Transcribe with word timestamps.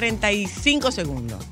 35 0.00 0.92
segundos. 0.92 1.44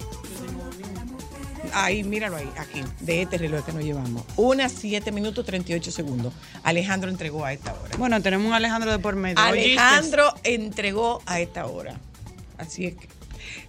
Ahí, 1.75 2.03
míralo 2.03 2.37
ahí, 2.37 2.49
aquí, 2.57 2.81
de 3.01 3.21
este 3.21 3.37
reloj 3.37 3.63
que 3.67 3.73
nos 3.75 3.85
llevamos. 3.85 4.25
Una 4.37 4.71
7 4.71 5.13
minutos 5.13 5.45
38 5.45 5.91
segundos. 5.93 6.33
Alejandro 6.63 7.11
entregó 7.11 7.45
a 7.45 7.53
esta 7.53 7.75
hora. 7.75 7.95
Bueno, 7.99 8.23
tenemos 8.23 8.47
un 8.47 8.55
Alejandro 8.55 8.91
de 8.91 8.99
por 9.01 9.17
medio. 9.17 9.39
Alejandro 9.39 10.33
entregó 10.45 11.21
a 11.27 11.41
esta 11.41 11.67
hora. 11.67 12.01
Así 12.57 12.87
es 12.87 12.95
que. 12.95 13.07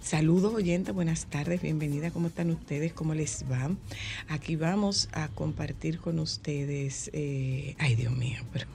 Saludos 0.00 0.54
oyentes, 0.54 0.94
buenas 0.94 1.26
tardes, 1.26 1.60
bienvenida, 1.60 2.10
¿cómo 2.10 2.28
están 2.28 2.50
ustedes? 2.50 2.92
¿Cómo 2.94 3.12
les 3.14 3.44
va? 3.50 3.70
Aquí 4.28 4.56
vamos 4.56 5.08
a 5.12 5.28
compartir 5.28 5.98
con 6.00 6.18
ustedes, 6.18 7.10
eh, 7.12 7.76
ay 7.78 7.94
Dios 7.94 8.12
mío, 8.12 8.40
pero, 8.52 8.66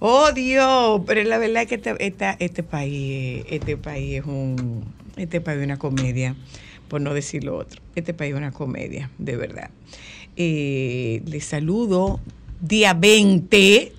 oh 0.00 0.32
Dios, 0.32 1.00
pero 1.06 1.22
la 1.22 1.38
verdad 1.38 1.62
es 1.62 1.68
que 1.68 1.74
este, 1.76 1.94
esta- 2.06 2.36
este 2.40 2.62
país, 2.62 3.44
este 3.48 3.76
país 3.78 4.20
es 4.20 4.26
un, 4.26 4.84
este 5.16 5.40
país 5.40 5.58
es 5.58 5.64
una 5.64 5.78
comedia, 5.78 6.34
por 6.88 7.00
no 7.00 7.14
decir 7.14 7.44
lo 7.44 7.56
otro, 7.56 7.80
este 7.94 8.14
país 8.14 8.32
es 8.32 8.38
una 8.38 8.52
comedia, 8.52 9.10
de 9.18 9.36
verdad. 9.36 9.70
Eh, 10.36 11.22
les 11.26 11.44
saludo 11.44 12.20
día 12.60 12.94
20 12.94 13.92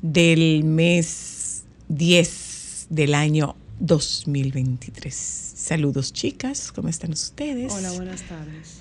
del 0.00 0.64
mes 0.64 1.64
10 1.88 2.86
del 2.90 3.14
año 3.14 3.56
2023. 3.80 5.14
Saludos 5.14 6.12
chicas, 6.12 6.72
¿cómo 6.72 6.88
están 6.88 7.12
ustedes? 7.12 7.72
Hola, 7.72 7.92
buenas 7.92 8.22
tardes. 8.22 8.80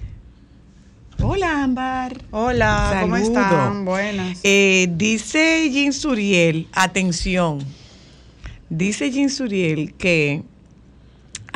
Hola 1.20 1.64
Ámbar. 1.64 2.22
Hola, 2.32 3.00
¿cómo 3.02 3.18
están? 3.18 3.86
Buenas. 3.86 4.40
Eh, 4.44 4.88
dice 4.96 5.70
Jean 5.72 5.92
Suriel, 5.92 6.68
atención, 6.72 7.60
dice 8.70 9.12
Jean 9.12 9.30
Suriel 9.30 9.94
que 9.96 10.44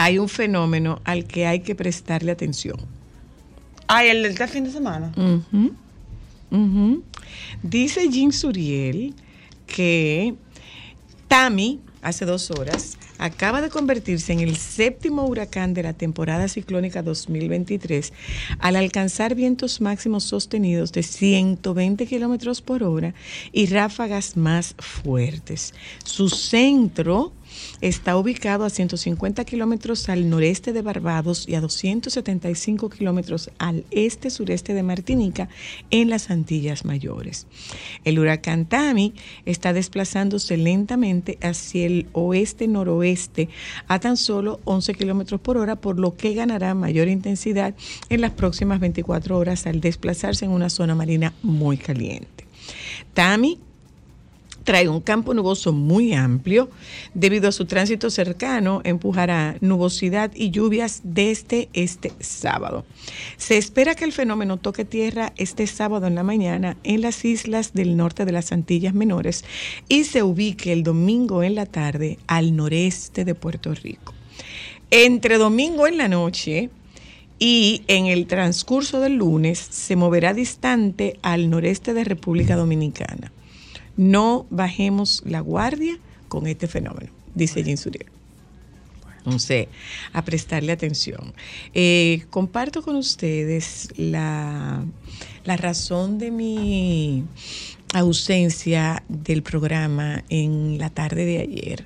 hay 0.03 0.17
un 0.17 0.29
fenómeno 0.29 0.99
al 1.03 1.25
que 1.25 1.45
hay 1.45 1.59
que 1.59 1.75
prestarle 1.75 2.31
atención. 2.31 2.77
Ay, 3.87 4.09
el 4.09 4.23
del 4.23 4.47
fin 4.47 4.63
de 4.63 4.71
semana. 4.71 5.11
Dice 7.61 8.09
Jean 8.09 8.31
Suriel 8.31 9.13
que 9.67 10.33
Tami, 11.27 11.79
hace 12.01 12.25
dos 12.25 12.49
horas, 12.49 12.97
acaba 13.19 13.61
de 13.61 13.69
convertirse 13.69 14.33
en 14.33 14.39
el 14.39 14.57
séptimo 14.57 15.25
huracán 15.25 15.75
de 15.75 15.83
la 15.83 15.93
temporada 15.93 16.47
ciclónica 16.47 17.03
2023 17.03 18.11
al 18.57 18.75
alcanzar 18.77 19.35
vientos 19.35 19.81
máximos 19.81 20.23
sostenidos 20.23 20.91
de 20.93 21.03
120 21.03 22.07
kilómetros 22.07 22.61
por 22.61 22.81
hora 22.83 23.13
y 23.51 23.67
ráfagas 23.67 24.35
más 24.35 24.73
fuertes. 24.79 25.75
Su 26.03 26.29
centro 26.29 27.33
está 27.81 28.17
ubicado 28.17 28.65
a 28.65 28.69
150 28.69 29.43
kilómetros 29.45 30.09
al 30.09 30.29
noreste 30.29 30.73
de 30.73 30.81
Barbados 30.81 31.47
y 31.47 31.55
a 31.55 31.61
275 31.61 32.89
kilómetros 32.89 33.49
al 33.57 33.85
este-sureste 33.91 34.73
de 34.73 34.83
Martinica 34.83 35.49
en 35.89 36.09
las 36.09 36.29
Antillas 36.29 36.85
Mayores. 36.85 37.47
El 38.03 38.19
huracán 38.19 38.65
Tami 38.65 39.13
está 39.45 39.73
desplazándose 39.73 40.57
lentamente 40.57 41.37
hacia 41.41 41.85
el 41.85 42.07
oeste-noroeste 42.13 43.49
a 43.87 43.99
tan 43.99 44.17
solo 44.17 44.59
11 44.65 44.93
kilómetros 44.93 45.41
por 45.41 45.57
hora, 45.57 45.75
por 45.75 45.99
lo 45.99 46.15
que 46.15 46.33
ganará 46.33 46.73
mayor 46.73 47.07
intensidad 47.07 47.75
en 48.09 48.21
las 48.21 48.31
próximas 48.31 48.79
24 48.79 49.37
horas 49.37 49.67
al 49.67 49.81
desplazarse 49.81 50.45
en 50.45 50.51
una 50.51 50.69
zona 50.69 50.95
marina 50.95 51.33
muy 51.41 51.77
caliente. 51.77 52.45
Tami 53.13 53.59
trae 54.63 54.87
un 54.87 55.01
campo 55.01 55.33
nuboso 55.33 55.73
muy 55.73 56.13
amplio. 56.13 56.69
Debido 57.13 57.49
a 57.49 57.51
su 57.51 57.65
tránsito 57.65 58.09
cercano, 58.09 58.81
empujará 58.83 59.55
nubosidad 59.61 60.31
y 60.35 60.51
lluvias 60.51 61.01
desde 61.03 61.69
este 61.73 62.13
sábado. 62.19 62.85
Se 63.37 63.57
espera 63.57 63.95
que 63.95 64.05
el 64.05 64.11
fenómeno 64.11 64.57
toque 64.57 64.85
tierra 64.85 65.33
este 65.37 65.67
sábado 65.67 66.07
en 66.07 66.15
la 66.15 66.23
mañana 66.23 66.77
en 66.83 67.01
las 67.01 67.25
islas 67.25 67.73
del 67.73 67.97
norte 67.97 68.25
de 68.25 68.31
las 68.31 68.51
Antillas 68.51 68.93
Menores 68.93 69.45
y 69.87 70.03
se 70.03 70.23
ubique 70.23 70.73
el 70.73 70.83
domingo 70.83 71.43
en 71.43 71.55
la 71.55 71.65
tarde 71.65 72.19
al 72.27 72.55
noreste 72.55 73.25
de 73.25 73.35
Puerto 73.35 73.73
Rico. 73.73 74.13
Entre 74.89 75.37
domingo 75.37 75.87
en 75.87 75.97
la 75.97 76.09
noche 76.09 76.69
y 77.39 77.83
en 77.87 78.05
el 78.05 78.27
transcurso 78.27 78.99
del 78.99 79.15
lunes 79.15 79.57
se 79.57 79.95
moverá 79.95 80.33
distante 80.33 81.17
al 81.21 81.49
noreste 81.49 81.93
de 81.93 82.03
República 82.03 82.55
Dominicana 82.55 83.31
no 84.01 84.47
bajemos 84.49 85.21
la 85.27 85.41
guardia 85.41 85.99
con 86.27 86.47
este 86.47 86.67
fenómeno, 86.67 87.11
dice 87.35 87.63
Jean 87.63 87.77
Suriel. 87.77 88.07
Entonces, 89.17 89.67
a 90.13 90.25
prestarle 90.25 90.71
atención. 90.71 91.33
Eh, 91.75 92.23
comparto 92.31 92.81
con 92.81 92.95
ustedes 92.95 93.89
la, 93.95 94.83
la 95.45 95.57
razón 95.57 96.17
de 96.17 96.31
mi 96.31 97.23
ausencia 97.93 99.03
del 99.07 99.43
programa 99.43 100.23
en 100.29 100.79
la 100.79 100.89
tarde 100.89 101.25
de 101.25 101.37
ayer. 101.37 101.85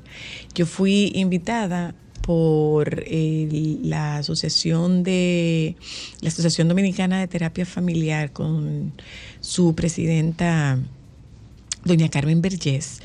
Yo 0.53 0.65
fui 0.65 1.11
invitada 1.15 1.93
por 2.21 3.03
el- 3.05 3.81
la 3.89 4.17
asociación 4.19 5.03
de 5.03 5.75
la 6.21 6.29
Asociación 6.29 6.69
Dominicana 6.69 7.19
de 7.19 7.27
Terapia 7.27 7.65
Familiar 7.65 8.31
con 8.31 8.93
su 9.41 9.75
presidenta 9.75 10.79
doña 11.85 12.09
Carmen 12.09 12.41
Vergés 12.41 12.99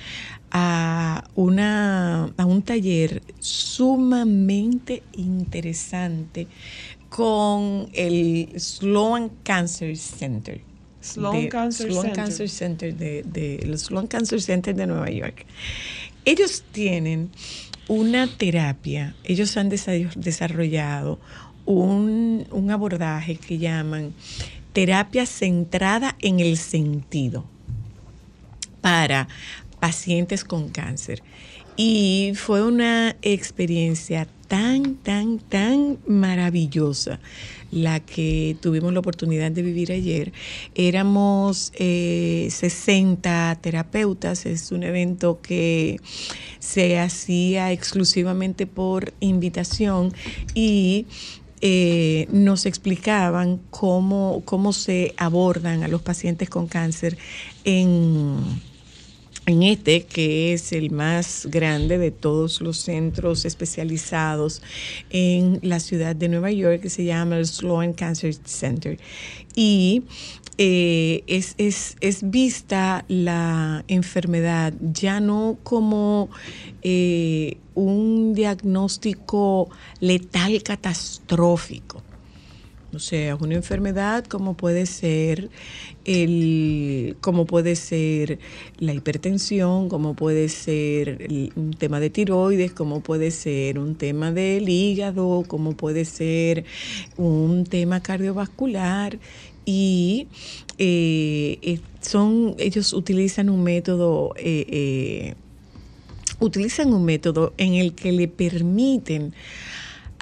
a, 0.50 1.24
una, 1.36 2.24
a 2.36 2.44
un 2.46 2.62
taller 2.62 3.22
sumamente 3.38 5.02
interesante 5.12 6.48
con 7.08 7.88
el 7.92 8.48
Sloan 8.58 9.30
Cancer 9.44 9.96
Center. 9.96 10.60
Sloan 11.02 11.42
de- 11.42 11.48
Cancer 11.48 11.86
Sloan 11.90 12.02
Center. 12.06 12.24
Cancer 12.24 12.48
Center 12.48 12.96
de, 12.96 13.22
de- 13.22 13.56
el 13.56 13.78
Sloan 13.78 14.06
Cancer 14.06 14.40
Center 14.40 14.74
de 14.74 14.86
Nueva 14.86 15.10
York. 15.10 15.44
Ellos 16.24 16.64
tienen 16.72 17.30
una 17.88 18.26
terapia, 18.36 19.14
ellos 19.24 19.56
han 19.56 19.70
desa- 19.70 20.12
desarrollado 20.14 21.18
un, 21.66 22.46
un 22.50 22.70
abordaje 22.70 23.36
que 23.36 23.58
llaman 23.58 24.12
terapia 24.72 25.26
centrada 25.26 26.16
en 26.20 26.40
el 26.40 26.56
sentido 26.56 27.44
para 28.80 29.28
pacientes 29.80 30.44
con 30.44 30.68
cáncer. 30.68 31.22
Y 31.76 32.32
fue 32.34 32.62
una 32.62 33.16
experiencia 33.22 34.26
tan, 34.48 34.96
tan, 34.96 35.38
tan 35.38 35.98
maravillosa 36.06 37.20
la 37.70 38.00
que 38.00 38.56
tuvimos 38.60 38.92
la 38.92 39.00
oportunidad 39.00 39.50
de 39.52 39.62
vivir 39.62 39.92
ayer. 39.92 40.32
Éramos 40.74 41.72
eh, 41.76 42.48
60 42.50 43.58
terapeutas, 43.60 44.44
es 44.46 44.72
un 44.72 44.82
evento 44.82 45.40
que 45.40 46.00
se 46.58 46.98
hacía 46.98 47.72
exclusivamente 47.72 48.66
por 48.66 49.14
invitación 49.20 50.12
y 50.52 51.06
eh, 51.60 52.26
nos 52.32 52.66
explicaban 52.66 53.60
cómo, 53.70 54.42
cómo 54.44 54.72
se 54.72 55.14
abordan 55.16 55.84
a 55.84 55.88
los 55.88 56.02
pacientes 56.02 56.50
con 56.50 56.66
cáncer 56.66 57.16
en 57.64 58.60
en 59.50 59.62
este, 59.62 60.02
que 60.02 60.52
es 60.52 60.72
el 60.72 60.90
más 60.90 61.46
grande 61.50 61.98
de 61.98 62.10
todos 62.10 62.60
los 62.60 62.78
centros 62.78 63.44
especializados 63.44 64.62
en 65.10 65.58
la 65.62 65.80
ciudad 65.80 66.14
de 66.16 66.28
Nueva 66.28 66.50
York, 66.50 66.82
que 66.82 66.90
se 66.90 67.04
llama 67.04 67.36
el 67.36 67.46
Sloan 67.46 67.92
Cancer 67.92 68.34
Center. 68.44 68.98
Y 69.54 70.04
eh, 70.58 71.24
es, 71.26 72.20
vista 72.22 73.04
la 73.08 73.84
enfermedad 73.88 74.74
ya 74.80 75.18
no 75.18 75.58
como 75.62 76.28
eh, 76.82 77.56
un 77.74 78.34
diagnóstico 78.34 79.70
letal 80.00 80.62
catastrófico, 80.62 82.02
O 82.92 82.98
sea, 82.98 83.36
una 83.36 83.54
enfermedad 83.54 84.24
como 84.24 84.54
puede 84.54 84.84
ser 84.84 85.48
el, 86.04 87.16
como 87.20 87.46
puede 87.46 87.76
ser 87.76 88.40
la 88.78 88.92
hipertensión, 88.92 89.88
como 89.88 90.14
puede 90.14 90.48
ser 90.48 91.52
un 91.54 91.74
tema 91.74 92.00
de 92.00 92.10
tiroides, 92.10 92.72
como 92.72 93.00
puede 93.00 93.30
ser 93.30 93.78
un 93.78 93.94
tema 93.94 94.32
del 94.32 94.68
hígado, 94.68 95.44
como 95.46 95.76
puede 95.76 96.04
ser 96.04 96.64
un 97.16 97.64
tema 97.64 98.02
cardiovascular. 98.02 99.18
Y 99.64 100.26
eh, 100.78 101.78
son 102.00 102.56
ellos 102.58 102.92
utilizan 102.92 103.50
un 103.50 103.62
método 103.62 104.34
eh, 104.36 104.66
eh, 104.68 105.34
utilizan 106.40 106.92
un 106.92 107.04
método 107.04 107.52
en 107.58 107.74
el 107.74 107.94
que 107.94 108.10
le 108.10 108.26
permiten 108.26 109.34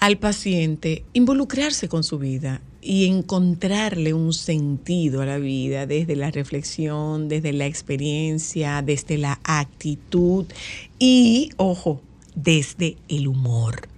al 0.00 0.16
paciente 0.18 1.04
involucrarse 1.12 1.88
con 1.88 2.04
su 2.04 2.18
vida 2.18 2.60
y 2.80 3.06
encontrarle 3.06 4.14
un 4.14 4.32
sentido 4.32 5.22
a 5.22 5.26
la 5.26 5.38
vida 5.38 5.86
desde 5.86 6.16
la 6.16 6.30
reflexión, 6.30 7.28
desde 7.28 7.52
la 7.52 7.66
experiencia, 7.66 8.80
desde 8.82 9.18
la 9.18 9.40
actitud 9.42 10.46
y, 10.98 11.50
ojo, 11.56 12.00
desde 12.34 12.96
el 13.08 13.26
humor. 13.26 13.88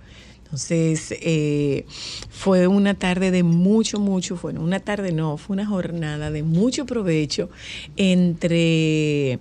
Entonces, 0.45 1.15
eh, 1.21 1.85
fue 2.31 2.67
una 2.67 2.95
tarde 2.95 3.31
de 3.31 3.45
mucho, 3.45 4.01
mucho, 4.01 4.37
bueno, 4.43 4.63
una 4.63 4.81
tarde 4.81 5.13
no, 5.13 5.37
fue 5.37 5.55
una 5.55 5.67
jornada 5.67 6.31
de 6.33 6.43
mucho 6.43 6.87
provecho 6.87 7.51
entre 7.97 9.39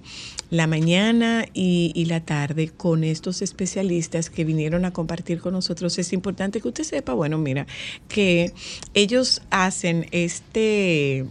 la 0.50 0.68
mañana 0.68 1.46
y, 1.54 2.06
la 2.06 2.22
tarde 2.22 2.70
con 2.70 3.04
estos 3.04 3.42
especialistas 3.42 4.30
que 4.30 4.44
vinieron 4.44 4.86
a 4.86 4.92
compartir 4.92 5.40
con 5.40 5.54
nosotros. 5.54 5.98
Es 6.00 6.12
importante 6.12 6.60
que 6.60 6.68
usted 6.68 6.84
sepa, 6.84 7.14
bueno, 7.14 7.38
mira, 7.38 7.68
que 8.08 8.54
ellos 8.94 9.42
hacen 9.52 10.08
este 10.12 11.26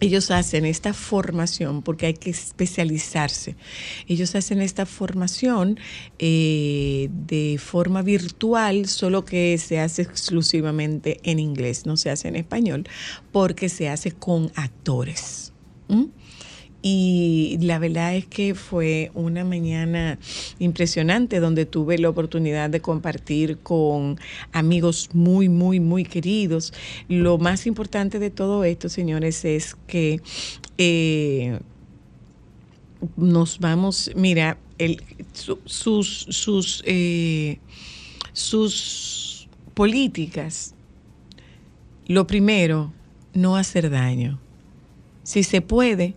ellos 0.00 0.30
hacen 0.30 0.64
esta 0.64 0.94
formación 0.94 1.82
porque 1.82 2.06
hay 2.06 2.14
que 2.14 2.30
especializarse. 2.30 3.54
Ellos 4.08 4.34
hacen 4.34 4.62
esta 4.62 4.86
formación 4.86 5.78
eh, 6.18 7.10
de 7.12 7.58
forma 7.58 8.00
virtual, 8.00 8.86
solo 8.86 9.26
que 9.26 9.58
se 9.58 9.78
hace 9.78 10.02
exclusivamente 10.02 11.20
en 11.22 11.38
inglés, 11.38 11.84
no 11.84 11.98
se 11.98 12.08
hace 12.08 12.28
en 12.28 12.36
español, 12.36 12.88
porque 13.30 13.68
se 13.68 13.90
hace 13.90 14.12
con 14.12 14.50
actores. 14.54 15.52
Y 16.82 17.58
la 17.60 17.78
verdad 17.78 18.14
es 18.16 18.24
que 18.26 18.54
fue 18.54 19.10
una 19.14 19.44
mañana 19.44 20.18
impresionante 20.58 21.38
donde 21.38 21.66
tuve 21.66 21.98
la 21.98 22.08
oportunidad 22.08 22.70
de 22.70 22.80
compartir 22.80 23.58
con 23.58 24.18
amigos 24.52 25.10
muy, 25.12 25.50
muy, 25.50 25.78
muy 25.78 26.04
queridos. 26.04 26.72
Lo 27.08 27.36
más 27.36 27.66
importante 27.66 28.18
de 28.18 28.30
todo 28.30 28.64
esto, 28.64 28.88
señores, 28.88 29.44
es 29.44 29.76
que 29.86 30.22
eh, 30.78 31.60
nos 33.16 33.58
vamos, 33.58 34.10
mira, 34.16 34.56
el, 34.78 35.02
su- 35.34 35.58
sus, 35.66 36.26
sus, 36.30 36.82
eh, 36.86 37.58
sus 38.32 39.48
políticas, 39.74 40.74
lo 42.06 42.26
primero, 42.26 42.92
no 43.34 43.56
hacer 43.56 43.90
daño. 43.90 44.38
Si 45.22 45.42
se 45.42 45.60
puede, 45.60 46.14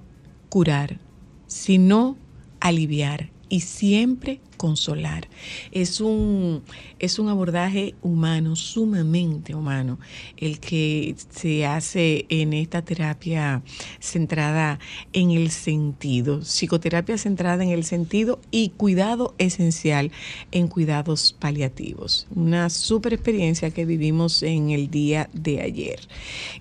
curar. 0.53 0.99
Si 1.47 1.79
no, 1.79 2.15
aliviar. 2.59 3.31
Y 3.49 3.61
siempre 3.61 4.39
consolar. 4.63 5.27
Es 5.73 5.99
un, 5.99 6.63
es 6.97 7.19
un 7.19 7.27
abordaje 7.27 7.95
humano, 8.01 8.55
sumamente 8.55 9.53
humano, 9.53 9.99
el 10.37 10.61
que 10.61 11.17
se 11.31 11.65
hace 11.65 12.25
en 12.29 12.53
esta 12.53 12.81
terapia 12.81 13.61
centrada 13.99 14.79
en 15.11 15.31
el 15.31 15.51
sentido, 15.51 16.43
psicoterapia 16.45 17.17
centrada 17.17 17.61
en 17.61 17.71
el 17.71 17.83
sentido 17.83 18.39
y 18.51 18.69
cuidado 18.69 19.35
esencial 19.37 20.13
en 20.53 20.69
cuidados 20.69 21.35
paliativos. 21.37 22.25
Una 22.33 22.69
super 22.69 23.11
experiencia 23.11 23.69
que 23.71 23.83
vivimos 23.83 24.43
en 24.43 24.69
el 24.69 24.89
día 24.89 25.29
de 25.33 25.59
ayer. 25.59 25.99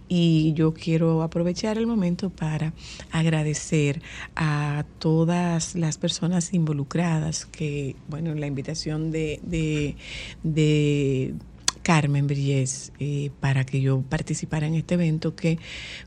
Y 0.09 0.55
yo 0.55 0.75
quiero 0.75 1.23
aprovechar 1.23 1.79
el 1.79 1.87
momento 1.87 2.31
para 2.31 2.73
agradecer 3.13 4.03
a 4.35 4.85
todas 4.99 5.77
las 5.77 5.99
personas 5.99 6.53
involucradas 6.53 7.47
que, 7.47 7.92
bueno, 8.09 8.35
la 8.35 8.47
invitación 8.47 9.11
de, 9.11 9.41
de, 9.43 11.35
Carmen 11.83 12.29
Briés 12.29 12.93
eh, 13.01 13.31
para 13.41 13.65
que 13.67 13.81
yo 13.81 14.03
participara 14.03 14.69
en 14.69 14.75
este 14.75 14.95
evento 14.95 15.35
que, 15.35 15.59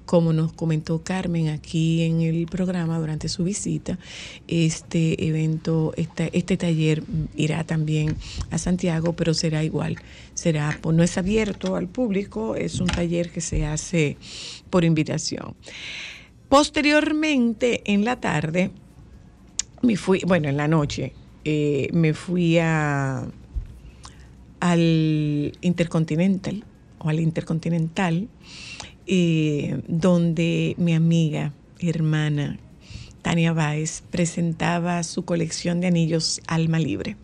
como 0.05 0.31
nos 0.31 0.53
comentó 0.53 1.03
Carmen 1.03 1.49
aquí 1.49 2.03
en 2.03 2.21
el 2.21 2.45
programa 2.45 2.97
durante 2.97 3.27
su 3.27 3.43
visita, 3.43 3.99
este 4.47 5.27
evento, 5.27 5.93
esta- 5.97 6.27
este 6.27 6.55
taller 6.55 7.03
irá 7.35 7.65
también 7.65 8.15
a 8.51 8.57
Santiago, 8.57 9.13
pero 9.17 9.33
será 9.33 9.65
igual. 9.65 9.97
Será, 10.33 10.77
pues, 10.81 10.95
no 10.95 11.03
es 11.03 11.17
abierto 11.17 11.75
al 11.75 11.87
público, 11.89 12.55
es 12.55 12.79
un 12.79 12.87
taller 12.87 13.29
que 13.29 13.41
se 13.41 13.65
hace 13.65 14.15
por 14.69 14.85
invitación. 14.85 15.55
Posteriormente, 16.47 17.81
en 17.91 18.05
la 18.05 18.21
tarde, 18.21 18.71
me 19.81 19.97
fui, 19.97 20.21
bueno, 20.25 20.47
en 20.47 20.55
la 20.57 20.67
noche, 20.67 21.13
eh, 21.45 21.89
me 21.93 22.13
fui 22.13 22.57
a 22.59 23.27
al 24.59 25.53
Intercontinental 25.61 26.63
o 26.97 27.09
al 27.09 27.19
Intercontinental, 27.19 28.27
eh, 29.05 29.79
donde 29.87 30.75
mi 30.77 30.93
amiga, 30.93 31.53
hermana 31.79 32.57
Tania 33.21 33.53
Báez 33.53 34.01
presentaba 34.09 35.03
su 35.03 35.23
colección 35.25 35.81
de 35.81 35.87
anillos 35.87 36.41
Alma 36.47 36.79
Libre. 36.79 37.15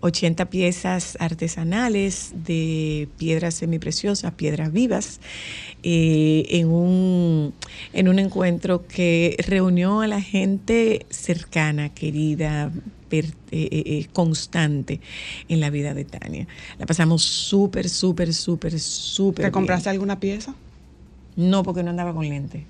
80 0.00 0.48
piezas 0.48 1.16
artesanales 1.20 2.32
de 2.44 3.08
piedras 3.18 3.54
semipreciosas, 3.54 4.32
piedras 4.34 4.72
vivas, 4.72 5.20
eh, 5.82 6.46
en, 6.50 6.68
un, 6.68 7.52
en 7.92 8.08
un 8.08 8.18
encuentro 8.20 8.86
que 8.86 9.36
reunió 9.46 10.00
a 10.00 10.06
la 10.06 10.20
gente 10.20 11.04
cercana, 11.10 11.88
querida, 11.88 12.70
per- 13.08 13.34
eh, 13.50 13.68
eh, 13.72 14.06
constante 14.12 15.00
en 15.48 15.60
la 15.60 15.70
vida 15.70 15.94
de 15.94 16.04
Tania. 16.04 16.46
La 16.78 16.86
pasamos 16.86 17.22
súper, 17.22 17.88
súper, 17.88 18.32
súper, 18.32 18.78
súper. 18.78 19.36
¿Te 19.36 19.42
bien. 19.42 19.52
compraste 19.52 19.88
alguna 19.90 20.20
pieza? 20.20 20.54
No, 21.36 21.62
porque 21.62 21.82
no 21.82 21.90
andaba 21.90 22.12
con 22.14 22.28
lente. 22.28 22.64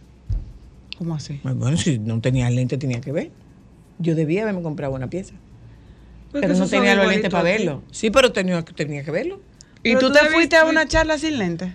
¿Cómo 0.99 1.15
así? 1.15 1.41
Bueno, 1.43 1.77
si 1.77 1.99
no 1.99 2.21
tenía 2.21 2.51
lente, 2.51 2.77
tenía 2.77 3.01
que 3.01 3.13
ver. 3.13 3.31
Yo 3.99 4.15
debía 4.15 4.43
haberme 4.43 4.63
comprado 4.63 4.95
una 4.95 5.09
pieza. 5.09 5.35
pero 6.33 6.55
no 6.55 6.67
tenía 6.69 6.95
los 6.95 7.09
lentes 7.09 7.31
para 7.31 7.43
verlo. 7.45 7.83
Sí, 7.91 8.11
pero 8.11 8.33
tenía, 8.33 8.63
tenía 8.63 9.05
que 9.05 9.11
verlo. 9.11 9.41
¿Y 9.83 9.95
tú 9.95 10.09
tú 10.09 10.13
te 10.13 10.21
fuiste 10.27 10.57
a 10.57 10.65
una 10.65 10.87
charla 10.87 11.19
sin 11.19 11.39
lentes? 11.39 11.73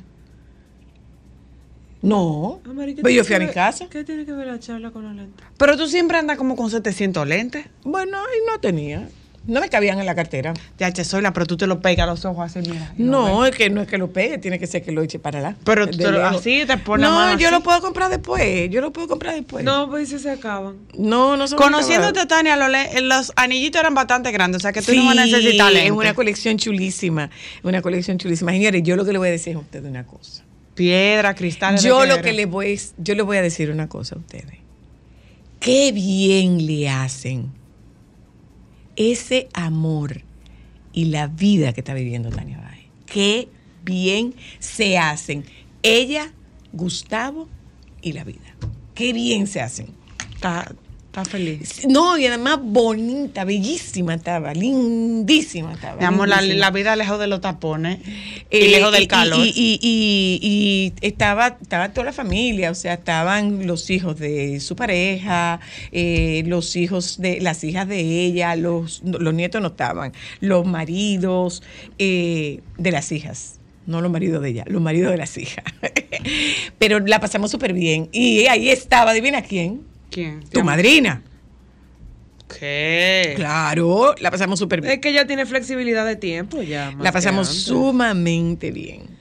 No. 2.03 2.59
Ah, 2.65 2.71
¿qué 2.85 3.01
Pues 3.01 3.15
yo 3.15 3.23
fui 3.23 3.35
a 3.35 3.39
mi 3.39 3.45
ver- 3.45 3.53
casa. 3.55 3.87
¿Qué 3.89 4.03
tiene 4.03 4.25
que 4.25 4.33
ver 4.33 4.45
la 4.47 4.59
charla 4.59 4.91
con 4.91 5.03
la 5.05 5.13
lente? 5.13 5.43
Pero 5.57 5.77
tú 5.77 5.87
siempre 5.87 6.17
andas 6.17 6.37
como 6.37 6.55
con 6.55 6.69
700 6.69 7.25
lentes. 7.27 7.65
Bueno, 7.83 8.17
y 8.19 8.45
no 8.51 8.59
tenía. 8.59 9.07
No 9.45 9.59
me 9.59 9.67
cabían 9.67 9.99
en 9.99 10.05
la 10.05 10.15
cartera. 10.15 10.53
Ya, 10.79 10.89
che, 10.93 11.03
soy 11.03 11.21
la, 11.21 11.33
pero 11.33 11.45
tú 11.45 11.57
te 11.57 11.67
lo 11.67 11.81
pegas 11.81 12.05
a 12.07 12.09
los 12.09 12.23
ojos 12.23 12.45
así, 12.45 12.59
mira. 12.69 12.93
No, 12.97 13.39
ves. 13.41 13.51
es 13.51 13.57
que 13.57 13.69
no 13.69 13.81
es 13.81 13.89
que 13.89 13.97
lo 13.97 14.11
pegue, 14.13 14.37
tiene 14.37 14.57
que 14.57 14.67
ser 14.67 14.83
que 14.83 14.93
lo 14.93 15.01
eche 15.01 15.19
para 15.19 15.39
allá. 15.39 15.55
Pero 15.65 15.85
De 15.85 15.91
tú 15.91 15.97
te 15.97 16.11
lo- 16.11 16.25
así 16.25 16.63
te 16.65 16.77
pones 16.77 17.01
la 17.05 17.09
No, 17.09 17.15
mano 17.19 17.37
yo 17.37 17.47
así. 17.47 17.55
lo 17.55 17.61
puedo 17.61 17.81
comprar 17.81 18.09
después. 18.09 18.69
Yo 18.69 18.79
lo 18.79 18.93
puedo 18.93 19.09
comprar 19.09 19.35
después. 19.35 19.65
No, 19.65 19.89
pues 19.89 20.07
si 20.07 20.19
se 20.19 20.29
acaban. 20.31 20.77
no, 20.97 21.35
no 21.35 21.47
son 21.49 21.57
Conociéndote. 21.57 22.25
Tania, 22.25 22.55
los, 22.55 22.69
los 23.03 23.33
anillitos 23.35 23.81
eran 23.81 23.93
bastante 23.93 24.31
grandes, 24.31 24.57
o 24.57 24.61
sea 24.61 24.71
que 24.71 24.81
tú 24.81 24.91
Sí, 24.93 24.97
no 24.97 25.05
vas 25.07 25.17
a 25.17 25.25
necesitar 25.25 25.67
es 25.71 25.73
lentes. 25.75 25.91
una 25.91 26.13
colección 26.13 26.57
chulísima. 26.57 27.29
Una 27.63 27.81
colección 27.81 28.17
chulísima. 28.17 28.51
Señores, 28.53 28.81
yo 28.83 28.95
lo 28.95 29.03
que 29.03 29.11
le 29.11 29.17
voy 29.17 29.27
a 29.27 29.31
decir 29.31 29.57
a 29.57 29.59
ustedes 29.59 29.85
una 29.89 30.05
cosa. 30.05 30.43
Piedra, 30.75 31.35
cristales. 31.35 31.81
de 31.81 31.89
Yo 31.89 32.05
lo 32.05 32.21
que 32.21 32.33
le 32.33 32.45
voy, 32.45 32.79
yo 32.97 33.15
le 33.15 33.21
voy 33.21 33.37
a 33.37 33.41
decir 33.41 33.69
una 33.69 33.87
cosa 33.87 34.15
a 34.15 34.19
ustedes. 34.19 34.59
Qué 35.59 35.91
bien 35.91 36.65
le 36.65 36.89
hacen 36.89 37.51
ese 38.95 39.47
amor 39.53 40.21
y 40.91 41.05
la 41.05 41.27
vida 41.27 41.73
que 41.73 41.81
está 41.81 41.93
viviendo 41.93 42.29
Tania 42.29 42.59
Báez. 42.59 42.85
Qué 43.05 43.47
bien 43.83 44.35
se 44.59 44.97
hacen. 44.97 45.45
Ella, 45.81 46.31
Gustavo 46.71 47.47
y 48.01 48.13
la 48.13 48.23
vida. 48.23 48.55
Qué 48.93 49.13
bien 49.13 49.47
se 49.47 49.61
hacen. 49.61 49.87
Está, 50.33 50.75
está 51.13 51.25
feliz. 51.25 51.81
No, 51.87 52.17
y 52.17 52.25
además 52.25 52.57
bonita, 52.59 53.43
bellísima 53.45 54.15
estaba, 54.15 54.51
lindísima 54.55 55.73
estaba. 55.73 55.97
Mi 55.99 56.05
amor, 56.05 56.27
la, 56.27 56.41
la 56.41 56.71
vida 56.71 56.95
lejos 56.95 57.19
de 57.19 57.27
los 57.27 57.39
tapones 57.39 57.99
y 58.49 58.57
Eh, 58.57 58.69
lejos 58.69 58.91
del 58.91 59.07
calor. 59.07 59.37
Y, 59.45 59.49
y- 59.55 59.79
y- 59.79 60.39
y 60.41 60.93
estaba, 61.01 61.57
estaba 61.61 61.89
toda 61.93 62.05
la 62.05 62.13
familia, 62.13 62.71
o 62.71 62.75
sea, 62.75 62.95
estaban 62.95 63.67
los 63.67 63.91
hijos 63.91 64.17
de 64.17 64.59
su 64.59 64.75
pareja, 64.75 65.59
eh, 65.91 66.41
los 66.47 66.75
hijos 66.75 67.19
de 67.19 67.39
las 67.41 67.63
hijas 67.63 67.87
de 67.87 67.99
ella, 68.25 68.55
los, 68.55 69.03
los 69.03 69.33
nietos 69.35 69.61
no 69.61 69.67
estaban, 69.67 70.13
los 70.39 70.65
maridos 70.65 71.61
eh, 71.99 72.61
de 72.79 72.91
las 72.91 73.11
hijas. 73.11 73.59
no 73.85 74.01
los 74.01 74.09
maridos 74.11 74.41
de 74.41 74.49
ella, 74.49 74.63
los 74.65 74.81
maridos 74.81 75.11
de 75.11 75.17
las 75.17 75.37
hijas. 75.37 75.63
Pero 76.79 76.99
la 77.01 77.19
pasamos 77.19 77.51
súper 77.51 77.73
bien. 77.73 78.09
Y 78.11 78.47
ahí 78.47 78.69
estaba, 78.69 79.11
adivina 79.11 79.41
quién, 79.43 79.81
¿Quién? 80.13 80.41
tu 80.49 80.63
madrina. 80.63 81.21
¿Qué? 82.59 83.33
Claro, 83.35 84.15
la 84.19 84.31
pasamos 84.31 84.59
súper 84.59 84.81
bien. 84.81 84.93
Es 84.93 84.99
que 84.99 85.09
ella 85.09 85.25
tiene 85.27 85.45
flexibilidad 85.45 86.05
de 86.05 86.15
tiempo 86.15 86.61
ya. 86.61 86.91
más 86.91 87.03
La 87.03 87.09
que 87.09 87.13
pasamos 87.13 87.47
antes. 87.49 87.63
sumamente 87.63 88.71
bien. 88.71 89.13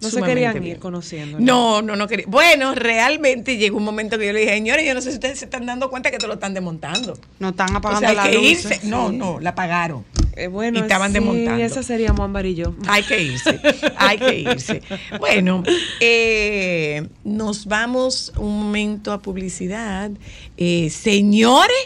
No 0.00 0.10
se 0.10 0.20
querían 0.20 0.54
bien. 0.54 0.66
ir 0.66 0.78
conociendo. 0.80 1.38
No, 1.38 1.80
no, 1.82 1.94
no 1.94 2.08
quería. 2.08 2.26
Bueno, 2.28 2.74
realmente 2.74 3.56
llegó 3.56 3.76
un 3.76 3.84
momento 3.84 4.18
que 4.18 4.26
yo 4.26 4.32
le 4.32 4.40
dije, 4.40 4.54
señores, 4.54 4.84
yo 4.84 4.94
no 4.94 5.00
sé 5.00 5.10
si 5.10 5.14
ustedes 5.14 5.38
se 5.38 5.44
están 5.44 5.64
dando 5.66 5.88
cuenta 5.90 6.10
que 6.10 6.18
te 6.18 6.26
lo 6.26 6.34
están 6.34 6.52
desmontando. 6.54 7.16
No 7.38 7.50
están 7.50 7.72
O 7.72 7.78
apagando 7.78 8.00
sea, 8.08 8.12
la 8.14 8.22
hay 8.24 8.30
que 8.32 8.38
luz. 8.38 8.46
irse. 8.50 8.80
No, 8.82 9.12
no, 9.12 9.38
la 9.38 9.54
pagaron. 9.54 10.04
Eh, 10.34 10.48
bueno, 10.48 10.78
Y 10.78 10.82
estaban 10.82 11.12
sí, 11.12 11.18
desmontando. 11.18 11.62
esa 11.62 11.82
sería 11.84 12.12
Juan 12.14 12.34
y 12.46 12.54
yo. 12.54 12.74
Hay 12.88 13.02
que 13.04 13.22
irse, 13.22 13.60
hay 13.96 14.18
que 14.18 14.34
irse. 14.40 14.82
Bueno, 15.20 15.62
eh, 16.00 17.06
nos 17.22 17.66
vamos 17.66 18.32
un 18.38 18.58
momento 18.64 19.12
a 19.12 19.20
publicidad. 19.22 20.10
Eh, 20.56 20.90
señores, 20.90 21.76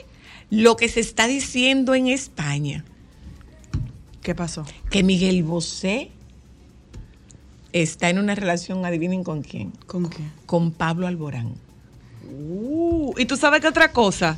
lo 0.51 0.77
que 0.77 0.89
se 0.89 1.01
está 1.01 1.27
diciendo 1.27 1.95
en 1.95 2.07
España, 2.09 2.85
¿Qué 4.23 4.35
pasó? 4.35 4.65
que 4.91 5.03
Miguel 5.03 5.43
Bosé 5.45 6.11
está 7.73 8.09
en 8.11 8.19
una 8.19 8.35
relación, 8.35 8.85
adivinen 8.85 9.23
con 9.25 9.43
quién, 9.43 9.73
¿Con 9.87 10.09
qué? 10.09 10.23
con 10.47 10.73
Pablo 10.73 11.07
Alborán. 11.07 11.55
Uh, 12.29 13.13
y 13.19 13.25
tú 13.27 13.37
sabes 13.37 13.61
qué 13.61 13.69
otra 13.69 13.93
cosa. 13.93 14.37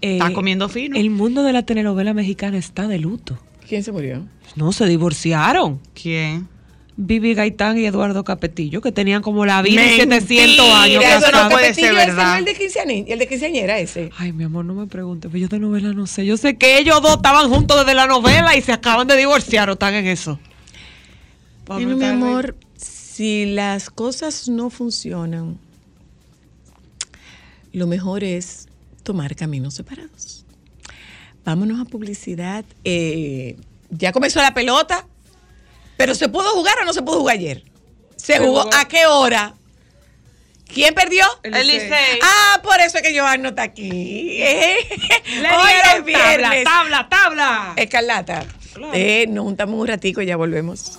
Eh, 0.00 0.14
Está 0.18 0.32
comiendo 0.32 0.68
fino. 0.68 0.96
El 0.96 1.10
mundo 1.10 1.42
de 1.42 1.52
la 1.52 1.64
telenovela 1.64 2.14
mexicana 2.14 2.56
está 2.56 2.86
de 2.86 2.98
luto. 2.98 3.36
¿Quién 3.68 3.82
se 3.82 3.90
murió? 3.90 4.24
No, 4.54 4.72
se 4.72 4.86
divorciaron. 4.86 5.80
¿Quién? 6.00 6.48
Vivi 7.00 7.32
Gaitán 7.34 7.78
y 7.78 7.86
Eduardo 7.86 8.24
Capetillo, 8.24 8.80
que 8.80 8.90
tenían 8.90 9.22
como 9.22 9.46
la 9.46 9.62
vida 9.62 9.82
y 9.84 9.98
Mentira, 9.98 10.20
700 10.20 10.70
años. 10.70 11.04
eso 11.04 11.30
no 11.30 11.48
puede 11.48 11.68
Capetillo 11.68 11.74
ser 11.74 11.96
ese 11.96 12.06
verdad. 12.06 12.32
es 12.34 12.38
el 12.40 12.44
de 12.44 12.54
quinceañera, 12.56 13.12
el 13.12 13.18
de 13.20 13.28
quinceañera 13.28 13.78
ese. 13.78 14.10
Ay, 14.18 14.32
mi 14.32 14.42
amor, 14.42 14.64
no 14.64 14.74
me 14.74 14.88
preguntes, 14.88 15.30
pero 15.30 15.40
yo 15.42 15.48
de 15.48 15.60
novela 15.60 15.92
no 15.92 16.08
sé. 16.08 16.26
Yo 16.26 16.36
sé 16.36 16.56
que 16.58 16.76
ellos 16.78 17.00
dos 17.00 17.16
estaban 17.16 17.48
juntos 17.50 17.78
desde 17.78 17.94
la 17.94 18.08
novela 18.08 18.56
y 18.56 18.62
se 18.62 18.72
acaban 18.72 19.06
de 19.06 19.16
divorciar 19.16 19.70
o 19.70 19.74
están 19.74 19.94
en 19.94 20.06
eso. 20.08 20.40
Bueno, 21.66 21.96
mi 21.96 22.04
amor, 22.04 22.56
si 22.76 23.46
las 23.46 23.90
cosas 23.90 24.48
no 24.48 24.68
funcionan, 24.68 25.56
lo 27.72 27.86
mejor 27.86 28.24
es 28.24 28.66
tomar 29.04 29.36
caminos 29.36 29.74
separados. 29.74 30.44
Vámonos 31.44 31.80
a 31.80 31.84
publicidad. 31.84 32.64
Eh, 32.82 33.56
ya 33.90 34.10
comenzó 34.12 34.40
la 34.42 34.52
pelota, 34.52 35.06
pero 35.98 36.14
¿se 36.14 36.28
pudo 36.30 36.48
jugar 36.52 36.76
o 36.80 36.84
no 36.86 36.94
se 36.94 37.02
pudo 37.02 37.18
jugar 37.18 37.34
ayer? 37.36 37.62
¿Se, 38.16 38.34
Se 38.34 38.38
jugó 38.38 38.62
jugó. 38.62 38.74
a 38.74 38.86
qué 38.88 39.04
hora? 39.04 39.54
¿Quién 40.72 40.94
perdió? 40.94 41.24
El 41.42 41.66
Licey. 41.66 42.18
Ah, 42.22 42.60
por 42.62 42.78
eso 42.80 42.98
es 42.98 43.02
que 43.02 43.18
Joan 43.18 43.42
no 43.42 43.50
está 43.50 43.62
aquí. 43.62 43.90
Eh, 44.42 44.76
Le 45.40 45.48
Hoy 45.50 45.70
es 45.96 46.04
viernes. 46.04 46.64
tabla, 46.64 46.64
tabla, 46.64 47.08
tabla. 47.08 47.72
Escarlata. 47.76 48.44
Claro. 48.74 48.92
Eh, 48.94 49.26
nos 49.28 49.44
juntamos 49.44 49.80
un 49.80 49.86
ratico 49.86 50.20
y 50.22 50.26
ya 50.26 50.36
volvemos. 50.36 50.98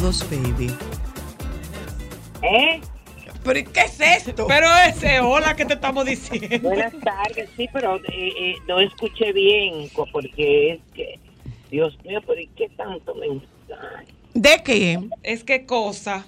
Saludos, 0.00 0.24
baby. 0.30 0.74
¿Eh? 2.40 2.80
¿Pero 3.44 3.70
qué 3.70 3.80
es 3.80 4.00
esto? 4.00 4.46
Pero 4.46 4.66
ese, 4.88 5.20
hola, 5.20 5.54
que 5.54 5.66
te 5.66 5.74
estamos 5.74 6.06
diciendo? 6.06 6.70
Buenas 6.70 6.94
tardes, 7.00 7.50
sí, 7.54 7.68
pero 7.70 7.96
eh, 7.96 8.32
eh, 8.40 8.54
no 8.66 8.80
escuché 8.80 9.30
bien, 9.34 9.90
porque 10.10 10.72
es 10.72 10.80
que, 10.94 11.18
Dios 11.70 11.98
mío, 12.02 12.18
pero 12.26 12.40
¿y 12.40 12.46
qué 12.46 12.70
tanto 12.70 13.14
mensaje? 13.14 14.06
¿De 14.32 14.62
qué? 14.64 15.06
Es 15.22 15.44
que 15.44 15.66
cosa, 15.66 16.24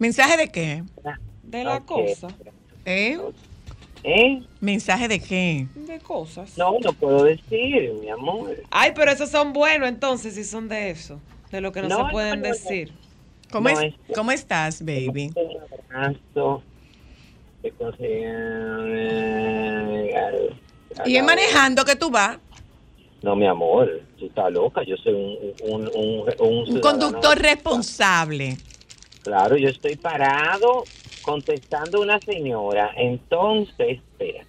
¿Mensaje 0.00 0.36
de 0.36 0.48
qué? 0.48 0.82
de 1.44 1.62
la 1.62 1.78
cosa, 1.82 2.26
¿Eh? 2.84 3.16
¿Eh? 4.02 4.42
¿Mensaje 4.60 5.06
de 5.06 5.20
qué? 5.20 5.68
de 5.76 6.00
cosas. 6.00 6.58
No, 6.58 6.76
no 6.80 6.92
puedo 6.92 7.22
decir, 7.22 7.92
mi 8.00 8.08
amor. 8.08 8.56
Ay, 8.68 8.90
pero 8.96 9.12
esos 9.12 9.30
son 9.30 9.52
buenos 9.52 9.88
entonces, 9.88 10.34
si 10.34 10.42
son 10.42 10.68
de 10.68 10.90
eso, 10.90 11.20
de 11.50 11.60
lo 11.60 11.72
que 11.72 11.82
no, 11.82 11.88
No, 11.88 12.06
se 12.06 12.12
pueden 12.12 12.40
no, 12.40 12.48
decir. 12.48 12.92
¿Cómo, 13.50 13.68
No, 13.68 13.80
es- 13.80 13.94
es- 14.08 14.16
¿Cómo 14.16 14.30
estás, 14.30 14.84
baby? 14.84 15.32
Eh, 20.12 20.50
¿Y 21.06 21.16
es 21.16 21.24
manejando 21.24 21.84
que 21.84 21.96
tú 21.96 22.10
vas? 22.10 22.38
No, 23.22 23.36
mi 23.36 23.46
amor, 23.46 24.00
tú 24.18 24.26
estás 24.26 24.50
loca. 24.52 24.82
Yo 24.82 24.96
soy 24.96 25.12
un, 25.12 25.54
un, 25.62 25.88
un, 25.94 26.24
un 26.38 26.70
Un 26.76 26.80
conductor 26.80 27.38
responsable. 27.38 28.56
Claro, 29.22 29.56
yo 29.56 29.68
estoy 29.68 29.96
parado 29.96 30.84
contestando 31.22 31.98
a 31.98 32.02
una 32.02 32.18
señora. 32.20 32.92
Entonces, 32.96 33.98
espera. 33.98 34.44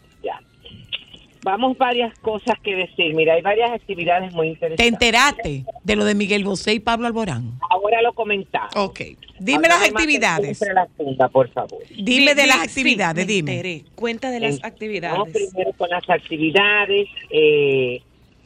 Vamos 1.43 1.75
varias 1.77 2.17
cosas 2.19 2.59
que 2.61 2.75
decir. 2.75 3.15
Mira, 3.15 3.33
hay 3.33 3.41
varias 3.41 3.71
actividades 3.71 4.31
muy 4.33 4.47
¿Te 4.47 4.53
interesantes. 4.53 4.87
enteraste 4.87 5.65
de 5.83 5.95
lo 5.95 6.05
de 6.05 6.13
Miguel 6.13 6.43
Bosé 6.43 6.73
y 6.75 6.79
Pablo 6.79 7.07
Alborán? 7.07 7.53
Ahora 7.69 8.01
lo 8.03 8.13
comentamos. 8.13 8.69
Ok. 8.75 9.01
Dime 9.39 9.67
las 9.67 9.81
actividades. 9.89 10.61
La 10.73 10.85
funda, 10.95 11.29
por 11.29 11.49
favor. 11.49 11.79
Dime 11.89 12.35
Di- 12.35 12.41
de 12.41 12.47
las 12.47 12.61
actividades, 12.63 13.25
sí, 13.25 13.33
dime. 13.33 13.51
enteré. 13.53 13.83
Cuenta 13.95 14.29
de 14.29 14.39
las 14.39 14.63
actividades. 14.63 15.17
Vamos 15.17 15.33
primero 15.33 15.71
con 15.77 15.89
las 15.89 16.07
actividades. 16.07 17.07
Eh, 17.31 18.01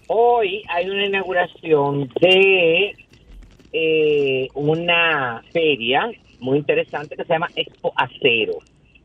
hoy 0.08 0.64
hay 0.70 0.90
una 0.90 1.06
inauguración 1.06 2.10
de 2.22 2.96
eh, 3.74 4.48
una 4.54 5.44
feria 5.52 6.10
muy 6.40 6.60
interesante 6.60 7.18
que 7.18 7.26
se 7.26 7.34
llama 7.34 7.50
Expo 7.58 7.92
Acero. 7.98 8.54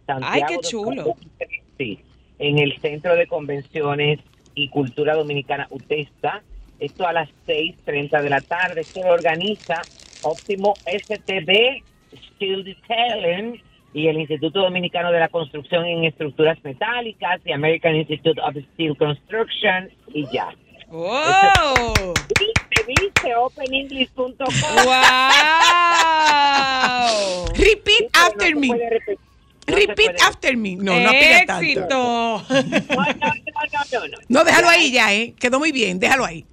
Ay, 0.06 0.42
qué 0.48 0.58
chulo. 0.58 1.16
Sí, 1.76 1.98
en 2.40 2.58
el 2.58 2.76
Centro 2.80 3.14
de 3.14 3.28
Convenciones 3.28 4.18
y 4.54 4.68
Cultura 4.68 5.14
Dominicana 5.14 5.68
UTESTA. 5.70 6.42
Esto 6.80 7.06
a 7.06 7.12
las 7.12 7.28
6.30 7.46 8.22
de 8.22 8.30
la 8.30 8.40
tarde. 8.40 8.80
Esto 8.80 9.02
lo 9.02 9.12
organiza 9.12 9.82
Óptimo 10.22 10.74
STB, 10.86 11.82
Steel 12.34 12.64
Detailing 12.64 13.62
y 13.92 14.08
el 14.08 14.18
Instituto 14.18 14.60
Dominicano 14.60 15.12
de 15.12 15.20
la 15.20 15.28
Construcción 15.28 15.84
en 15.84 16.04
Estructuras 16.04 16.58
Metálicas 16.64 17.40
y 17.44 17.52
American 17.52 17.96
Institute 17.96 18.40
of 18.40 18.56
Steel 18.72 18.96
Construction 18.96 19.90
y 20.08 20.26
ya. 20.32 20.48
¡Wow! 20.88 22.14
Viste, 22.38 22.84
viste, 22.86 23.36
openenglish.com. 23.36 24.34
¡Wow! 24.36 24.48
Repeat 27.54 28.10
after 28.14 28.56
me. 28.56 28.68
No 29.68 29.76
Repeat 29.76 30.20
after 30.22 30.56
me. 30.56 30.76
No, 30.76 30.98
no 30.98 31.10
pida 31.10 31.44
tanto. 31.46 31.62
¡Éxito! 31.62 31.88
No, 31.90 32.42
no, 32.48 33.12
no, 33.12 33.98
no, 34.00 34.08
no. 34.08 34.18
No, 34.28 34.44
déjalo 34.44 34.68
ahí 34.68 34.92
ya, 34.92 35.14
¿eh? 35.14 35.34
Quedó 35.38 35.58
muy 35.58 35.72
bien, 35.72 35.98
déjalo 35.98 36.24
ahí. 36.24 36.44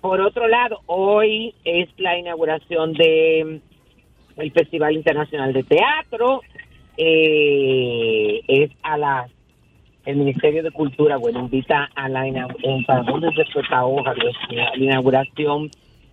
Por 0.00 0.20
otro 0.20 0.48
lado, 0.48 0.80
hoy 0.86 1.54
es 1.64 1.88
la 1.98 2.16
inauguración 2.18 2.94
de 2.94 3.60
mm, 4.36 4.40
el 4.40 4.52
Festival 4.52 4.94
Internacional 4.94 5.52
de 5.52 5.64
Teatro. 5.64 6.42
Eh, 6.96 8.40
es 8.48 8.70
a 8.82 8.96
las 8.96 9.30
el 10.06 10.16
Ministerio 10.16 10.62
de 10.62 10.70
Cultura, 10.70 11.16
bueno, 11.16 11.40
invita 11.40 11.90
a 11.96 12.08
la, 12.08 12.24
hoja, 13.84 14.14
la 14.50 14.76
inauguración 14.76 15.68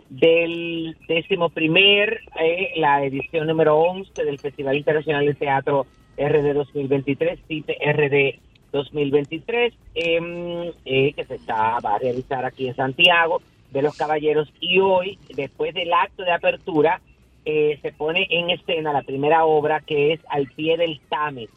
del 0.09 0.97
décimo 1.07 1.49
primer, 1.49 2.21
eh, 2.39 2.71
la 2.77 3.03
edición 3.05 3.45
número 3.45 3.77
11 3.77 4.25
del 4.25 4.39
Festival 4.39 4.77
Internacional 4.77 5.25
de 5.27 5.35
Teatro 5.35 5.85
RD 6.17 6.53
2023, 6.53 7.39
CITE 7.47 7.77
RD 7.93 8.39
2023, 8.71 9.73
em, 9.95 10.71
eh, 10.85 11.13
que 11.13 11.25
se 11.25 11.35
está, 11.35 11.79
va 11.79 11.95
a 11.95 11.99
realizar 11.99 12.43
aquí 12.45 12.67
en 12.67 12.75
Santiago 12.75 13.41
de 13.71 13.81
los 13.81 13.95
Caballeros. 13.95 14.51
Y 14.59 14.79
hoy, 14.79 15.17
después 15.35 15.73
del 15.73 15.93
acto 15.93 16.23
de 16.23 16.31
apertura, 16.31 17.01
eh, 17.45 17.77
se 17.81 17.91
pone 17.91 18.25
en 18.29 18.49
escena 18.49 18.93
la 18.93 19.01
primera 19.03 19.45
obra 19.45 19.81
que 19.81 20.13
es 20.13 20.19
Al 20.29 20.47
pie 20.47 20.77
del 20.77 20.99
Támesis. 21.09 21.49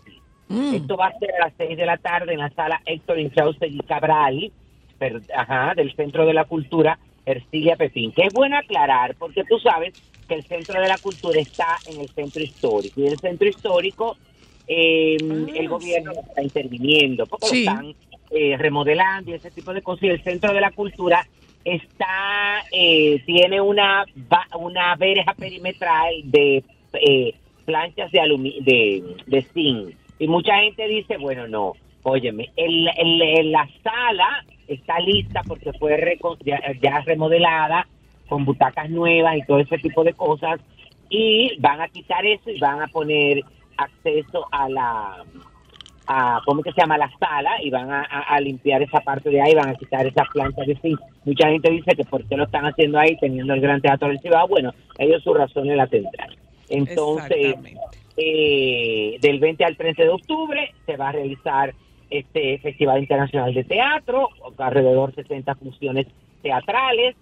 Mm. 0.49 0.75
Esto 0.75 0.97
va 0.97 1.07
a 1.09 1.19
ser 1.19 1.31
a 1.35 1.47
las 1.47 1.55
6 1.57 1.77
de 1.77 1.87
la 1.87 1.97
tarde 1.97 2.33
en 2.33 2.39
la 2.41 2.51
sala 2.51 2.81
Héctor 2.87 3.19
Inchaustegui 3.19 3.81
Cabral, 3.81 4.53
per- 4.99 5.23
ajá, 5.37 5.75
del 5.75 5.95
Centro 5.95 6.25
de 6.27 6.35
la 6.35 6.45
Cultura 6.45 6.99
Ercilia 7.25 7.77
Pepín. 7.77 8.13
Que 8.13 8.23
es 8.23 8.33
bueno 8.33 8.57
aclarar, 8.57 9.15
porque 9.17 9.43
tú 9.49 9.59
sabes 9.59 9.95
que 10.29 10.35
el 10.35 10.45
Centro 10.45 10.81
de 10.81 10.89
la 10.89 10.99
Cultura 10.99 11.41
está 11.41 11.77
en 11.91 12.01
el 12.01 12.09
Centro 12.09 12.43
Histórico. 12.43 13.01
Y 13.01 13.07
el 13.07 13.19
Centro 13.19 13.49
Histórico, 13.49 14.17
eh, 14.69 15.17
el 15.55 15.69
gobierno 15.69 16.13
está 16.13 16.43
interviniendo, 16.43 17.27
porque 17.27 17.47
Sí. 17.47 17.65
lo 17.65 17.71
están 17.73 17.95
eh, 18.31 18.57
remodelando 18.59 19.31
y 19.31 19.35
ese 19.35 19.51
tipo 19.51 19.73
de 19.73 19.83
cosas. 19.83 20.03
Y 20.05 20.09
el 20.09 20.23
Centro 20.23 20.53
de 20.53 20.61
la 20.61 20.71
Cultura 20.73 21.27
está, 21.65 22.65
eh, 22.73 23.23
tiene 23.27 23.61
una, 23.61 24.05
una 24.59 24.97
verja 24.97 25.35
perimetral 25.35 26.15
de 26.25 26.63
eh, 26.95 27.35
planchas 27.65 28.11
de, 28.13 28.21
alumi 28.21 28.59
de, 28.63 29.03
de 29.27 29.43
zinc. 29.53 29.95
Y 30.19 30.29
mucha 30.29 30.59
gente 30.61 30.87
dice, 30.89 31.17
bueno, 31.19 31.47
no, 31.49 31.73
óyeme, 32.03 32.51
el, 32.57 32.85
la 33.53 33.69
sala 33.83 34.45
está 34.69 34.99
lista 35.01 35.43
porque 35.47 35.73
fue 35.75 36.19
ya, 36.45 36.61
ya 36.83 37.01
remodelada 37.03 37.87
con 38.29 38.45
butacas 38.45 38.89
nuevas 38.91 39.37
y 39.37 39.43
todo 39.45 39.61
ese 39.61 39.79
tipo 39.79 40.03
de 40.05 40.13
cosas 40.15 40.61
y 41.11 41.57
van 41.61 41.81
a 41.81 41.89
quitar 41.89 42.25
eso 42.27 42.51
y 42.51 42.59
van 42.59 42.83
a 42.83 42.89
poner 42.89 43.43
acceso 43.77 44.47
a 44.51 44.69
la 44.69 45.25
a 46.09 46.41
cómo 46.45 46.63
que 46.63 46.71
se 46.73 46.81
llama 46.81 46.97
la 46.99 47.11
sala 47.19 47.51
y 47.61 47.69
van 47.71 47.91
a, 47.91 48.01
a- 48.03 48.35
a 48.37 48.41
limpiar 48.41 48.81
esa 48.81 49.01
parte 49.01 49.29
de 49.29 49.43
ahí 49.43 49.55
van 49.55 49.71
a 49.71 49.75
quitar 49.75 50.07
esas 50.07 50.29
plantas 50.33 50.65
de 50.67 50.77
zinc. 50.77 51.01
Mucha 51.25 51.49
gente 51.49 51.69
dice 51.71 51.97
que 51.97 52.05
por 52.05 52.25
qué 52.29 52.37
lo 52.37 52.45
están 52.45 52.65
haciendo 52.65 52.99
ahí 53.01 53.17
teniendo 53.19 53.55
el 53.55 53.61
gran 53.61 53.81
teatro 53.81 54.07
del 54.09 54.21
Cibao. 54.21 54.47
Bueno 54.47 54.73
ellos 54.99 55.23
sus 55.25 55.37
razones 55.37 55.77
la 55.77 55.89
tendrán. 55.89 56.31
Entonces 56.69 57.57
eh, 58.17 59.19
del 59.21 59.39
20 59.41 59.65
al 59.65 59.77
30 59.77 60.03
de 60.05 60.09
octubre 60.09 60.73
se 60.87 60.97
va 60.97 61.09
a 61.09 61.13
realizar 61.13 61.75
este 62.09 62.59
Festival 62.59 63.01
Internacional 63.01 63.53
de 63.53 63.65
Teatro, 63.65 64.29
alrededor 64.59 65.13
de 65.15 65.23
60 65.23 65.55
funciones 65.57 66.07
teatrales. 66.43 67.17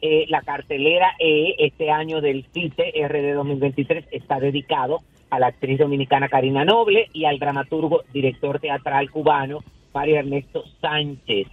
Eh, 0.00 0.26
la 0.28 0.42
cartelera 0.42 1.10
eh, 1.18 1.56
este 1.58 1.90
año 1.90 2.20
del 2.20 2.46
CITE 2.54 2.92
RD 3.08 3.34
2023 3.34 4.04
está 4.12 4.38
dedicado 4.38 5.00
a 5.30 5.38
la 5.38 5.48
actriz 5.48 5.78
dominicana 5.78 6.28
Karina 6.28 6.64
Noble 6.64 7.08
y 7.12 7.24
al 7.24 7.38
dramaturgo, 7.38 8.02
director 8.12 8.60
teatral 8.60 9.10
cubano 9.10 9.60
Mario 9.92 10.16
Ernesto 10.16 10.64
Sánchez. 10.80 11.48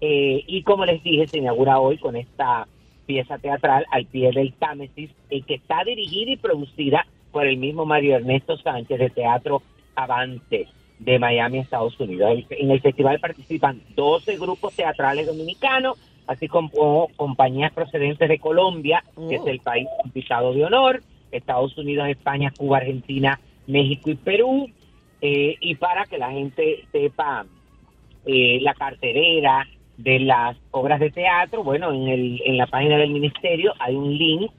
Eh, 0.00 0.44
y 0.46 0.62
como 0.62 0.84
les 0.84 1.02
dije, 1.02 1.26
se 1.26 1.38
inaugura 1.38 1.80
hoy 1.80 1.98
con 1.98 2.16
esta 2.16 2.66
pieza 3.06 3.38
teatral 3.38 3.86
al 3.90 4.06
pie 4.06 4.30
del 4.32 4.52
Támesis, 4.52 5.10
eh, 5.30 5.42
que 5.42 5.54
está 5.54 5.82
dirigida 5.84 6.32
y 6.32 6.36
producida 6.36 7.06
por 7.32 7.46
el 7.46 7.56
mismo 7.56 7.84
Mario 7.84 8.16
Ernesto 8.16 8.56
Sánchez 8.58 8.98
de 8.98 9.10
Teatro 9.10 9.62
Avante 9.96 10.68
de 10.98 11.18
Miami, 11.18 11.58
Estados 11.58 11.98
Unidos. 11.98 12.44
En 12.50 12.70
el 12.70 12.80
festival 12.80 13.18
participan 13.20 13.80
12 13.94 14.36
grupos 14.36 14.74
teatrales 14.74 15.26
dominicanos, 15.26 15.98
así 16.26 16.48
como 16.48 17.08
compañías 17.16 17.72
procedentes 17.72 18.28
de 18.28 18.38
Colombia, 18.38 19.02
que 19.28 19.36
es 19.36 19.46
el 19.46 19.60
país 19.60 19.88
invitado 20.04 20.52
de 20.52 20.64
honor, 20.64 21.00
Estados 21.32 21.76
Unidos, 21.76 22.08
España, 22.08 22.52
Cuba, 22.56 22.78
Argentina, 22.78 23.40
México 23.66 24.10
y 24.10 24.14
Perú. 24.14 24.70
Eh, 25.20 25.56
y 25.60 25.74
para 25.74 26.04
que 26.04 26.18
la 26.18 26.30
gente 26.30 26.84
sepa 26.92 27.44
eh, 28.24 28.58
la 28.62 28.74
carterera 28.74 29.66
de 29.96 30.20
las 30.20 30.56
obras 30.70 31.00
de 31.00 31.10
teatro, 31.10 31.64
bueno, 31.64 31.92
en, 31.92 32.06
el, 32.06 32.40
en 32.44 32.56
la 32.56 32.66
página 32.66 32.96
del 32.96 33.10
ministerio 33.10 33.72
hay 33.80 33.96
un 33.96 34.16
link 34.16 34.52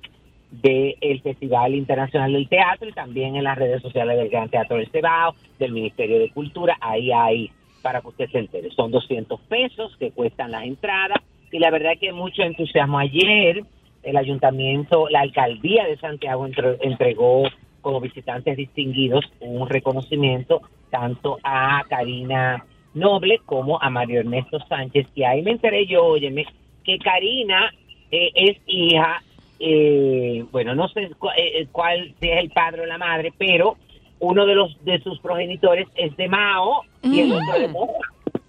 del 0.51 1.21
Festival 1.21 1.75
Internacional 1.75 2.33
del 2.33 2.49
Teatro 2.49 2.89
y 2.89 2.93
también 2.93 3.35
en 3.35 3.43
las 3.43 3.57
redes 3.57 3.81
sociales 3.81 4.17
del 4.17 4.29
Gran 4.29 4.49
Teatro 4.49 4.77
del 4.77 4.89
Cebao, 4.89 5.35
del 5.59 5.71
Ministerio 5.71 6.19
de 6.19 6.31
Cultura, 6.31 6.77
ahí 6.81 7.11
hay 7.11 7.51
para 7.81 8.01
que 8.01 8.07
usted 8.07 8.29
se 8.29 8.39
entere. 8.39 8.69
Son 8.71 8.91
200 8.91 9.39
pesos 9.41 9.95
que 9.97 10.11
cuestan 10.11 10.51
las 10.51 10.63
entradas 10.63 11.19
y 11.51 11.59
la 11.59 11.71
verdad 11.71 11.93
que 11.99 12.11
mucho 12.11 12.41
entusiasmo 12.41 12.99
ayer. 12.99 13.63
El 14.09 14.17
ayuntamiento, 14.17 15.07
la 15.09 15.21
alcaldía 15.21 15.85
de 15.85 15.97
Santiago 15.97 16.45
entre- 16.45 16.77
entregó 16.81 17.43
como 17.81 18.01
visitantes 18.01 18.57
distinguidos 18.57 19.23
un 19.39 19.69
reconocimiento 19.69 20.61
tanto 20.89 21.37
a 21.43 21.83
Karina 21.87 22.65
Noble 22.95 23.39
como 23.45 23.81
a 23.81 23.89
Mario 23.89 24.21
Ernesto 24.21 24.57
Sánchez. 24.67 25.07
Y 25.15 25.23
ahí 25.23 25.41
me 25.43 25.51
enteré 25.51 25.85
yo, 25.85 26.03
óyeme, 26.05 26.45
que 26.83 26.97
Karina 26.97 27.71
eh, 28.11 28.31
es 28.33 28.57
hija, 28.65 29.21
eh, 29.59 30.43
bueno, 30.51 30.73
no 30.73 30.87
sé 30.89 31.09
cu- 31.19 31.29
eh, 31.37 31.67
cuál 31.71 32.13
si 32.19 32.29
es 32.29 32.37
el 32.39 32.49
padre 32.49 32.81
o 32.81 32.85
la 32.87 32.97
madre, 32.97 33.31
pero 33.37 33.77
uno 34.19 34.45
de 34.47 34.55
los 34.55 34.83
de 34.83 34.99
sus 35.01 35.19
progenitores 35.19 35.87
es 35.95 36.17
de 36.17 36.27
Mao 36.27 36.81
y 37.03 37.19
el 37.21 37.31
otro 37.31 37.59
de 37.59 37.67
Moca. 37.67 37.93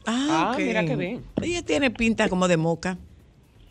Ah, 0.06 0.52
Ah, 0.52 0.54
mira 0.58 0.84
qué 0.86 0.96
bien. 0.96 1.22
Ella 1.42 1.62
tiene 1.62 1.90
pinta 1.90 2.28
como 2.30 2.48
de 2.48 2.56
moca. 2.56 2.96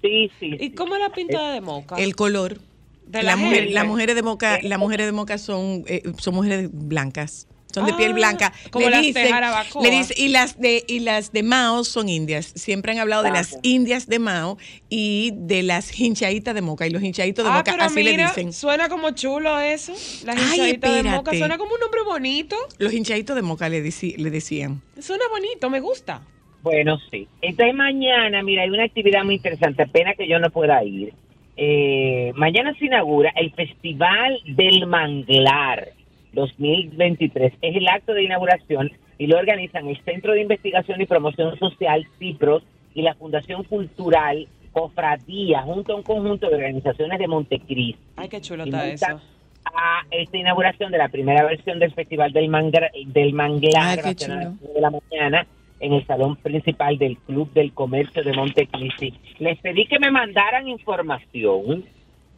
Sí, 0.01 0.31
sí. 0.39 0.45
¿Y 0.55 0.57
sí. 0.59 0.71
cómo 0.71 0.95
es 0.95 1.01
la 1.01 1.09
pintada 1.11 1.53
de 1.53 1.61
moca? 1.61 1.95
El 1.97 2.15
color. 2.15 2.59
De 3.05 3.23
la 3.23 3.31
la 3.31 3.35
mujer, 3.37 3.71
las 3.71 3.85
mujeres 3.87 4.15
de 4.15 4.21
moca, 4.21 4.59
las 4.61 4.77
mujeres 4.77 5.07
de 5.07 5.11
moca 5.11 5.37
son, 5.39 5.83
eh, 5.87 6.03
son 6.19 6.35
mujeres 6.35 6.69
blancas. 6.71 7.47
Son 7.73 7.85
de 7.85 7.91
Ah, 7.91 7.97
piel 7.97 8.13
blanca. 8.13 8.51
como 8.71 8.89
las 8.89 9.01
de 9.13 9.29
Jarabacoa. 9.29 9.83
le 9.83 9.91
dicen- 9.91 10.15
y 10.17 10.27
las 10.29 10.59
de 10.59 10.83
y 10.87 10.99
las 11.01 11.31
de 11.31 11.43
Mao 11.43 11.83
son 11.83 12.09
indias. 12.09 12.51
Siempre 12.55 12.91
han 12.91 12.97
hablado 12.99 13.21
de 13.23 13.29
las 13.31 13.57
indias 13.61 14.07
de 14.07 14.17
Mao 14.17 14.57
y 14.89 15.31
de 15.35 15.61
las 15.63 15.99
hinchaditas 15.99 16.55
de 16.55 16.61
moca 16.61 16.87
y 16.87 16.89
los 16.89 17.03
hinchaditos 17.03 17.45
de 17.45 17.51
ah, 17.51 17.57
moca 17.57 17.71
pero 17.71 17.83
así 17.83 18.01
le 18.01 18.17
dicen. 18.17 18.53
suena 18.53 18.89
como 18.89 19.11
chulo 19.11 19.59
eso. 19.59 19.93
La 20.25 20.33
Ay, 20.33 20.39
hinchadita 20.39 20.91
de 20.93 21.03
moca. 21.03 21.17
espérate. 21.31 21.37
Suena 21.39 21.57
como 21.59 21.73
un 21.75 21.79
nombre 21.79 22.01
bonito. 22.05 22.55
Los 22.79 22.91
hinchaditos 22.93 23.35
de 23.35 23.41
moca 23.43 23.69
le 23.69 23.81
decían. 23.83 24.81
Suena 24.99 25.25
bonito, 25.29 25.69
me 25.69 25.79
gusta. 25.79 26.21
Bueno, 26.61 26.97
sí. 27.11 27.27
Entonces 27.41 27.73
mañana, 27.75 28.43
mira, 28.43 28.63
hay 28.63 28.69
una 28.69 28.83
actividad 28.83 29.23
muy 29.23 29.35
interesante, 29.35 29.87
pena 29.87 30.13
que 30.13 30.27
yo 30.27 30.39
no 30.39 30.49
pueda 30.49 30.83
ir. 30.83 31.13
Eh, 31.57 32.31
mañana 32.35 32.73
se 32.79 32.85
inaugura 32.85 33.31
el 33.35 33.51
Festival 33.51 34.39
del 34.45 34.87
Manglar 34.87 35.89
2023. 36.33 37.53
Es 37.61 37.75
el 37.75 37.87
acto 37.87 38.13
de 38.13 38.23
inauguración 38.23 38.91
y 39.17 39.27
lo 39.27 39.37
organizan 39.37 39.87
el 39.87 39.97
Centro 40.03 40.33
de 40.33 40.41
Investigación 40.41 41.01
y 41.01 41.05
Promoción 41.05 41.57
Social 41.59 42.07
CIPROS 42.17 42.63
y 42.93 43.01
la 43.01 43.13
Fundación 43.15 43.63
Cultural 43.63 44.47
Cofradía, 44.71 45.61
junto 45.63 45.93
a 45.93 45.95
un 45.97 46.03
conjunto 46.03 46.47
de 46.49 46.55
organizaciones 46.55 47.19
de 47.19 47.27
Montecristi. 47.27 47.97
Ay, 48.15 48.29
qué 48.29 48.39
chulo 48.39 48.63
está 48.65 48.87
eso. 48.87 49.19
A 49.65 50.03
esta 50.11 50.37
inauguración 50.37 50.91
de 50.91 50.97
la 50.97 51.09
primera 51.09 51.43
versión 51.43 51.79
del 51.79 51.91
Festival 51.93 52.31
del, 52.31 52.49
Mangra- 52.49 52.91
del 53.07 53.33
Manglar 53.33 53.99
Ay, 53.99 53.99
qué 54.03 54.15
chulo. 54.15 54.37
de 54.73 54.81
la 54.81 54.89
mañana 54.91 55.47
en 55.79 55.93
el 55.93 56.05
salón 56.05 56.35
principal 56.37 56.97
del 56.97 57.17
Club 57.17 57.51
del 57.53 57.73
Comercio 57.73 58.23
de 58.23 58.33
Montecristi. 58.33 59.13
Les 59.39 59.57
pedí 59.59 59.85
que 59.85 59.99
me 59.99 60.11
mandaran 60.11 60.67
información 60.67 61.85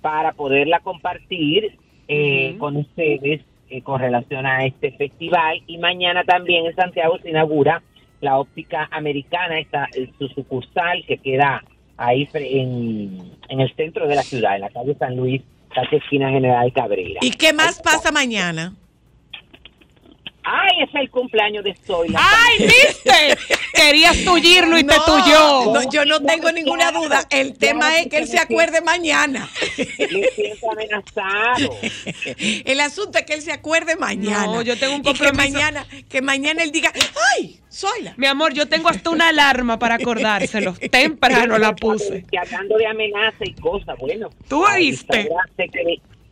para 0.01 0.33
poderla 0.33 0.79
compartir 0.79 1.77
eh, 2.07 2.55
con 2.57 2.77
ustedes 2.77 3.41
eh, 3.69 3.81
con 3.81 4.01
relación 4.01 4.45
a 4.45 4.65
este 4.65 4.91
festival. 4.91 5.61
Y 5.65 5.77
mañana 5.77 6.23
también 6.23 6.65
en 6.65 6.75
Santiago 6.75 7.17
se 7.19 7.29
inaugura 7.29 7.81
la 8.19 8.37
óptica 8.37 8.89
americana, 8.91 9.59
esta, 9.59 9.87
su 10.17 10.27
sucursal 10.27 11.05
que 11.07 11.17
queda 11.17 11.63
ahí 11.97 12.27
en, 12.33 13.31
en 13.49 13.61
el 13.61 13.73
centro 13.75 14.07
de 14.07 14.15
la 14.15 14.23
ciudad, 14.23 14.55
en 14.55 14.61
la 14.61 14.69
calle 14.69 14.95
San 14.95 15.15
Luis, 15.15 15.41
casi 15.73 15.95
esquina 15.95 16.29
General 16.29 16.71
Cabrera. 16.73 17.19
¿Y 17.21 17.31
qué 17.31 17.53
más 17.53 17.81
pasa 17.81 18.11
mañana? 18.11 18.75
¡Ay, 20.43 20.83
es 20.83 20.89
el 20.95 21.09
cumpleaños 21.11 21.63
de 21.63 21.75
Zoila! 21.85 22.19
¡Ay, 22.21 22.57
viste! 22.65 23.37
Querías 23.73 24.23
tullirlo 24.23 24.77
y 24.77 24.83
te 24.83 24.95
No, 24.95 25.03
tuyó. 25.05 25.73
no, 25.73 25.89
yo 25.91 26.05
no 26.05 26.19
tengo 26.21 26.51
ninguna 26.51 26.91
duda. 26.91 27.25
El 27.29 27.57
tema 27.57 27.97
es 27.99 28.07
que 28.07 28.17
él 28.17 28.27
se 28.27 28.39
acuerde 28.39 28.81
mañana. 28.81 29.47
Me 29.77 30.27
siento 30.35 30.71
amenazado. 30.71 31.75
El 32.65 32.79
asunto 32.79 33.17
es 33.19 33.25
que 33.25 33.33
él 33.35 33.41
se 33.41 33.51
acuerde 33.51 33.95
mañana. 33.95 34.45
No, 34.47 34.61
yo 34.61 34.77
tengo 34.77 34.93
un 34.95 35.01
Y 35.01 35.03
que 35.03 35.09
compromiso. 35.09 35.53
mañana, 35.53 35.85
que 36.09 36.21
mañana 36.21 36.63
él 36.63 36.71
diga, 36.71 36.91
¡ay! 37.37 37.59
Soy 37.69 38.01
la. 38.03 38.13
Mi 38.17 38.27
amor, 38.27 38.53
yo 38.53 38.67
tengo 38.67 38.89
hasta 38.89 39.09
una 39.09 39.29
alarma 39.29 39.79
para 39.79 39.95
acordárselo. 39.95 40.73
Temprano 40.91 41.57
la 41.57 41.73
puse. 41.75 42.25
Y 42.31 42.37
hablando 42.37 42.77
de 42.77 42.85
amenaza 42.87 43.37
y 43.45 43.53
cosas, 43.53 43.97
bueno. 43.99 44.29
¿Tú 44.49 44.63
oíste? 44.65 45.29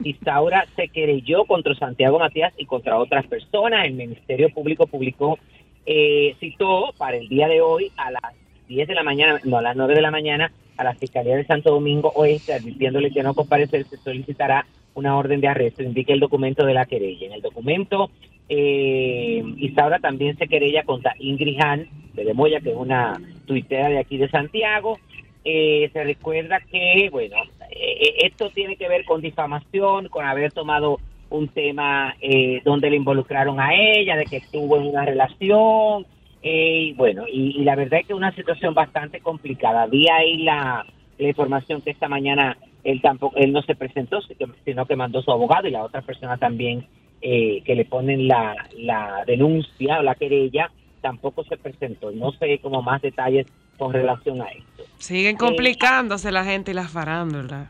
Isaura 0.04 0.66
se, 0.76 0.88
querelló 0.88 1.46
contra 1.46 1.76
Santiago 1.76 2.20
Matías 2.20 2.54
y 2.58 2.66
contra 2.66 2.98
otras 2.98 3.26
personas. 3.28 3.86
El 3.86 3.94
Ministerio 3.94 4.50
Público 4.50 4.88
publicó 4.88 5.38
eh, 5.86 6.36
citó 6.40 6.94
para 6.98 7.18
el 7.18 7.28
día 7.28 7.48
de 7.48 7.62
hoy 7.62 7.92
a 7.98 8.12
las 8.12 8.22
10 8.68 8.88
de 8.88 8.94
la 8.94 9.04
mañana, 9.04 9.40
no, 9.44 9.58
a 9.58 9.62
las 9.62 9.76
9 9.76 9.96
de 9.96 10.02
la 10.02 10.12
mañana, 10.12 10.52
a 10.78 10.84
la 10.84 10.94
Fiscalía 10.94 11.36
de 11.36 11.46
Santo 11.46 11.72
Domingo 11.72 12.12
Oeste, 12.16 12.54
advirtiéndole 12.54 13.12
que 13.12 13.24
no 13.24 13.34
comparecer, 13.34 13.86
se 13.86 13.98
solicitará 13.98 14.66
una 14.94 15.18
orden 15.18 15.42
de 15.42 15.48
arresto, 15.48 15.84
indica 15.84 16.14
el 16.14 16.20
documento 16.20 16.66
de 16.66 16.74
la 16.74 16.86
querella. 16.86 17.28
En 17.28 17.34
el 17.34 17.42
documento, 17.42 18.12
eh, 18.48 19.44
Isaura 19.58 20.00
también 20.00 20.38
se 20.38 20.48
querella 20.48 20.84
contra 20.84 21.16
Ingrid 21.20 21.60
Han 21.60 21.88
de 22.14 22.24
Demoya, 22.24 22.60
que 22.60 22.70
es 22.70 22.76
una 22.76 23.20
tuitera 23.46 23.90
de 23.90 24.00
aquí 24.00 24.18
de 24.18 24.30
Santiago. 24.30 25.00
Eh, 25.44 25.90
se 25.94 26.04
recuerda 26.04 26.60
que, 26.60 27.10
bueno, 27.12 27.38
esto 27.72 28.50
tiene 28.50 28.76
que 28.76 28.88
ver 28.90 29.06
con 29.06 29.22
difamación, 29.22 30.08
con 30.10 30.26
haber 30.26 30.52
tomado 30.52 31.00
un 31.30 31.48
tema 31.50 32.16
eh, 32.22 32.62
donde 32.66 32.90
le 32.90 32.96
involucraron 32.96 33.60
a 33.60 33.74
ella, 33.76 34.16
de 34.16 34.26
que 34.26 34.38
estuvo 34.38 34.78
en 34.78 34.88
una 34.88 35.06
relación, 35.06 36.06
eh, 36.42 36.94
bueno, 36.96 37.26
y, 37.32 37.60
y 37.60 37.64
la 37.64 37.76
verdad 37.76 38.00
es 38.00 38.08
que 38.08 38.14
es 38.14 38.18
una 38.18 38.34
situación 38.34 38.74
bastante 38.74 39.20
complicada. 39.20 39.86
Vi 39.88 40.08
ahí 40.10 40.38
la, 40.38 40.86
la 41.18 41.28
información 41.28 41.82
que 41.82 41.92
esta 41.92 42.08
mañana 42.08 42.58
él 42.84 43.02
tampoco, 43.02 43.36
él 43.38 43.52
no 43.52 43.62
se 43.62 43.76
presentó, 43.76 44.22
si- 44.22 44.36
sino 44.66 44.86
que 44.86 44.96
mandó 44.96 45.22
su 45.22 45.32
abogado 45.32 45.68
y 45.68 45.72
la 45.72 45.84
otra 45.84 46.02
persona 46.02 46.38
también 46.38 46.88
eh, 47.22 47.62
que 47.66 47.76
le 47.76 47.86
ponen 47.86 48.28
la, 48.28 48.56
la 48.78 49.24
denuncia 49.28 50.00
o 50.00 50.04
la 50.04 50.16
querella 50.16 50.72
tampoco 51.02 51.44
se 51.44 51.58
presentó. 51.58 52.12
No 52.12 52.32
sé 52.32 52.60
como 52.60 52.82
más 52.82 53.02
detalles 53.02 53.46
con 53.80 53.94
relación 53.94 54.42
a 54.42 54.46
esto. 54.50 54.84
Siguen 55.00 55.38
complicándose 55.38 56.32
la 56.32 56.44
gente 56.44 56.72
y 56.72 56.74
las 56.76 56.92
farándulas. 56.92 57.70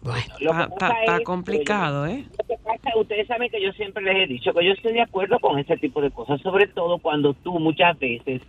Bueno, 0.00 0.22
Está, 0.70 1.18
complicado, 1.24 2.06
¿eh? 2.06 2.24
Lo 2.38 2.44
que 2.46 2.62
pasa, 2.62 2.96
ustedes 2.96 3.26
saben 3.26 3.50
que 3.50 3.60
yo 3.60 3.72
siempre 3.72 4.02
les 4.04 4.16
he 4.16 4.26
dicho 4.28 4.52
que 4.54 4.64
yo 4.64 4.72
estoy 4.72 4.92
de 4.92 5.00
acuerdo 5.02 5.40
con 5.40 5.58
ese 5.58 5.76
tipo 5.76 6.00
de 6.00 6.12
cosas, 6.12 6.40
sobre 6.40 6.68
todo 6.68 6.98
cuando 6.98 7.34
tú 7.34 7.58
muchas 7.58 7.98
veces 7.98 8.40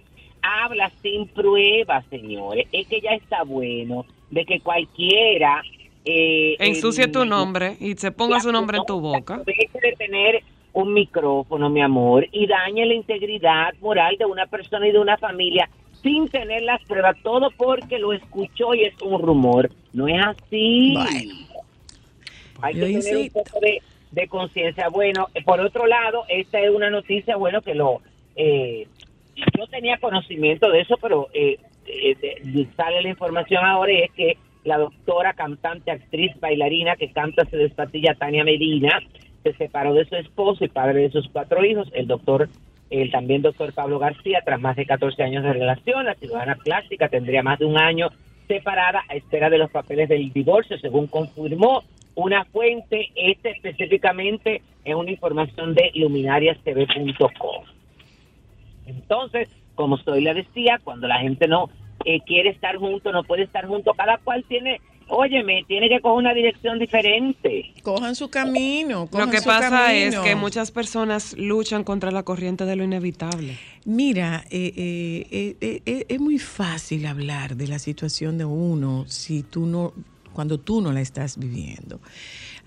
hablas 0.43 0.93
sin 1.01 1.27
pruebas, 1.27 2.05
señores. 2.11 2.67
Es 2.71 2.87
que 2.87 3.01
ya 3.01 3.11
está 3.11 3.43
bueno 3.43 4.05
de 4.29 4.45
que 4.45 4.59
cualquiera... 4.59 5.61
Eh, 6.05 6.55
Ensucie 6.59 7.05
el- 7.05 7.11
tu 7.11 7.25
nombre 7.25 7.75
y 7.79 7.93
se 7.95 8.11
ponga 8.11 8.39
su 8.39 8.51
nombre 8.51 8.77
en 8.77 8.85
tu 8.85 9.01
boca. 9.01 9.41
Deje 9.45 9.69
de 9.81 9.93
tener 9.97 10.43
un 10.71 10.93
micrófono, 10.93 11.69
mi 11.69 11.81
amor, 11.81 12.27
y 12.31 12.45
dañe 12.45 12.85
la 12.85 12.93
integridad 12.93 13.73
moral 13.81 14.15
de 14.19 14.25
una 14.25 14.45
persona 14.45 14.87
y 14.87 14.91
de 14.91 14.99
una 14.99 15.17
familia 15.17 15.67
sin 16.01 16.27
tener 16.29 16.63
las 16.63 16.83
pruebas, 16.85 17.17
todo 17.23 17.49
porque 17.57 17.99
lo 17.99 18.13
escuchó 18.13 18.73
y 18.73 18.83
es 18.85 18.93
un 19.01 19.21
rumor. 19.21 19.69
No 19.93 20.07
es 20.07 20.23
así. 20.25 20.93
Bueno. 20.93 21.33
Hay 22.61 22.73
que 22.73 22.79
tener 22.99 23.17
un 23.17 23.29
poco 23.29 23.59
de, 23.61 23.81
de 24.11 24.27
conciencia. 24.27 24.89
Bueno, 24.89 25.27
eh, 25.33 25.43
por 25.43 25.59
otro 25.59 25.87
lado, 25.87 26.23
esta 26.27 26.59
es 26.59 26.69
una 26.69 26.89
noticia, 26.89 27.35
bueno, 27.35 27.61
que 27.61 27.73
lo... 27.75 28.01
Eh, 28.35 28.87
yo 29.57 29.67
tenía 29.67 29.97
conocimiento 29.97 30.69
de 30.69 30.81
eso, 30.81 30.97
pero 31.01 31.27
eh, 31.33 31.57
eh, 31.85 32.15
de- 32.43 32.67
sale 32.75 33.01
la 33.01 33.09
información 33.09 33.63
ahora 33.65 33.91
y 33.93 34.01
es 34.01 34.11
que 34.11 34.37
la 34.65 34.77
doctora, 34.77 35.33
cantante, 35.33 35.91
actriz, 35.91 36.31
bailarina 36.39 36.97
que 36.97 37.11
canta 37.13 37.45
Se 37.45 37.55
despatilla 37.55 38.15
Tania 38.15 38.43
Medina, 38.43 38.99
se 39.43 39.53
separó 39.53 39.93
de 39.93 40.03
su 40.05 40.15
esposo 40.15 40.65
y 40.65 40.67
padre 40.67 41.03
de 41.03 41.11
sus 41.11 41.29
cuatro 41.29 41.63
hijos, 41.63 41.89
el 41.93 42.07
doctor, 42.07 42.49
el 42.89 43.11
también 43.11 43.41
doctor 43.41 43.73
Pablo 43.73 43.99
García, 43.99 44.41
tras 44.43 44.59
más 44.59 44.75
de 44.75 44.85
14 44.85 45.21
años 45.23 45.43
de 45.43 45.53
relación, 45.53 46.05
la 46.05 46.15
ciudadana 46.15 46.55
plástica 46.55 47.07
tendría 47.07 47.43
más 47.43 47.59
de 47.59 47.65
un 47.65 47.77
año 47.77 48.09
separada 48.47 49.03
a 49.07 49.15
espera 49.15 49.49
de 49.49 49.59
los 49.59 49.69
papeles 49.69 50.09
del 50.09 50.33
divorcio, 50.33 50.77
según 50.79 51.07
confirmó 51.07 51.83
una 52.15 52.45
fuente, 52.45 53.09
este 53.15 53.51
específicamente 53.51 54.61
en 54.83 54.97
una 54.97 55.11
información 55.11 55.75
de 55.75 55.91
luminariastv.com. 55.93 57.63
Entonces, 58.87 59.49
como 59.75 59.97
Soy 59.97 60.21
le 60.21 60.33
decía, 60.33 60.79
cuando 60.83 61.07
la 61.07 61.19
gente 61.19 61.47
no 61.47 61.69
eh, 62.05 62.19
quiere 62.21 62.49
estar 62.49 62.75
junto, 62.77 63.11
no 63.11 63.23
puede 63.23 63.43
estar 63.43 63.67
junto, 63.67 63.93
cada 63.93 64.17
cual 64.17 64.43
tiene, 64.47 64.81
óyeme, 65.09 65.63
tiene 65.67 65.89
que 65.89 65.99
coger 66.01 66.17
una 66.17 66.33
dirección 66.33 66.79
diferente. 66.79 67.73
cojan 67.83 68.15
su 68.15 68.29
camino. 68.29 69.09
Lo 69.11 69.29
que 69.29 69.39
su 69.39 69.45
pasa 69.45 69.93
es 69.93 70.17
que 70.19 70.35
muchas 70.35 70.71
personas 70.71 71.35
luchan 71.37 71.83
contra 71.83 72.11
la 72.11 72.23
corriente 72.23 72.65
de 72.65 72.75
lo 72.75 72.83
inevitable. 72.83 73.57
Mira, 73.85 74.45
eh, 74.49 74.73
eh, 74.75 75.27
eh, 75.31 75.55
eh, 75.61 75.81
eh, 75.85 76.05
es 76.07 76.19
muy 76.19 76.39
fácil 76.39 77.05
hablar 77.05 77.55
de 77.55 77.67
la 77.67 77.79
situación 77.79 78.37
de 78.37 78.45
uno 78.45 79.05
si 79.07 79.43
tú 79.43 79.65
no, 79.65 79.93
cuando 80.33 80.59
tú 80.59 80.81
no 80.81 80.91
la 80.91 81.01
estás 81.01 81.37
viviendo. 81.37 81.99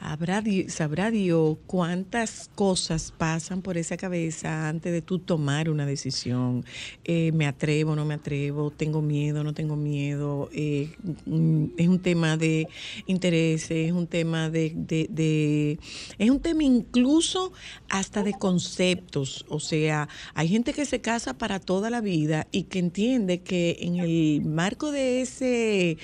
Sabrá 0.02 1.10
Dios 1.12 1.58
cuántas 1.66 2.50
cosas 2.56 3.12
pasan 3.16 3.62
por 3.62 3.76
esa 3.78 3.96
cabeza 3.96 4.68
antes 4.68 4.92
de 4.92 5.00
tú 5.00 5.20
tomar 5.20 5.70
una 5.70 5.86
decisión. 5.86 6.64
Eh, 7.04 7.30
me 7.32 7.46
atrevo, 7.46 7.94
no 7.94 8.04
me 8.04 8.14
atrevo, 8.14 8.72
tengo 8.72 9.00
miedo, 9.00 9.44
no 9.44 9.54
tengo 9.54 9.76
miedo. 9.76 10.50
Eh, 10.52 10.90
mm, 11.26 11.66
es 11.76 11.86
un 11.88 12.00
tema 12.00 12.36
de 12.36 12.66
intereses, 13.06 13.70
es 13.70 13.92
un 13.92 14.08
tema 14.08 14.50
de, 14.50 14.72
de- 14.74 15.06
de- 15.08 15.78
es 16.18 16.30
un 16.30 16.40
tema 16.40 16.64
incluso 16.64 17.52
hasta 17.88 18.24
de 18.24 18.32
conceptos. 18.32 19.44
O 19.48 19.60
sea, 19.60 20.08
hay 20.34 20.48
gente 20.48 20.72
que 20.72 20.84
se 20.84 21.00
casa 21.00 21.34
para 21.38 21.60
toda 21.60 21.90
la 21.90 22.00
vida 22.00 22.48
y 22.50 22.64
que 22.64 22.80
entiende 22.80 23.42
que 23.42 23.76
en 23.80 23.96
el 23.96 24.42
marco 24.44 24.90
de 24.90 25.22
ese 25.22 25.96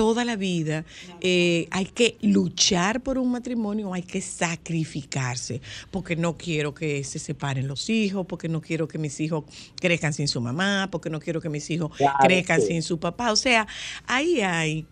toda 0.00 0.24
la 0.24 0.34
vida 0.34 0.86
eh, 1.20 1.68
hay 1.70 1.84
que 1.84 2.16
luchar 2.22 3.02
por 3.02 3.18
un 3.18 3.30
matrimonio, 3.30 3.92
hay 3.92 4.00
que 4.00 4.22
sacrificarse, 4.22 5.60
porque 5.90 6.16
no 6.16 6.38
quiero 6.38 6.72
que 6.72 7.04
se 7.04 7.18
separen 7.18 7.68
los 7.68 7.90
hijos, 7.90 8.24
porque 8.26 8.48
no 8.48 8.62
quiero 8.62 8.88
que 8.88 8.96
mis 8.96 9.20
hijos 9.20 9.44
crezcan 9.78 10.14
sin 10.14 10.26
su 10.26 10.40
mamá, 10.40 10.88
porque 10.90 11.10
no 11.10 11.20
quiero 11.20 11.42
que 11.42 11.50
mis 11.50 11.68
hijos 11.68 11.94
Claro, 11.98 12.16
crezcan 12.22 12.62
sí. 12.62 12.68
sin 12.68 12.82
su 12.82 12.98
papá. 12.98 13.30
O 13.30 13.36
sea, 13.36 13.66
ahí 14.06 14.40
hay 14.40 14.86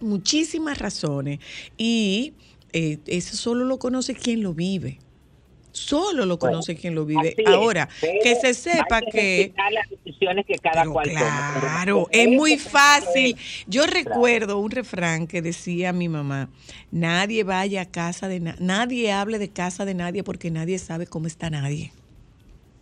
muchísimas 0.00 0.78
razones 0.78 1.40
y 1.76 2.34
eh, 2.72 2.98
eso 3.06 3.36
solo 3.36 3.64
lo 3.64 3.80
conoce 3.80 4.14
quien 4.14 4.40
lo 4.40 4.54
vive. 4.54 5.00
Solo 5.72 6.26
lo 6.26 6.36
Bueno, 6.36 6.56
conoce 6.56 6.76
quien 6.76 6.94
lo 6.94 7.04
vive. 7.06 7.34
Es, 7.36 7.46
Ahora, 7.46 7.88
que 8.22 8.34
se 8.36 8.54
sepa 8.54 9.00
que... 9.00 9.52
las 9.72 9.88
decisiones 9.88 10.44
que 10.46 10.54
cada 10.58 10.84
cual 10.84 11.08
toma. 11.08 11.54
claro, 11.60 12.08
es 12.10 12.28
muy 12.28 12.58
fácil. 12.58 13.36
Yo 13.66 13.86
recuerdo 13.86 14.58
un 14.58 14.70
refrán 14.70 15.26
que 15.26 15.40
decía 15.42 15.92
mi 15.92 16.08
mamá, 16.08 16.50
nadie 16.90 17.42
vaya 17.42 17.82
a 17.82 17.90
casa 17.90 18.28
de 18.28 18.40
nadie, 18.40 18.60
nadie 18.60 19.12
hable 19.12 19.38
de 19.38 19.50
casa 19.50 19.84
de 19.84 19.94
nadie 19.94 20.22
porque 20.22 20.50
nadie 20.50 20.78
sabe 20.78 21.06
cómo 21.06 21.26
está 21.26 21.48
nadie. 21.50 21.92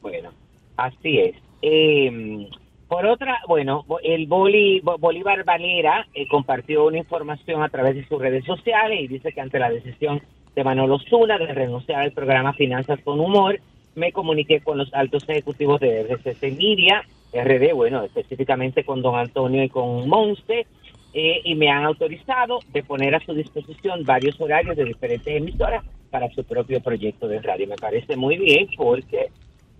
Bueno, 0.02 0.32
así 0.76 1.18
es. 1.18 1.36
Eh, 1.62 2.48
por 2.88 3.06
otra, 3.06 3.38
bueno, 3.46 3.84
el 4.02 4.26
Boli- 4.26 4.80
Bo- 4.80 4.98
Bolívar 4.98 5.44
Valera 5.44 6.06
eh, 6.14 6.26
compartió 6.28 6.86
una 6.86 6.98
información 6.98 7.62
a 7.62 7.68
través 7.68 7.94
de 7.94 8.08
sus 8.08 8.18
redes 8.20 8.44
sociales 8.44 8.98
y 9.00 9.06
dice 9.08 9.32
que 9.32 9.40
ante 9.40 9.58
la 9.60 9.70
decisión 9.70 10.20
de 10.54 10.64
Manolo 10.64 10.98
Zuna 10.98 11.38
de 11.38 11.46
renunciar 11.46 12.02
al 12.02 12.12
programa 12.12 12.52
Finanzas 12.52 13.00
con 13.04 13.20
Humor, 13.20 13.60
me 13.94 14.12
comuniqué 14.12 14.60
con 14.60 14.78
los 14.78 14.92
altos 14.94 15.28
ejecutivos 15.28 15.80
de 15.80 16.00
RCC 16.02 16.42
Media, 16.56 17.04
RD, 17.32 17.72
bueno, 17.74 18.02
específicamente 18.02 18.84
con 18.84 19.02
don 19.02 19.16
Antonio 19.16 19.62
y 19.62 19.68
con 19.68 20.08
Monse, 20.08 20.66
eh, 21.12 21.40
y 21.44 21.54
me 21.56 21.68
han 21.68 21.84
autorizado 21.84 22.60
de 22.72 22.82
poner 22.82 23.14
a 23.14 23.20
su 23.20 23.34
disposición 23.34 24.04
varios 24.04 24.40
horarios 24.40 24.76
de 24.76 24.84
diferentes 24.84 25.34
emisoras 25.34 25.84
para 26.10 26.30
su 26.30 26.44
propio 26.44 26.80
proyecto 26.80 27.26
de 27.26 27.40
radio. 27.40 27.66
Me 27.66 27.76
parece 27.76 28.16
muy 28.16 28.36
bien 28.36 28.68
porque 28.76 29.28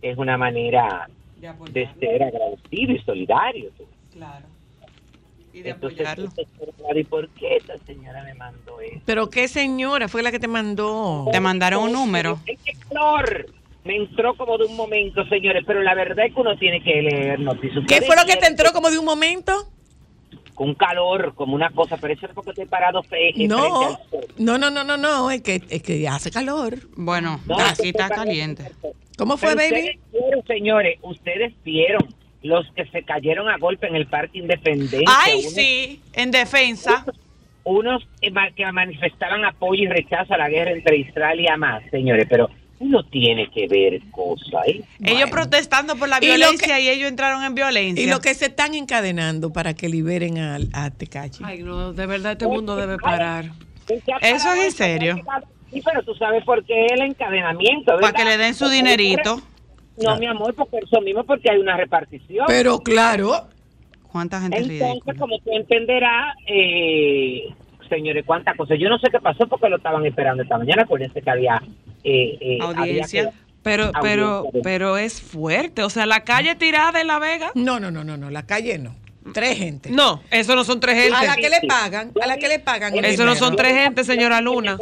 es 0.02 0.18
una 0.18 0.36
manera 0.36 1.08
de 1.72 1.88
ser 1.98 2.22
agradecido 2.22 2.92
y 2.92 2.98
solidario. 3.00 3.70
Claro. 4.12 4.46
Y 5.52 5.62
de 5.62 5.70
Entonces, 5.70 6.06
apoyarlo. 6.06 6.30
¿y 6.94 7.04
por 7.04 7.28
qué 7.30 7.56
esta 7.56 7.76
señora 7.78 8.22
me 8.22 8.34
mandó 8.34 8.80
eso? 8.80 9.00
Pero 9.04 9.30
qué 9.30 9.48
señora 9.48 10.08
fue 10.08 10.22
la 10.22 10.30
que 10.30 10.38
te 10.38 10.48
mandó. 10.48 11.26
Te 11.32 11.40
mandaron 11.40 11.84
un 11.84 11.92
número. 11.92 12.38
¡Qué 12.46 12.56
calor! 12.88 13.46
Me 13.84 13.96
entró 13.96 14.34
como 14.36 14.58
de 14.58 14.66
un 14.66 14.76
momento, 14.76 15.24
señores, 15.26 15.64
pero 15.66 15.82
la 15.82 15.94
verdad 15.94 16.26
es 16.26 16.34
que 16.34 16.40
uno 16.40 16.56
tiene 16.58 16.82
que 16.82 17.02
leer 17.02 17.40
noticias. 17.40 17.82
¿Qué 17.88 18.02
fue 18.02 18.14
lo 18.14 18.24
que 18.26 18.36
te 18.36 18.46
entró 18.46 18.72
como 18.72 18.90
de 18.90 18.98
un 18.98 19.04
momento? 19.06 19.52
Con 20.54 20.74
calor, 20.74 21.34
como 21.34 21.54
una 21.54 21.70
cosa, 21.70 21.96
pero 21.96 22.12
eso 22.12 22.26
es 22.26 22.32
porque 22.34 22.50
estoy 22.50 22.66
parado 22.66 23.02
fe, 23.02 23.30
eh, 23.30 23.48
No, 23.48 23.98
no, 24.36 24.58
no, 24.58 24.70
no, 24.70 24.84
no, 24.84 24.96
no, 24.98 25.30
es 25.30 25.40
que, 25.40 25.62
es 25.70 25.82
que 25.82 26.06
hace 26.06 26.30
calor. 26.30 26.76
Bueno, 26.94 27.40
No, 27.46 27.58
aquí 27.58 27.88
está 27.88 28.10
caliente. 28.10 28.70
¿Cómo 29.16 29.38
fue, 29.38 29.56
Pero 29.56 29.70
baby? 29.70 29.80
Ustedes 29.88 30.12
vieron, 30.12 30.46
señores, 30.46 30.98
ustedes 31.02 31.54
vieron 31.64 32.14
los 32.42 32.66
que 32.74 32.86
se 32.86 33.02
cayeron 33.02 33.48
a 33.48 33.58
golpe 33.58 33.86
en 33.86 33.96
el 33.96 34.06
Parque 34.06 34.38
Independencia. 34.38 35.00
Ay, 35.08 35.40
unos- 35.40 35.52
sí, 35.52 36.00
en 36.14 36.30
defensa. 36.30 37.04
unos 37.64 38.02
que 38.56 38.72
manifestaban 38.72 39.44
apoyo 39.44 39.82
y 39.84 39.86
rechazo 39.88 40.32
a 40.34 40.38
la 40.38 40.48
guerra 40.48 40.70
entre 40.72 40.96
Israel 40.96 41.38
y 41.40 41.46
Hamas, 41.48 41.82
señores, 41.90 42.26
pero 42.28 42.48
uno 42.78 43.04
tiene 43.04 43.50
que 43.50 43.68
ver 43.68 44.00
cosas, 44.10 44.66
¿eh? 44.66 44.80
Ellos 45.04 45.28
protestando 45.30 45.96
por 45.96 46.08
la 46.08 46.16
Y 46.22 46.26
violencia 46.26 46.76
que- 46.76 46.80
y 46.82 46.88
ellos 46.88 47.10
entraron 47.10 47.44
en 47.44 47.54
violencia. 47.54 48.02
Y 48.02 48.08
lo 48.08 48.20
que 48.20 48.32
se 48.32 48.46
están 48.46 48.74
encadenando 48.74 49.52
para 49.52 49.74
que 49.74 49.90
liberen 49.90 50.38
al- 50.38 50.70
a, 50.72 50.90
Tecachi. 50.90 51.42
Ay, 51.44 51.62
no, 51.62 51.92
de 51.92 52.06
verdad 52.06 52.32
este 52.32 52.46
mundo 52.46 52.74
debe 52.76 52.96
parar. 52.96 53.44
¿En 53.88 54.00
qué 54.00 54.12
ha 54.14 54.16
Eso 54.16 54.52
es 54.54 54.64
en 54.64 54.72
serio. 54.72 55.16
Sí, 55.70 55.82
pero 55.84 56.02
tú 56.02 56.14
sabes 56.14 56.42
por 56.44 56.64
qué 56.64 56.86
el 56.86 57.02
encadenamiento, 57.02 57.92
Para 58.00 58.12
que 58.14 58.24
le 58.24 58.38
den 58.38 58.54
su 58.54 58.68
dinerito. 58.70 59.42
No, 59.96 60.16
mi 60.18 60.26
amor, 60.26 60.54
porque 60.54 60.78
eso 60.78 61.00
mismo, 61.00 61.24
porque 61.24 61.50
hay 61.50 61.58
una 61.58 61.76
repartición. 61.76 62.46
Pero 62.48 62.78
claro, 62.80 63.48
¿Cuánta 64.10 64.40
gente 64.40 64.56
Entonces, 64.58 64.80
ridícula? 64.90 65.18
como 65.18 65.38
tú 65.38 65.50
entenderás, 65.52 66.34
eh, 66.48 67.44
señores, 67.88 68.24
cuántas 68.26 68.56
cosas. 68.56 68.76
Yo 68.80 68.88
no 68.88 68.98
sé 68.98 69.08
qué 69.10 69.20
pasó 69.20 69.46
porque 69.46 69.68
lo 69.68 69.76
estaban 69.76 70.04
esperando 70.04 70.42
esta 70.42 70.58
mañana. 70.58 70.82
Acuérdense 70.82 71.22
que 71.22 71.30
había... 71.30 71.62
Eh, 72.02 72.36
eh, 72.40 72.58
Audiencia. 72.60 73.20
había 73.20 73.30
que- 73.32 73.36
Pero, 73.62 73.92
pero, 74.02 74.26
Audiencia 74.26 74.58
de- 74.58 74.62
pero 74.64 74.96
es 74.98 75.20
fuerte. 75.20 75.82
O 75.84 75.90
sea, 75.90 76.06
la 76.06 76.24
calle 76.24 76.54
tirada 76.56 77.00
en 77.00 77.06
La 77.06 77.18
Vega. 77.20 77.52
no, 77.54 77.78
no, 77.78 77.90
no, 77.92 78.02
no, 78.02 78.16
no, 78.16 78.30
la 78.30 78.46
calle 78.46 78.78
no. 78.78 78.96
Tres 79.34 79.58
gente. 79.58 79.90
No, 79.90 80.22
eso 80.30 80.56
no 80.56 80.64
son 80.64 80.80
tres 80.80 81.06
A 81.12 81.22
la 81.22 81.32
gente. 81.34 81.42
que 81.42 81.48
le 81.60 81.68
pagan, 81.68 82.10
a 82.20 82.26
la 82.26 82.36
que 82.38 82.48
le 82.48 82.58
pagan. 82.58 83.04
Eso 83.04 83.24
no 83.26 83.34
son 83.36 83.54
tres 83.54 83.74
gente, 83.74 84.02
señora 84.02 84.40
Luna. 84.40 84.78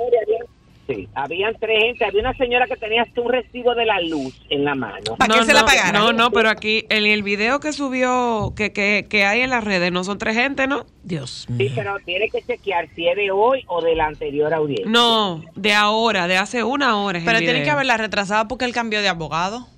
Sí, 0.88 1.06
habían 1.14 1.54
tres 1.60 1.82
gente. 1.82 2.04
Había 2.06 2.20
una 2.22 2.34
señora 2.38 2.66
que 2.66 2.76
tenía 2.76 3.02
hasta 3.02 3.20
un 3.20 3.30
recibo 3.30 3.74
de 3.74 3.84
la 3.84 4.00
luz 4.00 4.34
en 4.48 4.64
la 4.64 4.74
mano. 4.74 5.16
¿Para 5.18 5.34
qué 5.34 5.40
no, 5.40 5.46
se 5.46 5.52
la 5.52 5.60
no, 5.60 5.66
pagaran? 5.66 5.92
No, 5.92 6.12
no, 6.14 6.30
pero 6.30 6.48
aquí 6.48 6.86
en 6.88 7.04
el 7.04 7.22
video 7.22 7.60
que 7.60 7.74
subió, 7.74 8.54
que, 8.56 8.72
que, 8.72 9.06
que 9.08 9.24
hay 9.26 9.42
en 9.42 9.50
las 9.50 9.62
redes, 9.64 9.92
no 9.92 10.02
son 10.02 10.16
tres 10.16 10.34
gente, 10.34 10.66
¿no? 10.66 10.86
Dios 11.02 11.44
Sí, 11.46 11.52
mío. 11.52 11.72
pero 11.74 11.96
tiene 12.06 12.30
que 12.30 12.40
chequear 12.42 12.88
si 12.94 13.06
es 13.06 13.16
de 13.16 13.30
hoy 13.30 13.64
o 13.66 13.82
de 13.82 13.94
la 13.96 14.06
anterior 14.06 14.54
audiencia. 14.54 14.86
No, 14.90 15.44
de 15.54 15.74
ahora, 15.74 16.26
de 16.26 16.38
hace 16.38 16.64
una 16.64 16.96
hora. 17.02 17.18
es 17.18 17.22
el 17.22 17.26
Pero 17.26 17.38
tienen 17.40 17.64
que 17.64 17.70
haberla 17.70 17.98
retrasada 17.98 18.48
porque 18.48 18.64
él 18.64 18.72
cambió 18.72 19.02
de 19.02 19.08
abogado. 19.08 19.68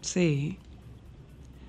Sí. 0.00 0.58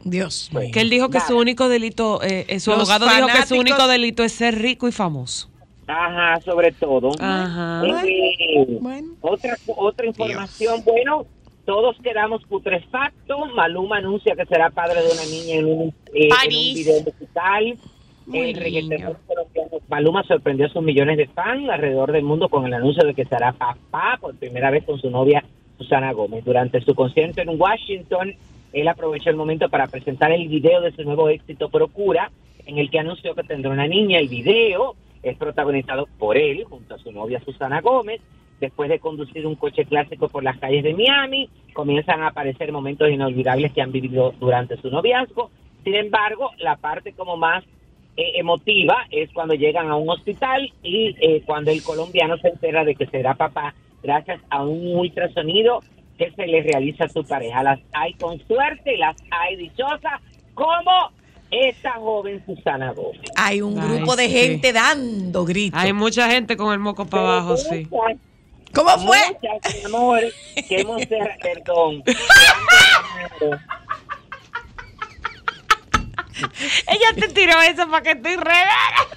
Dios 0.04 0.50
mío. 0.54 0.70
Que 0.74 0.82
él 0.82 0.90
dijo 0.90 1.10
que 1.10 1.20
Nada. 1.20 1.28
su 1.30 1.38
único 1.38 1.70
delito, 1.70 2.22
eh, 2.24 2.46
eh, 2.48 2.60
su 2.60 2.72
Los 2.72 2.90
abogado 2.90 3.08
dijo 3.16 3.28
que 3.28 3.46
su 3.46 3.56
único 3.56 3.88
delito 3.88 4.24
es 4.24 4.34
ser 4.34 4.60
rico 4.60 4.88
y 4.88 4.92
famoso. 4.92 5.50
Ajá, 5.88 6.40
sobre 6.42 6.72
todo. 6.72 7.12
Ajá. 7.20 7.84
Eh, 7.86 8.78
Bueno. 8.80 9.10
Otra, 9.22 9.56
otra 9.68 10.06
información, 10.06 10.84
bueno, 10.84 11.26
todos 11.66 11.98
quedamos 12.02 12.44
putrefactos. 12.46 13.54
Maluma 13.54 13.98
anuncia 13.98 14.36
que 14.36 14.46
será 14.46 14.70
padre 14.70 15.02
de 15.02 15.12
una 15.12 15.26
niña 15.26 15.56
en 15.56 15.66
un, 15.66 15.88
eh, 16.14 16.30
en 16.30 16.48
un 16.48 16.74
video 16.74 17.02
musical. 17.04 17.78
El 18.32 18.56
reggaetonero 18.56 19.18
Maluma 19.90 20.24
sorprendió 20.24 20.68
a 20.68 20.70
sus 20.70 20.82
millones 20.82 21.18
de 21.18 21.28
fans 21.28 21.70
alrededor 21.70 22.12
del 22.14 22.24
mundo 22.24 22.48
con 22.48 22.66
el 22.66 22.74
anuncio 22.74 23.06
de 23.06 23.14
que 23.14 23.26
será 23.26 23.52
papá 23.52 24.18
por 24.20 24.36
primera 24.36 24.72
vez 24.72 24.86
con 24.86 24.98
su 25.00 25.10
novia 25.10 25.44
Susana 25.78 26.14
Gómez. 26.14 26.46
Durante 26.46 26.80
su 26.82 26.96
concierto 26.96 27.42
en 27.42 27.60
Washington, 27.60 28.34
él 28.72 28.88
aprovechó 28.88 29.30
el 29.30 29.36
momento 29.36 29.68
para 29.70 29.88
presentar 29.88 30.32
el 30.32 30.48
video 30.48 30.82
de 30.82 30.92
su 30.94 31.04
nuevo 31.04 31.28
éxito 31.30 31.70
Procura, 31.70 32.32
en 32.66 32.78
el 32.78 32.90
que 32.90 33.00
anunció 33.00 33.36
que 33.36 33.44
tendrá 33.44 33.72
una 33.72 33.88
niña. 33.88 34.20
El 34.20 34.30
video 34.30 34.96
es 35.24 35.38
protagonizado 35.38 36.08
por 36.20 36.38
él 36.38 36.64
junto 36.66 36.96
a 36.96 37.00
su 37.00 37.12
novia 37.12 37.42
Susana 37.44 37.82
Gómez. 37.82 38.22
Después 38.60 38.90
de 38.90 39.00
conducir 39.00 39.48
un 39.48 39.56
coche 39.56 39.86
clásico 39.86 40.30
por 40.30 40.44
las 40.44 40.58
calles 40.60 40.84
de 40.84 40.94
Miami, 40.94 41.50
comienzan 41.74 42.22
a 42.22 42.28
aparecer 42.28 42.72
momentos 42.72 43.10
inolvidables 43.10 43.74
que 43.74 43.82
han 43.82 43.92
vivido 43.92 44.34
durante 44.40 44.78
su 44.78 44.90
noviazgo. 44.90 45.50
Sin 45.84 45.96
embargo, 45.96 46.52
la 46.60 46.78
parte 46.78 47.14
como 47.14 47.36
más 47.36 47.64
eh, 48.16 48.34
emotiva 48.36 49.08
es 49.10 49.32
cuando 49.34 49.56
llegan 49.56 49.90
a 49.90 49.96
un 49.96 50.10
hospital 50.10 50.72
y 50.84 51.16
eh, 51.20 51.42
cuando 51.46 51.72
el 51.72 51.84
colombiano 51.84 52.38
se 52.38 52.50
entera 52.50 52.86
de 52.86 52.96
que 52.96 53.08
será 53.08 53.34
papá 53.34 53.74
gracias 54.04 54.40
a 54.50 54.64
un 54.64 54.96
ultrasonido 54.96 55.82
que 56.18 56.32
se 56.32 56.46
le 56.46 56.62
realiza 56.62 57.06
a 57.06 57.10
su 57.10 57.24
pareja. 57.26 57.64
Las 57.64 57.80
hay 57.92 58.14
con 58.14 58.40
suerte, 58.46 58.98
las 58.98 59.18
hay 59.32 59.56
dichosas, 59.56 60.22
como 60.54 61.12
esta 61.54 61.94
joven 61.94 62.44
Susana 62.46 62.92
Gómez. 62.94 63.22
Hay 63.36 63.62
un 63.62 63.80
Ay, 63.80 63.88
grupo 63.88 64.16
de 64.16 64.28
sí. 64.28 64.34
gente 64.34 64.74
dando 64.74 65.46
gritos. 65.46 65.80
Hay 65.80 65.94
mucha 65.94 66.30
gente 66.30 66.58
con 66.58 66.74
el 66.74 66.80
moco 66.80 67.06
para 67.06 67.24
abajo, 67.24 67.58
sí. 67.58 67.88
Muchas, 67.90 68.18
¿Cómo 68.74 68.90
fue? 69.06 69.20
muchas, 69.42 69.76
mi 69.76 69.84
amor, 69.86 70.22
que 70.68 70.82
hemos 70.82 71.02
perdón. 71.06 72.04
Ella 76.88 77.14
te 77.16 77.28
tiró 77.30 77.62
eso 77.62 77.88
para 77.90 78.02
que 78.02 78.16
te 78.16 78.36
regaras. 78.36 79.08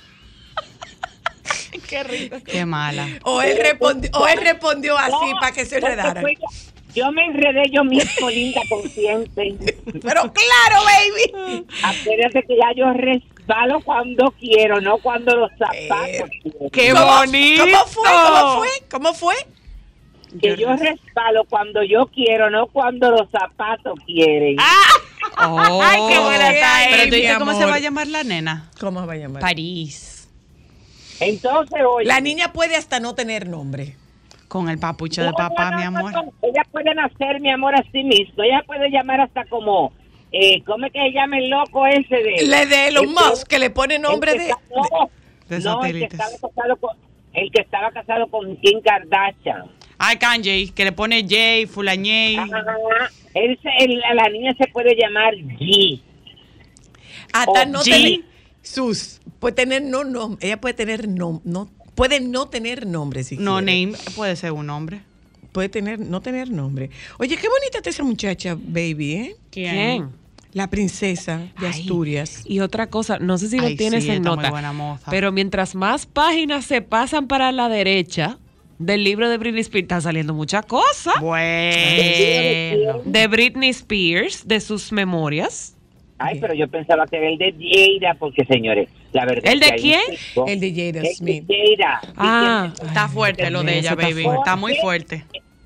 Qué 1.89 2.03
rico. 2.05 2.37
Qué 2.45 2.65
mala. 2.67 3.07
O 3.25 3.41
él 3.43 3.59
respondió, 3.61 4.11
o 4.15 4.27
él 4.27 4.41
respondió 4.41 4.97
así 4.99 5.31
No, 5.33 5.41
para 5.41 5.53
que 5.53 5.65
se 5.65 5.77
enredara. 5.77 6.23
Yo- 6.97 7.13
me 7.13 7.25
enredé 7.27 7.65
yo 7.71 7.85
mismo, 7.85 8.29
linda 8.31 8.61
consciente. 8.69 9.57
Pero 10.03 10.33
claro, 10.33 10.85
baby. 10.85 11.67
Acuérdate 11.83 12.43
que 12.47 12.57
ya 12.57 12.73
yo 12.77 12.93
resbalo 12.93 13.81
cuando 13.83 14.33
quiero, 14.39 14.81
no 14.81 14.99
cuando 14.99 15.37
los 15.37 15.51
zapatos 15.53 16.31
quieren. 16.43 16.71
¡Qué 16.73 16.93
¿Cómo- 16.93 17.07
bonito! 17.19 17.65
¿Cómo 17.65 17.87
fue? 17.87 18.11
¿Cómo 18.11 18.57
fue? 18.57 18.69
¿Cómo 18.91 19.15
fue? 19.15 19.35
Que 20.41 20.57
yo 20.57 20.69
resbalo 20.77 21.45
cuando 21.49 21.83
yo 21.83 22.07
quiero, 22.09 22.51
no 22.51 22.67
cuando 22.67 23.11
los 23.11 23.31
zapatos 23.31 23.95
quieren. 24.05 24.57
Oh. 25.39 25.81
Ay, 25.83 26.01
qué 26.09 26.19
buena 26.19 26.51
está 26.51 26.79
Pero 26.91 27.09
tú 27.09 27.15
dices 27.15 27.39
cómo 27.39 27.59
se 27.59 27.65
va 27.65 27.75
a 27.75 27.79
llamar 27.79 28.07
la 28.09 28.25
nena. 28.25 28.71
¿Cómo 28.81 29.01
se 29.01 29.07
va 29.07 29.13
a 29.13 29.17
llamar? 29.17 29.41
París. 29.41 30.29
Entonces, 31.21 31.79
oye. 31.89 32.07
La 32.07 32.21
niña 32.21 32.53
puede 32.53 32.77
hasta 32.77 33.01
no 33.01 33.15
tener 33.15 33.49
nombre. 33.49 33.97
Con 34.49 34.69
el 34.69 34.79
papucho 34.79 35.23
de 35.23 35.33
papá, 35.33 35.73
no, 35.73 35.77
mi 35.79 35.83
amor. 35.83 36.13
no, 36.13 36.33
Ella 36.43 36.63
puede 36.71 36.95
nacer, 36.95 37.41
mi 37.41 37.51
amor, 37.51 37.75
a 37.75 37.83
sí 37.91 38.05
mismo. 38.05 38.43
Ella 38.45 38.63
puede 38.67 38.91
llamar 38.91 39.21
hasta 39.21 39.45
como. 39.47 39.93
Eh, 40.33 40.63
¿Cómo 40.65 40.87
es 40.87 40.93
que 40.93 41.01
se 41.01 41.13
llama 41.13 41.39
el 41.39 41.49
loco 41.51 41.87
ese 41.87 42.17
de.? 42.17 42.47
Le 42.47 42.67
de 42.67 42.89
Elon 42.89 43.05
el 43.09 43.15
que- 43.15 43.21
Musk, 43.31 43.47
que 43.49 43.59
le 43.59 43.71
pone 43.71 43.99
nombre 43.99 44.33
el 44.33 44.39
que 44.39 44.45
de... 44.45 44.51
está- 44.51 44.65
No, 44.75 45.11
de 45.49 45.59
no, 45.61 45.85
el 45.85 45.99
que 45.99 46.05
estaba 46.05 46.31
casado 46.41 46.77
con. 46.77 46.97
El 47.33 47.51
que 47.51 47.61
estaba 47.63 47.91
casado 47.91 48.27
con 48.29 48.57
Kim 48.57 48.81
Kardashian. 48.83 49.65
Ay, 49.99 50.17
Kanye, 50.19 50.71
que 50.75 50.85
le 50.85 50.93
pone 50.93 51.27
se- 53.63 53.85
el- 53.85 54.01
la 54.15 54.29
niña 54.29 54.55
se 54.59 54.67
puede 54.69 54.95
llamar 54.97 55.35
G. 55.35 56.01
Hasta 57.33 57.65
no 57.67 57.81
G. 57.81 57.85
tener... 57.85 58.21
Sus. 58.63 59.21
Puede 59.39 59.55
tener 59.55 59.83
no, 59.83 60.03
no. 60.05 60.37
Ella 60.41 60.61
puede 60.61 60.75
tener 60.75 61.09
no, 61.09 61.41
no. 61.45 61.69
Puede 61.97 62.21
no 62.21 62.47
tener 62.47 62.87
nombre 62.87 63.25
si 63.25 63.37
No 63.37 63.57
quiere. 63.59 63.87
name 63.87 63.99
puede 64.15 64.37
ser 64.37 64.53
un 64.53 64.67
nombre. 64.67 65.01
Puede 65.53 65.69
tener, 65.71 65.99
no 65.99 66.21
tener 66.21 66.51
nombre. 66.51 66.91
Oye, 67.19 67.37
qué 67.37 67.49
bonita 67.49 67.79
está 67.79 67.91
esa 67.91 68.05
muchacha, 68.05 68.55
baby, 68.57 69.13
¿eh? 69.15 69.37
¿Quién? 69.51 70.11
La 70.53 70.69
princesa 70.71 71.39
de 71.61 71.67
Ay, 71.67 71.81
Asturias. 71.81 72.43
Y 72.45 72.61
otra 72.61 72.89
cosa, 72.89 73.19
no 73.19 73.37
sé 73.39 73.49
si 73.49 73.59
lo 73.59 73.67
Ay, 73.67 73.77
tienes 73.77 74.05
sí, 74.05 74.11
en 74.11 74.17
está 74.19 74.31
muy 74.31 74.37
nota, 74.39 74.51
buena 74.51 74.73
moza. 74.73 75.11
pero 75.11 75.33
mientras 75.33 75.75
más 75.75 76.07
páginas 76.07 76.65
se 76.67 76.81
pasan 76.83 77.27
para 77.27 77.53
la 77.53 77.69
derecha 77.69 78.39
del 78.79 79.03
libro 79.05 79.29
de 79.31 79.39
Britney 79.39 79.61
Spears, 79.63 79.85
está 79.85 80.01
saliendo 80.03 80.33
mucha 80.35 80.63
cosa. 80.63 81.13
Bueno. 81.21 83.01
De 83.05 83.27
Britney 83.29 83.71
Spears, 83.71 84.47
de 84.47 84.61
sus 84.61 84.93
memorias. 84.93 85.76
Ay, 86.19 86.39
pero 86.41 86.55
yo 86.55 86.67
pensaba 86.69 87.07
que 87.07 87.17
era 87.17 87.29
el 87.29 87.37
de 87.39 87.53
Jada, 88.01 88.15
porque 88.15 88.45
señores, 88.47 88.89
la 89.13 89.27
verdad. 89.27 89.53
¿El 89.53 89.61
de 89.61 89.67
es 89.67 89.73
que 89.73 89.79
quién? 89.79 90.01
tipo- 90.11 90.47
El 90.49 90.61
de 90.61 90.71
Jada 90.71 91.07
El 91.07 91.15
Smith. 91.15 91.45
de 91.47 91.77
Jada. 91.79 92.01
Ah, 92.17 92.73
Está 92.83 93.09
fuerte 93.09 93.51
lo 93.51 93.63
de 93.63 93.79
ella, 93.79 93.91
está 93.91 94.03
baby. 94.03 94.23
fuerte. 94.23 94.39
Está 94.41 94.57
muy 94.57 94.75
fuerte. 94.77 95.25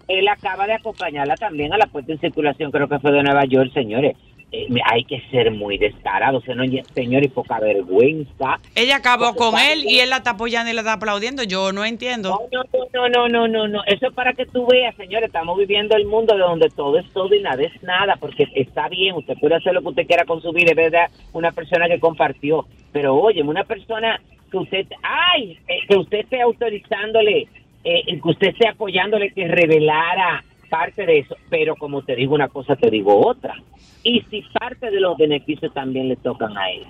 Él 0.08 0.26
acaba 0.26 0.66
de 0.66 0.72
acompañarla 0.74 1.36
también 1.36 1.72
a 1.72 1.78
la 1.78 1.86
puesta 1.86 2.10
en 2.12 2.18
circulación, 2.18 2.72
creo 2.72 2.88
que 2.88 2.98
fue 2.98 3.12
de 3.12 3.22
Nueva 3.22 3.44
York, 3.44 3.72
señores. 3.72 4.16
Eh, 4.52 4.66
hay 4.84 5.04
que 5.04 5.20
ser 5.30 5.52
muy 5.52 5.78
descarado, 5.78 6.40
señor, 6.40 6.66
señor, 6.92 7.22
y 7.24 7.28
poca 7.28 7.60
vergüenza. 7.60 8.58
Ella 8.74 8.96
acabó 8.96 9.34
con 9.36 9.56
él 9.58 9.82
que- 9.84 9.92
y 9.92 10.00
él 10.00 10.10
la 10.10 10.16
está 10.16 10.30
apoyando 10.30 10.70
y 10.70 10.74
la 10.74 10.80
está 10.80 10.94
aplaudiendo. 10.94 11.44
Yo 11.44 11.70
no 11.72 11.84
entiendo. 11.84 12.40
No, 12.52 12.64
no, 12.64 12.88
no, 12.92 13.08
no, 13.08 13.28
no, 13.28 13.48
no, 13.48 13.68
no. 13.68 13.84
Eso 13.86 14.08
es 14.08 14.12
para 14.14 14.32
que 14.32 14.46
tú 14.46 14.66
veas, 14.66 14.96
señores. 14.96 15.26
Estamos 15.28 15.56
viviendo 15.56 15.96
el 15.96 16.04
mundo 16.06 16.34
de 16.34 16.40
donde 16.40 16.68
todo 16.70 16.98
es 16.98 17.08
todo 17.12 17.32
y 17.34 17.40
nada 17.40 17.62
es 17.62 17.80
nada, 17.84 18.16
porque 18.18 18.48
está 18.56 18.88
bien, 18.88 19.14
usted 19.14 19.34
puede 19.40 19.54
hacer 19.54 19.72
lo 19.72 19.82
que 19.82 19.88
usted 19.88 20.06
quiera 20.08 20.24
con 20.24 20.42
su 20.42 20.50
vida, 20.52 20.70
es 20.70 20.76
verdad, 20.76 21.10
una 21.32 21.52
persona 21.52 21.86
que 21.86 22.00
compartió. 22.00 22.66
Pero 22.92 23.14
oye, 23.14 23.42
una 23.42 23.62
persona 23.62 24.20
que 24.50 24.56
usted, 24.56 24.86
ay, 25.02 25.56
eh, 25.68 25.78
que 25.88 25.96
usted 25.96 26.18
esté 26.18 26.40
autorizándole, 26.40 27.46
eh, 27.84 28.02
que 28.20 28.28
usted 28.28 28.48
esté 28.48 28.66
apoyándole 28.68 29.30
que 29.30 29.46
revelara 29.46 30.44
parte 30.70 31.04
de 31.04 31.18
eso. 31.18 31.37
Pero 31.50 31.76
como 31.76 32.02
te 32.02 32.16
digo 32.16 32.35
una 32.35 32.48
cosa, 32.48 32.76
te 32.76 32.88
digo 32.90 33.26
otra. 33.26 33.54
Y 34.02 34.22
si 34.30 34.42
parte 34.59 34.90
de 34.90 35.00
los 35.00 35.18
beneficios 35.18 35.74
también 35.74 36.09
le 36.09 36.16
tocan 36.16 36.56
a 36.56 36.70
él. 36.70 36.87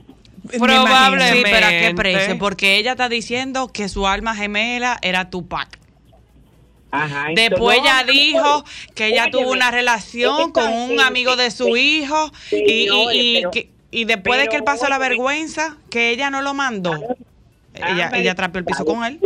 Me 0.52 0.58
Probablemente. 0.58 1.36
Sí, 1.38 1.42
pero 1.42 1.66
¿a 1.66 1.70
qué 1.70 1.92
precio? 1.96 2.38
Porque 2.38 2.76
ella 2.76 2.92
está 2.92 3.08
diciendo 3.08 3.68
que 3.72 3.88
su 3.88 4.06
alma 4.06 4.34
gemela 4.36 4.98
era 5.02 5.28
Tupac. 5.30 5.78
Ajá, 6.92 7.26
Después 7.34 7.78
entonces, 7.78 7.84
ella 7.84 8.04
no, 8.04 8.12
dijo 8.12 8.64
que 8.96 9.06
ella 9.08 9.22
óyeme, 9.24 9.30
tuvo 9.30 9.52
una 9.52 9.70
relación 9.70 10.50
con 10.50 10.72
un 10.72 10.98
amigo 11.00 11.36
de 11.36 11.50
su 11.52 11.76
hijo 11.76 12.32
y, 12.50 12.56
y- 12.56 12.88
Señores, 12.88 13.16
y 13.16 13.34
pero- 13.36 13.50
que- 13.52 13.70
y 13.92 14.04
después 14.04 14.40
de 14.40 14.48
que 14.48 14.56
él 14.56 14.64
pasó 14.64 14.88
la 14.88 14.98
vergüenza, 14.98 15.76
que 15.90 16.10
ella 16.10 16.30
no 16.30 16.42
lo 16.42 16.52
mandó. 16.54 16.92
Ella, 17.88 18.10
Ah, 18.12 18.18
ella 18.18 18.34
trapeó 18.34 18.58
el 18.60 18.64
piso 18.64 18.84
con 18.84 19.04
él. 19.04 19.18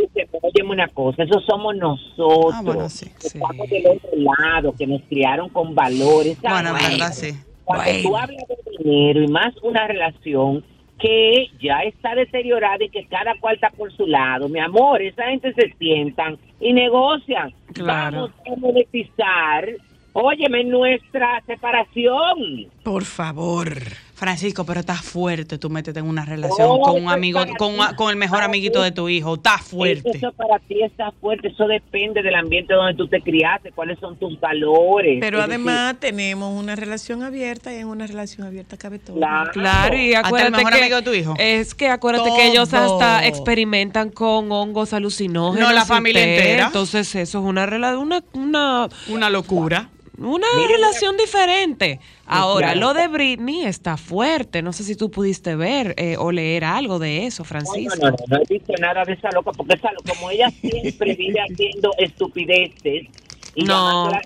Óyeme 0.42 0.70
una 0.70 0.88
cosa, 0.88 1.22
eso 1.24 1.40
somos 1.40 1.74
nosotros. 1.76 2.54
Ah, 2.54 2.60
bueno, 2.62 2.88
sí, 2.88 3.06
que 3.20 3.28
sí. 3.28 3.38
Estamos 3.38 3.68
del 3.68 3.86
otro 3.86 4.10
lado, 4.16 4.72
que 4.76 4.86
nos 4.86 5.02
criaron 5.02 5.48
con 5.48 5.74
valores. 5.74 6.40
Bueno, 6.42 6.70
en 6.70 6.76
¿sabes? 6.76 6.90
verdad 6.90 7.12
sí. 7.12 7.30
Cuando 7.64 7.84
tú 8.02 8.08
Bueno. 8.10 8.16
hablas 8.24 8.44
de 8.48 8.84
dinero 8.84 9.22
y 9.22 9.28
más 9.28 9.54
una 9.62 9.86
relación 9.86 10.64
que 10.98 11.46
ya 11.62 11.80
está 11.82 12.14
deteriorada 12.14 12.84
y 12.84 12.88
que 12.90 13.06
cada 13.06 13.34
cual 13.40 13.56
está 13.56 13.70
por 13.70 13.92
su 13.96 14.06
lado, 14.06 14.48
mi 14.48 14.60
amor, 14.60 15.02
esa 15.02 15.24
gente 15.24 15.52
se 15.54 15.72
sientan 15.78 16.38
y 16.60 16.72
negocian. 16.72 17.52
Claro. 17.72 18.30
Vamos 18.30 18.30
a 18.46 18.60
monetizar 18.60 19.68
Óyeme, 20.16 20.62
nuestra 20.62 21.42
separación. 21.44 22.68
Por 22.84 23.02
favor. 23.04 23.68
Francisco, 24.14 24.64
pero 24.64 24.80
está 24.80 24.94
fuerte 24.94 25.58
tú 25.58 25.68
métete 25.70 25.98
en 25.98 26.06
una 26.06 26.24
relación 26.24 26.68
Oh, 26.70 26.80
con 26.80 27.02
un 27.02 27.08
amigo, 27.10 27.40
con, 27.58 27.74
ti. 27.76 27.94
con 27.96 28.10
el 28.10 28.16
mejor 28.16 28.42
amiguito 28.42 28.78
ti. 28.78 28.84
de 28.84 28.92
tu 28.92 29.08
hijo. 29.08 29.34
Está 29.34 29.58
fuerte. 29.58 30.10
Eso 30.14 30.32
para 30.32 30.58
ti 30.60 30.82
está 30.82 31.10
fuerte, 31.20 31.48
eso 31.48 31.66
depende 31.66 32.22
del 32.22 32.34
ambiente 32.36 32.74
donde 32.74 32.94
tú 32.94 33.08
te 33.08 33.20
criaste, 33.20 33.72
cuáles 33.72 33.98
son 33.98 34.16
tus 34.16 34.38
valores. 34.40 35.18
Pero 35.20 35.38
Es 35.40 35.48
decir, 35.48 35.54
además 35.66 35.96
tenemos 35.98 36.52
una 36.58 36.76
relación 36.76 37.22
abierta 37.22 37.72
y 37.72 37.78
en 37.78 37.88
una 37.88 38.06
relación 38.06 38.46
abierta 38.46 38.76
cabe 38.76 38.98
todo. 39.00 39.16
Claro. 39.16 39.50
Claro, 39.52 39.96
y 39.98 40.14
Hasta 40.14 40.20
el 40.20 40.24
acuérdate 40.26 40.56
mejor 40.56 40.72
que 40.72 40.78
amigo 40.80 40.96
de 40.96 41.02
tu 41.02 41.12
hijo. 41.12 41.34
es 41.38 41.74
que 41.74 41.88
acuérdate 41.88 42.30
que 42.36 42.46
ellos 42.48 42.72
hasta 42.72 43.26
experimentan 43.26 44.10
con 44.10 44.50
hongos 44.52 44.92
alucinógenos. 44.92 45.68
No, 45.68 45.74
la 45.74 45.84
familia 45.84 46.22
entera. 46.24 46.66
Entonces 46.66 47.14
eso 47.16 47.38
es 47.40 47.44
una 47.44 47.66
rela- 47.66 47.98
una 47.98 48.22
una 48.32 48.88
Una 49.08 49.28
locura. 49.30 49.88
Una 50.18 50.46
Miren, 50.56 50.70
relación 50.70 51.16
diferente. 51.16 52.00
Ahora, 52.26 52.72
claro. 52.72 52.80
lo 52.80 52.94
de 52.94 53.08
Britney 53.08 53.64
está 53.64 53.96
fuerte. 53.96 54.62
No 54.62 54.72
sé 54.72 54.84
si 54.84 54.96
tú 54.96 55.10
pudiste 55.10 55.56
ver 55.56 55.94
eh, 55.98 56.16
o 56.18 56.30
leer 56.32 56.64
algo 56.64 56.98
de 56.98 57.26
eso, 57.26 57.42
No, 57.42 57.48
Francisco. 57.48 57.96
no, 58.00 58.10
no, 58.10 58.16
no, 58.16 58.24
no 58.28 58.36
he 58.42 58.52
visto 58.54 58.72
nada 58.80 59.04
de 59.04 59.12
esa 59.14 59.30
loca, 59.32 59.50
porque 59.52 59.74
esa, 59.74 59.90
como 60.08 60.30
ella 60.30 60.48
siempre 60.50 61.14
vive 61.14 61.40
haciendo 61.40 61.90
estupideces 61.98 63.08
y 63.54 63.64
No. 63.64 64.10
la 64.10 64.22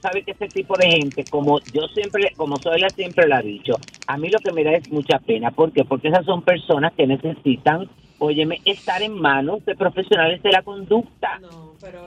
sabes 0.00 0.24
que 0.24 0.30
ese 0.30 0.46
tipo 0.46 0.76
de 0.78 0.86
gente, 0.88 1.24
como 1.24 1.58
yo 1.72 1.88
siempre, 1.88 2.32
como 2.36 2.56
Zoila 2.58 2.88
siempre 2.90 3.26
lo 3.26 3.34
ha 3.34 3.42
dicho, 3.42 3.74
a 4.06 4.16
mí 4.16 4.28
lo 4.30 4.38
que 4.38 4.52
me 4.52 4.62
da 4.62 4.72
es 4.76 4.88
mucha 4.92 5.18
pena. 5.18 5.50
¿Por 5.50 5.72
qué? 5.72 5.84
Porque 5.84 6.08
esas 6.08 6.24
son 6.24 6.42
personas 6.42 6.92
que 6.96 7.04
necesitan, 7.06 7.90
óyeme, 8.20 8.60
estar 8.64 9.02
en 9.02 9.14
manos 9.20 9.64
de 9.66 9.74
profesionales 9.74 10.40
de 10.44 10.50
la 10.52 10.62
conducta. 10.62 11.40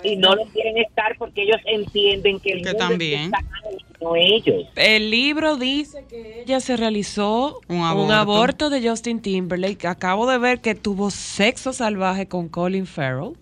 Y 0.04 0.16
no 0.16 0.36
lo 0.36 0.46
quieren 0.46 0.78
estar 0.78 1.16
porque 1.18 1.44
ellos 1.44 1.58
entienden 1.66 2.40
que 2.40 2.52
el 2.54 2.62
Que 2.64 2.70
mundo 2.72 2.78
también. 2.78 3.22
está 3.26 3.42
mal, 3.42 3.78
no 4.02 4.16
ellos. 4.16 4.66
El 4.76 5.10
libro 5.12 5.56
dice 5.58 6.06
que 6.10 6.42
ella 6.44 6.60
se 6.60 6.78
realizó 6.78 7.60
Un 7.68 7.82
aborto. 8.12 8.70
de 8.70 8.88
Justin 8.88 9.22
Timberlake. 9.22 9.88
Acabo 9.88 10.28
de 10.30 10.38
ver 10.38 10.62
que 10.62 10.76
tuvo 10.76 11.12
sexo 11.12 11.74
salvaje 11.74 12.28
con 12.28 12.48
Colin 12.50 12.86
Farrell. 12.86 13.34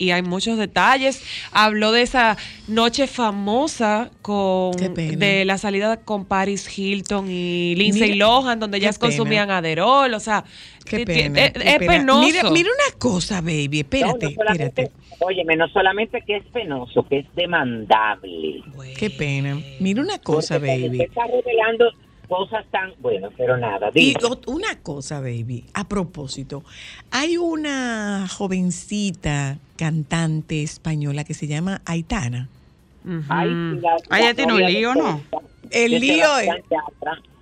Y 0.00 0.12
hay 0.12 0.22
muchos 0.22 0.56
detalles. 0.56 1.22
Habló 1.52 1.92
de 1.92 2.00
esa 2.02 2.36
noche 2.68 3.06
famosa 3.06 4.10
con 4.22 4.72
de 4.72 5.44
la 5.44 5.58
salida 5.58 5.98
con 5.98 6.24
Paris 6.24 6.66
Hilton 6.76 7.26
y 7.30 7.74
Lindsay 7.76 8.12
Mira, 8.12 8.26
Lohan, 8.26 8.58
donde 8.60 8.78
ellas 8.78 8.98
pena. 8.98 9.08
consumían 9.08 9.50
Aderol. 9.50 10.14
O 10.14 10.20
sea, 10.20 10.44
Qué 10.86 11.04
pena. 11.04 11.44
es, 11.44 11.52
qué 11.52 11.68
es 11.72 11.78
pena. 11.78 11.92
penoso. 11.98 12.26
Mira, 12.26 12.50
mira 12.50 12.70
una 12.70 12.98
cosa, 12.98 13.40
baby. 13.42 13.80
Espérate, 13.80 14.24
No, 14.24 14.30
no 14.30 14.34
solamente- 14.36 14.64
espérate. 14.82 14.92
Óyeme, 15.22 15.54
no 15.56 15.68
solamente 15.68 16.22
que 16.26 16.36
es 16.38 16.44
penoso, 16.46 17.06
que 17.06 17.18
es 17.18 17.26
demandable. 17.36 18.62
Qué 18.98 19.10
pena. 19.10 19.58
Mira 19.78 20.00
una 20.02 20.18
cosa, 20.18 20.54
Porque 20.54 20.70
baby. 20.70 20.86
usted 20.92 21.04
está 21.10 21.22
revelando 21.26 21.90
cosas 22.30 22.64
tan 22.70 22.94
bueno, 23.00 23.28
pero 23.36 23.58
nada. 23.58 23.90
Y 23.92 24.14
Dime. 24.14 24.20
una 24.46 24.78
cosa, 24.82 25.20
baby, 25.20 25.64
a 25.74 25.86
propósito, 25.86 26.62
hay 27.10 27.36
una 27.36 28.26
jovencita 28.28 29.58
cantante 29.76 30.62
española 30.62 31.24
que 31.24 31.34
se 31.34 31.46
llama 31.46 31.82
Aitana. 31.84 32.48
Ujú. 33.04 33.22
Ay, 33.28 33.48
la- 33.80 33.96
Ah, 34.10 34.34
tiene 34.34 34.52
un 34.54 34.60
novia 34.60 34.66
de 34.66 34.72
lío, 34.72 34.94
¿no? 34.94 35.00
Sebastián- 35.20 35.42
El 35.72 36.00
lío 36.00 36.38
es-. 36.38 36.48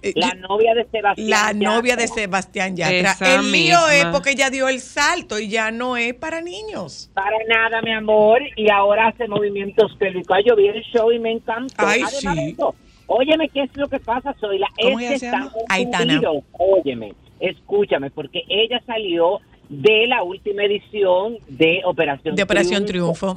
Eh, 0.01 0.13
La 0.15 0.33
novia 0.35 0.75
de 0.77 0.87
Sebastián 0.93 1.29
La 1.29 1.53
novia 1.53 1.97
de 1.97 2.03
Yatra. 2.07 2.15
Sebastián 2.15 2.77
Yatra. 2.77 3.11
Esa 3.13 3.35
El 3.35 3.51
lío 3.51 3.89
es 3.89 4.05
porque 4.07 4.31
ella 4.31 4.49
dio 4.49 4.69
el 4.69 4.81
salto 4.81 5.41
y 5.41 5.49
ya 5.49 5.73
no 5.73 5.97
es 5.97 6.15
para 6.15 6.41
niños. 6.41 7.11
Para 7.15 7.37
nada, 7.49 7.83
mi 7.83 7.93
amor. 7.93 8.41
Y 8.57 8.71
ahora 8.71 9.09
hace 9.09 9.27
movimientos 9.27 9.91
pélvicos. 9.99 10.39
Yo 10.47 10.55
vi 10.55 10.69
el 10.69 10.83
show 10.85 11.11
y 11.11 11.19
me 11.19 11.33
encantó. 11.33 11.75
Ay, 11.79 12.03
Además 12.03 12.15
sí. 12.21 12.27
de 12.29 12.49
eso, 12.51 12.75
óyeme, 13.09 13.49
¿qué 13.49 13.63
es 13.63 13.77
lo 13.77 13.89
que 13.89 13.99
pasa, 13.99 14.33
Zoila? 14.35 14.69
¿Cómo 14.81 15.01
Es 15.01 15.05
ella 15.05 15.13
que 15.13 15.19
se 15.19 15.27
llama? 15.27 15.53
Aitana. 15.69 16.21
Óyeme, 16.53 17.15
escúchame, 17.41 18.11
porque 18.11 18.45
ella 18.49 18.81
salió 18.87 19.41
de 19.69 20.07
la 20.07 20.23
última 20.23 20.65
edición 20.65 21.39
de 21.49 21.83
Operación 21.85 22.37
De 22.37 22.43
Operación 22.43 22.87
Triunfo. 22.87 23.37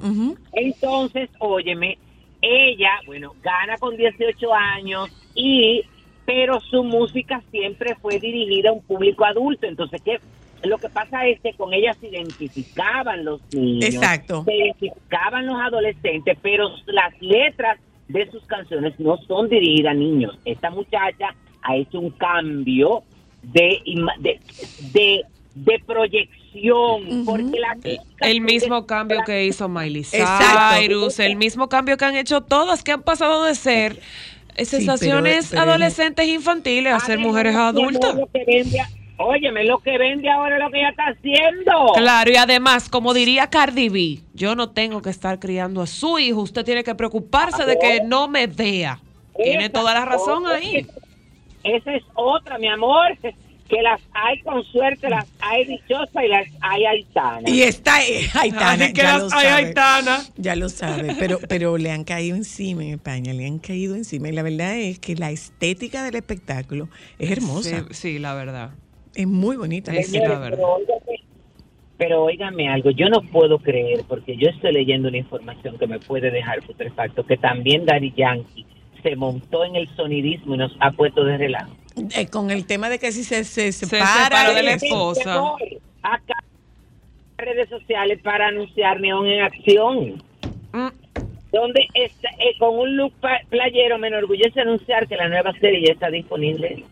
Entonces, 0.54 1.30
óyeme, 1.40 1.98
ella, 2.42 2.92
bueno, 3.06 3.34
gana 3.42 3.78
con 3.78 3.98
18 3.98 4.54
años 4.54 5.10
y 5.36 5.84
pero 6.26 6.62
su 6.62 6.84
música 6.84 7.42
siempre 7.52 7.96
fue 7.96 8.20
dirigida 8.20 8.70
a 8.70 8.74
un 8.74 8.82
público 8.84 9.26
adulto. 9.26 9.68
Entonces, 9.68 10.02
¿qué? 10.02 10.20
Lo 10.64 10.78
que 10.78 10.88
pasa 10.90 11.26
es 11.26 11.42
que 11.42 11.54
con 11.54 11.74
ella 11.74 11.94
se 11.96 12.08
identificaban 12.08 13.26
los 13.26 13.42
niños, 13.52 13.96
Exacto. 13.96 14.44
se 14.46 14.56
identificaban 14.56 15.48
los 15.48 15.60
adolescentes, 15.60 16.38
pero 16.42 16.70
las 16.86 17.20
letras 17.20 17.80
de 18.12 18.30
sus 18.32 18.44
canciones 18.44 18.94
no 19.00 19.18
son 19.28 19.50
dirigidas 19.50 19.92
a 19.92 19.96
niños. 19.96 20.38
Esta 20.46 20.70
muchacha 20.70 21.36
ha 21.64 21.76
hecho 21.76 22.00
un 22.00 22.10
cambio 22.12 23.04
de, 23.44 23.80
de, 24.20 24.40
de, 24.94 25.22
de 25.56 25.80
proyección, 25.86 27.26
porque 27.26 27.60
la 27.60 27.78
El 28.22 28.42
mismo 28.42 28.86
cambio 28.86 29.20
que 29.26 29.46
hizo 29.46 29.68
Miley. 29.70 30.04
Cyrus, 30.04 31.20
el 31.20 31.36
mismo 31.36 31.70
cambio 31.70 31.98
que 31.98 32.06
han 32.06 32.16
hecho 32.16 32.42
todas, 32.42 32.84
que 32.84 32.92
han 32.92 33.04
pasado 33.04 33.46
de 33.46 33.56
ser 33.56 34.00
sensaciones 34.58 35.48
pero- 35.50 35.62
adolescentes 35.64 36.28
infantiles 36.28 36.94
a 36.94 37.00
ser 37.00 37.20
mujeres 37.20 37.56
adultas. 37.56 38.16
Lo 38.16 38.28
que 38.28 38.44
vende, 38.46 38.80
óyeme, 39.26 39.64
lo 39.64 39.80
que 39.80 39.98
vende 39.98 40.30
ahora 40.30 40.58
es 40.58 40.64
lo 40.64 40.70
que 40.72 40.80
ella 40.80 40.90
está 40.90 41.04
haciendo. 41.08 41.94
Claro, 41.96 42.32
y 42.32 42.36
además, 42.36 42.90
como 42.90 43.14
diría 43.14 43.48
Cardi 43.48 43.90
B, 43.90 44.20
yo 44.34 44.56
no 44.56 44.70
tengo 44.72 45.02
que 45.02 45.10
estar 45.10 45.40
criando 45.40 45.82
a 45.82 45.88
su 45.88 46.20
hijo, 46.20 46.42
usted 46.42 46.64
tiene 46.66 46.84
que 46.84 46.96
preocuparse 46.96 47.66
de 47.66 47.78
que 47.80 48.02
no 48.06 48.28
me 48.28 48.48
vea. 48.48 49.00
Tiene 49.36 49.66
Esa 49.66 49.74
toda 49.74 49.94
la 49.94 50.06
razón 50.06 50.46
otra- 50.46 50.58
ahí. 50.58 50.86
Esa 51.64 51.94
es 51.96 52.04
otra, 52.16 52.58
mi 52.58 52.68
amor, 52.68 53.18
que 53.22 53.82
las 53.82 54.02
hay 54.14 54.42
con 54.42 54.64
suerte, 54.66 55.10
las 55.10 55.26
hay 55.40 55.64
dichosas 55.64 56.10
y 56.22 56.28
las 56.28 56.46
hay 56.60 56.86
aitanas. 56.86 57.50
Y 57.50 57.62
está 57.64 57.96
Aitana, 58.34 58.86
Ay, 58.86 58.94
que 58.94 59.02
ya 59.02 59.14
las- 59.18 59.22
lo 59.22 59.26
ay, 59.38 59.46
sabe. 59.48 59.50
Aitana. 59.68 60.20
Ya 60.36 60.56
lo 60.58 60.68
sabe, 60.70 61.16
pero, 61.18 61.40
pero 61.48 61.78
le 61.78 61.90
han 61.92 62.04
caído 62.04 62.36
encima 62.36 62.84
en 62.84 62.96
España, 62.96 63.32
le 63.34 63.46
han 63.48 63.60
caído 63.60 63.96
encima. 63.96 64.28
Y 64.28 64.34
la 64.34 64.44
verdad 64.44 64.76
es 64.76 65.00
que 65.00 65.16
la 65.16 65.32
estética 65.32 66.04
del 66.04 66.16
espectáculo 66.16 66.90
es 67.18 67.32
hermosa, 67.32 67.86
Sí, 67.92 67.94
sí, 67.94 68.20
la 68.20 68.34
verdad. 68.34 68.72
Es 69.16 69.28
muy 69.28 69.58
bonita. 69.58 69.96
Es- 69.96 70.12
la 70.14 70.40
verdad. 70.40 70.50
pero, 70.58 70.74
óigame, 70.74 71.24
pero 71.98 72.24
óigame 72.24 72.70
algo, 72.70 72.92
yo 72.92 73.10
no 73.10 73.22
puedo 73.22 73.60
creer, 73.60 74.02
porque 74.08 74.36
yo 74.38 74.50
estoy 74.50 74.74
leyendo 74.74 75.08
una 75.10 75.18
información 75.18 75.78
que 75.78 75.88
me 75.88 76.00
puede 76.00 76.32
dejar 76.32 76.62
putrefacto, 76.64 77.26
que 77.26 77.38
también 77.38 77.86
Daddy 77.86 78.14
Yankee 78.16 78.66
se 79.04 79.16
montó 79.16 79.66
en 79.66 79.76
el 79.76 79.88
sonidismo 79.96 80.56
y 80.56 80.58
nos 80.60 80.76
ha 80.80 80.92
puesto 80.92 81.24
de 81.24 81.38
relajo. 81.38 81.72
Eh, 82.16 82.28
con 82.28 82.52
el 82.52 82.66
tema 82.66 82.88
de 82.90 83.00
que 83.00 83.12
si 83.12 83.24
se, 83.24 83.44
se 83.44 83.72
separa 83.72 84.54
de 84.54 84.64
la 84.64 84.74
es- 84.74 84.84
esposa. 84.84 85.56
Acá 86.04 86.34
redes 87.38 87.70
sociales 87.70 88.20
para 88.24 88.48
anunciar 88.48 89.00
Neón 89.02 89.26
en 89.28 89.42
acción. 89.42 90.24
Mm, 90.74 90.88
donde 91.52 91.86
está, 91.96 92.30
eh, 92.40 92.56
con 92.60 92.78
un 92.80 92.96
look 92.96 93.14
playero 93.50 93.98
me 93.98 94.08
enorgullece 94.08 94.62
anunciar 94.62 95.08
que 95.08 95.18
la 95.18 95.28
nueva 95.28 95.52
serie 95.60 95.86
ya 95.88 95.94
está 95.94 96.10
disponible. 96.10 96.86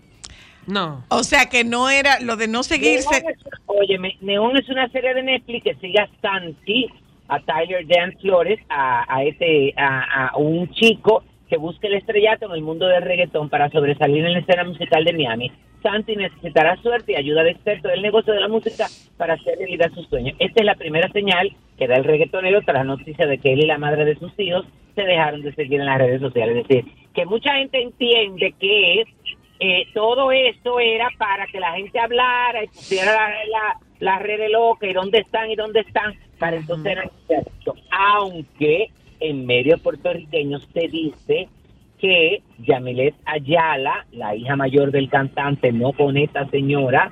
No. 0.68 1.04
O 1.10 1.24
sea 1.24 1.48
que 1.48 1.64
no 1.64 1.90
era 1.90 2.20
lo 2.20 2.36
de 2.36 2.48
no 2.48 2.64
seguirse. 2.64 3.22
Neón 3.22 3.34
es, 3.34 3.60
óyeme, 3.66 4.18
Neón 4.22 4.58
es 4.58 4.70
una 4.70 4.88
serie 4.90 5.14
de 5.14 5.24
Netflix 5.24 5.64
que 5.64 5.76
sigue 5.76 6.00
a 6.00 6.10
Santi, 6.22 6.88
a 7.28 7.40
Tyler 7.40 7.86
Dan 7.88 8.18
Flores, 8.20 8.60
a, 8.70 9.06
a 9.14 9.24
este, 9.24 9.74
a, 9.78 10.30
a 10.30 10.38
un 10.38 10.70
chico 10.72 11.24
que 11.50 11.58
busca 11.58 11.88
el 11.88 11.96
estrellato 11.96 12.46
en 12.46 12.52
el 12.52 12.62
mundo 12.62 12.88
del 12.88 13.02
reggaetón 13.02 13.50
para 13.50 13.70
sobresalir 13.70 14.24
en 14.24 14.34
la 14.34 14.40
escena 14.40 14.64
musical 14.64 15.04
de 15.04 15.14
Miami. 15.14 15.52
Santi 15.82 16.16
necesitará 16.16 16.76
suerte 16.82 17.14
y 17.14 17.16
ayuda 17.16 17.44
de 17.44 17.52
expertos 17.52 17.92
del 17.92 18.02
negocio 18.02 18.34
de 18.34 18.42
la 18.42 18.48
música 18.48 18.88
para 19.18 19.36
hacer 19.36 19.58
realidad 19.58 19.92
sus 19.94 20.08
sueños. 20.08 20.36
Esta 20.40 20.60
es 20.60 20.66
la 20.66 20.76
primera 20.76 21.10
señal 21.12 21.56
que 21.78 21.88
da 21.88 21.96
el 21.96 22.04
reggaetonero 22.04 22.62
tras 22.62 22.76
la 22.76 22.84
noticia 22.84 23.26
de 23.26 23.38
que 23.38 23.54
él 23.54 23.64
y 23.64 23.68
la 23.68 23.78
madre 23.78 24.06
de 24.06 24.16
sus 24.20 24.38
hijos 24.38 24.66
se 24.96 25.04
dejaron 25.04 25.42
de 25.42 25.56
seguir 25.56 25.80
en 25.80 25.86
las 25.86 25.98
redes 25.98 26.20
sociales. 26.20 26.58
Es 26.58 26.68
decir, 26.68 26.86
que 27.14 27.26
mucha 27.26 27.54
gente 27.56 27.82
entiende 27.82 28.54
que 28.60 29.06
eh, 29.60 29.88
todo 29.94 30.32
esto 30.32 30.80
era 30.80 31.10
para 31.18 31.46
que 31.48 31.60
la 31.60 31.74
gente 31.74 32.00
hablara 32.00 32.64
y 32.64 32.68
pusiera 32.68 33.14
la, 33.14 33.30
la, 33.46 33.80
la 34.00 34.20
red 34.20 34.50
loca 34.52 34.88
y 34.88 34.94
dónde 34.94 35.20
están 35.20 35.52
y 35.52 35.56
dónde 35.56 35.82
están, 35.82 36.14
para 36.38 36.58
entonces. 36.58 36.98
Aunque 37.92 38.90
en 39.20 39.46
medios 39.46 39.82
puertorriqueños 39.82 40.68
se 40.74 40.88
dice 40.88 41.50
que 42.00 42.42
Yamilet 42.60 43.16
Ayala, 43.26 44.06
la 44.12 44.34
hija 44.36 44.56
mayor 44.56 44.92
del 44.92 45.10
cantante, 45.10 45.72
no 45.74 45.92
con 45.92 46.16
esta 46.16 46.48
señora, 46.50 47.12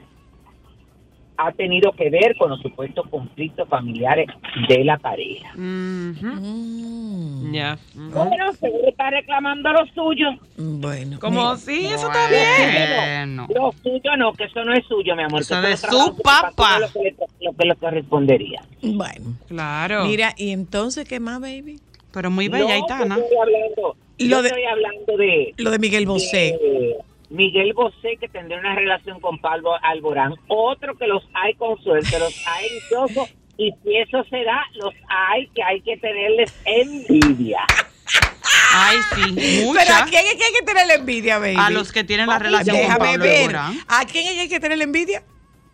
ha 1.38 1.52
tenido 1.52 1.92
que 1.92 2.10
ver 2.10 2.36
con 2.38 2.50
los 2.50 2.60
supuestos 2.62 3.08
conflictos 3.10 3.70
familiares 3.70 4.28
de 4.68 4.84
la 4.84 4.98
pareja. 4.98 5.54
Mm, 5.56 7.54
Ya. 7.54 7.78
ujú. 7.96 8.10
Bueno, 8.12 8.54
seguro 8.54 8.88
está 8.90 9.10
reclamando 9.10 9.72
lo 9.72 9.86
suyo. 9.94 10.28
Bueno, 10.58 11.20
Como 11.20 11.42
mira, 11.42 11.58
sí, 11.58 11.86
eso 11.88 12.08
está 12.08 12.28
bien. 12.30 12.96
Bueno. 12.98 13.48
Lo 13.54 13.72
suyo 13.84 14.18
no, 14.18 14.34
que 14.34 14.46
eso 14.46 14.64
no 14.64 14.74
es 14.74 14.86
suyo, 14.86 15.16
mi 15.16 15.24
amor. 15.24 15.42
Eso 15.42 15.56
que 15.62 15.68
de 15.68 15.74
es 15.74 15.82
su 15.82 16.18
papá. 16.24 16.80
Lo 16.80 16.88
que, 16.92 17.00
le, 17.02 17.16
lo 17.42 17.54
que 17.54 17.66
le 17.68 17.76
correspondería. 17.76 18.62
bueno. 18.82 19.34
Claro. 19.48 20.06
Mira, 20.06 20.34
y 20.38 20.50
entonces, 20.52 21.08
¿qué 21.08 21.20
más, 21.20 21.40
baby? 21.40 21.80
Pero 22.12 22.32
muy 22.32 22.48
bella, 22.48 22.66
no, 22.66 22.74
Aitana. 22.74 23.16
Yo 23.18 23.24
estoy 23.24 23.38
hablando, 23.38 23.96
Lo 24.18 24.26
yo 24.26 24.42
de- 24.42 24.48
estoy 24.50 24.64
hablando 24.64 25.18
de, 25.18 25.54
Lo 25.58 25.72
de 25.72 25.80
Miguel 25.80 26.06
Bosé. 26.08 26.58
de 26.60 26.96
Miguel 27.30 27.74
Bosé, 27.74 28.18
que 28.20 28.28
tendrá 28.30 28.60
una 28.60 28.76
relación 28.76 29.20
con 29.20 29.40
Pablo 29.40 29.72
Alborán. 29.82 30.36
Otro 30.48 30.98
que 30.98 31.08
los 31.08 31.24
hay 31.34 31.54
con 31.56 31.82
suerte, 31.84 32.20
los 32.20 32.34
hay 32.48 32.70
dichosos. 32.70 33.30
Y 33.58 33.74
si 33.84 33.98
eso 33.98 34.24
se 34.30 34.44
da, 34.44 34.62
los 34.76 34.94
hay 35.10 35.48
que 35.48 35.64
hay 35.64 35.82
que 35.82 35.98
tenerles 35.98 36.54
envidia. 36.64 37.66
Ay, 38.74 38.98
sí, 39.16 39.34
Pero 39.36 39.68
mucha. 39.68 40.04
¿a 40.04 40.06
quién 40.06 40.26
es 40.26 40.36
que 40.36 40.44
hay 40.44 40.54
que 40.54 40.66
tener 40.66 40.88
la 40.88 40.94
envidia, 40.96 41.40
baby? 41.40 41.56
A 41.58 41.70
los 41.70 41.92
que 41.92 42.04
tienen 42.04 42.28
la 42.28 42.40
relación 42.40 42.78
con 42.78 42.98
Pablo 42.98 43.24
ver. 43.24 43.42
Alborán. 43.42 43.80
¿A 43.88 44.06
quién 44.06 44.28
es 44.28 44.34
que 44.34 44.40
hay 44.42 44.50
que 44.50 44.60
tener 44.60 44.78
la 44.78 44.84
envidia? 44.84 45.24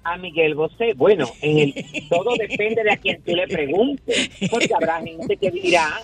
A 0.05 0.17
Miguel 0.17 0.55
Bosé, 0.55 0.93
bueno, 0.95 1.29
en 1.41 1.59
el, 1.59 1.85
todo 2.09 2.35
depende 2.37 2.83
de 2.83 2.91
a 2.91 2.97
quien 2.97 3.23
tú 3.23 3.35
le 3.35 3.47
preguntes, 3.47 4.29
porque 4.49 4.69
habrá 4.73 5.01
gente 5.01 5.37
que 5.37 5.49
dirá, 5.49 6.01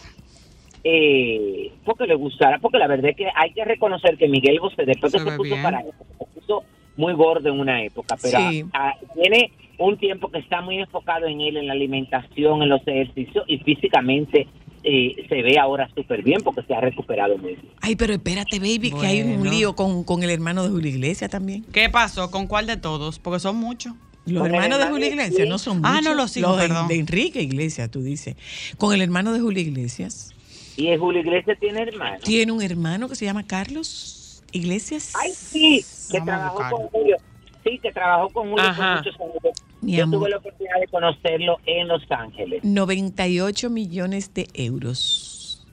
eh, 0.84 1.72
porque 1.86 2.06
le 2.06 2.16
gustará, 2.16 2.60
porque 2.60 2.78
la 2.78 2.88
verdad 2.88 3.12
es 3.12 3.18
que 3.18 3.28
hay 3.36 3.52
que 3.54 3.66
reconocer 3.66 4.18
que 4.18 4.28
Miguel 4.28 4.60
Bosé, 4.60 4.86
después 4.86 5.12
que 5.14 5.20
Se 5.20 5.26
puso 5.26 5.44
bien. 5.44 5.62
para 5.64 5.80
eso, 5.82 5.94
se 6.18 6.26
puso 6.40 6.64
muy 6.98 7.14
gordo 7.14 7.50
en 7.50 7.60
una 7.60 7.84
época, 7.84 8.18
pero 8.22 8.40
Sí. 8.50 8.64
ah, 8.74 8.94
tiene 9.14 9.52
un 9.78 9.98
tiempo 9.98 10.30
que 10.30 10.40
está 10.40 10.62
muy 10.62 10.78
enfocado 10.80 11.26
en 11.28 11.40
él, 11.42 11.58
en 11.58 11.68
la 11.68 11.74
alimentación, 11.74 12.62
en 12.64 12.70
los 12.70 12.82
ejercicios, 12.86 13.46
y 13.48 13.58
físicamente 13.60 14.48
eh, 14.84 15.26
se 15.28 15.42
ve 15.42 15.58
ahora 15.60 15.90
súper 15.94 16.24
bien 16.24 16.40
porque 16.42 16.62
se 16.64 16.74
ha 16.74 16.80
recuperado 16.80 17.38
muy 17.38 17.56
bien. 17.56 17.68
Ay, 17.82 17.98
pero 17.98 18.14
espérate, 18.14 18.60
baby, 18.60 18.92
que 18.92 19.06
hay 19.06 19.22
un 19.24 19.50
lío 19.50 19.76
con, 19.76 20.06
con 20.06 20.24
el 20.24 20.30
hermano 20.30 20.64
de 20.64 20.70
Julio 20.70 20.90
Iglesias 20.90 21.30
también. 21.30 21.66
¿Qué 21.74 21.90
pasó? 21.90 22.32
¿Con 22.32 22.48
cuál 22.48 22.66
de 22.66 22.78
todos? 22.78 23.20
Porque 23.20 23.40
son 23.42 23.58
muchos. 23.58 23.94
Los 24.26 24.44
Con 24.44 24.54
hermanos 24.54 24.80
de 24.80 24.86
Julio 24.86 25.08
Iglesias 25.08 25.48
no 25.50 25.58
son 25.58 25.82
Ah, 25.84 25.96
muchos. 25.96 26.06
no 26.06 26.14
lo 26.16 26.28
sigo, 26.30 26.50
Los 26.50 26.58
de- 26.62 26.68
perdón. 26.68 26.88
de 26.88 26.96
Enrique 26.96 27.42
Iglesias, 27.42 27.90
tú 27.92 28.02
dices. 28.02 28.36
Con 28.78 28.94
el 28.94 29.02
hermano 29.02 29.34
de 29.34 29.40
Julio 29.42 29.62
Iglesias. 29.62 30.34
Y 30.80 30.88
el 30.88 30.98
Julio 31.00 31.20
Iglesias 31.22 31.58
tiene 31.60 31.82
hermano. 31.82 32.20
Tiene 32.24 32.52
un 32.54 32.62
hermano 32.62 33.10
que 33.10 33.16
se 33.16 33.26
llama 33.26 33.46
Carlos 33.46 34.42
Iglesias. 34.54 35.14
Ay, 35.20 35.32
sí, 35.34 35.86
que 36.10 36.22
trabajó 36.22 36.56
con 36.70 36.88
Julio. 36.88 37.18
Sí, 37.66 37.80
que 37.84 37.92
trabajó 37.92 38.30
con 38.30 38.50
Julio 38.50 38.64
Ajá. 38.66 39.02
por 39.04 39.14
muchos 39.14 39.22
años. 39.22 39.60
Mi 39.82 39.98
Yo 39.98 40.04
amor. 40.06 40.20
tuve 40.22 40.30
la 40.30 40.38
oportunidad 40.38 40.80
de 40.80 40.88
conocerlo 40.88 41.58
en 41.66 41.88
Los 41.90 42.10
Ángeles. 42.10 42.64
98 42.64 43.70
millones 43.70 44.34
de 44.34 44.48
euros 44.54 45.68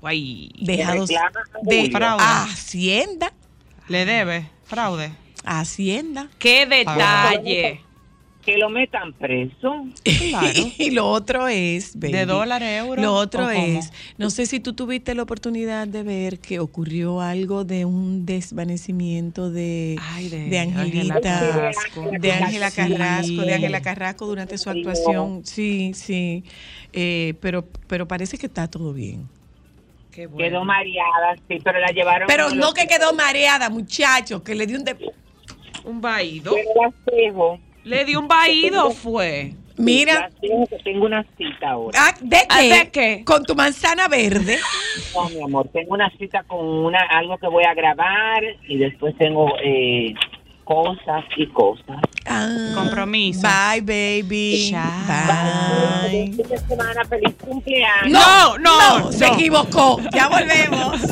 Guay. 0.00 0.50
dejados 0.60 1.08
de. 1.62 1.90
Fraude. 1.92 2.22
a 2.22 2.42
Hacienda. 2.44 3.32
Le 3.88 4.04
debe. 4.04 4.50
Fraude. 4.64 5.12
a 5.44 5.60
Hacienda. 5.60 6.28
¡Qué 6.40 6.66
detalle! 6.66 7.80
Que 8.46 8.56
lo 8.58 8.70
metan 8.70 9.12
preso. 9.12 9.84
Claro. 10.04 10.48
y 10.78 10.90
lo 10.92 11.06
otro 11.08 11.48
es, 11.48 11.98
baby, 11.98 12.12
¿De 12.12 12.26
dólares, 12.26 12.78
euros? 12.78 13.04
Lo 13.04 13.14
¿O 13.14 13.16
otro 13.16 13.40
cómo? 13.46 13.50
es, 13.78 13.92
no 14.18 14.30
sé 14.30 14.46
si 14.46 14.60
tú 14.60 14.72
tuviste 14.72 15.14
la 15.16 15.24
oportunidad 15.24 15.88
de 15.88 16.04
ver 16.04 16.38
que 16.38 16.60
ocurrió 16.60 17.20
algo 17.20 17.64
de 17.64 17.84
un 17.84 18.24
desvanecimiento 18.24 19.50
de, 19.50 19.96
Ay, 20.00 20.28
de 20.28 20.48
de 20.48 20.58
Angelita, 20.60 21.20
Carrasco. 21.20 22.10
de 22.20 22.32
Ángela. 22.32 22.70
Carrasco, 22.70 23.42
de 23.42 23.54
Ángela 23.54 23.82
Carrasco 23.82 24.26
durante 24.26 24.56
su 24.58 24.70
actuación. 24.70 25.44
Sí, 25.44 25.92
sí. 25.94 26.44
Eh, 26.92 27.34
pero, 27.40 27.66
pero 27.88 28.06
parece 28.06 28.38
que 28.38 28.46
está 28.46 28.68
todo 28.68 28.92
bien. 28.92 29.28
Qué 30.12 30.28
bueno. 30.28 30.48
Quedó 30.48 30.64
mareada, 30.64 31.34
sí, 31.48 31.58
pero 31.62 31.78
la 31.80 31.88
llevaron. 31.88 32.26
Pero 32.28 32.46
a 32.46 32.54
no 32.54 32.72
que 32.72 32.86
quedó 32.86 33.12
mareada, 33.12 33.68
muchacho, 33.70 34.42
que 34.44 34.54
le 34.54 34.66
dio 34.66 34.78
un... 34.78 34.84
de- 34.84 35.12
Un 35.84 36.00
vaído. 36.00 36.54
Pero. 37.04 37.60
Le 37.86 38.04
dio 38.04 38.18
un 38.18 38.26
vaído, 38.26 38.90
fue. 38.90 39.54
Mira, 39.76 40.28
tengo 40.82 41.04
una 41.04 41.24
cita 41.38 41.70
ahora. 41.70 41.96
ah, 42.02 42.14
¿de 42.20 42.38
Ah, 42.48 42.58
qué? 42.60 42.68
¿de 42.68 42.90
qué? 42.90 43.22
Con 43.24 43.44
tu 43.44 43.54
manzana 43.54 44.08
verde. 44.08 44.58
No, 45.14 45.28
mi 45.28 45.40
amor, 45.42 45.68
tengo 45.72 45.94
una 45.94 46.10
cita 46.18 46.42
con 46.44 46.66
una 46.66 46.98
algo 47.10 47.38
que 47.38 47.46
voy 47.46 47.62
a 47.64 47.74
grabar 47.74 48.42
y 48.68 48.76
después 48.78 49.16
tengo 49.18 49.52
eh, 49.62 50.14
cosas 50.64 51.24
y 51.36 51.46
cosas. 51.48 52.00
Ah, 52.26 52.72
Compromiso. 52.74 53.42
Bye, 53.46 53.82
baby. 53.82 54.74
Bye. 55.06 56.32
Fin 56.34 56.48
de 56.48 56.58
semana, 56.58 57.04
feliz 57.04 57.34
cumpleaños. 57.38 58.08
No, 58.10 58.58
no, 58.58 59.12
se 59.12 59.28
no. 59.28 59.34
equivocó. 59.34 60.00
Ya 60.12 60.26
volvemos. 60.28 61.02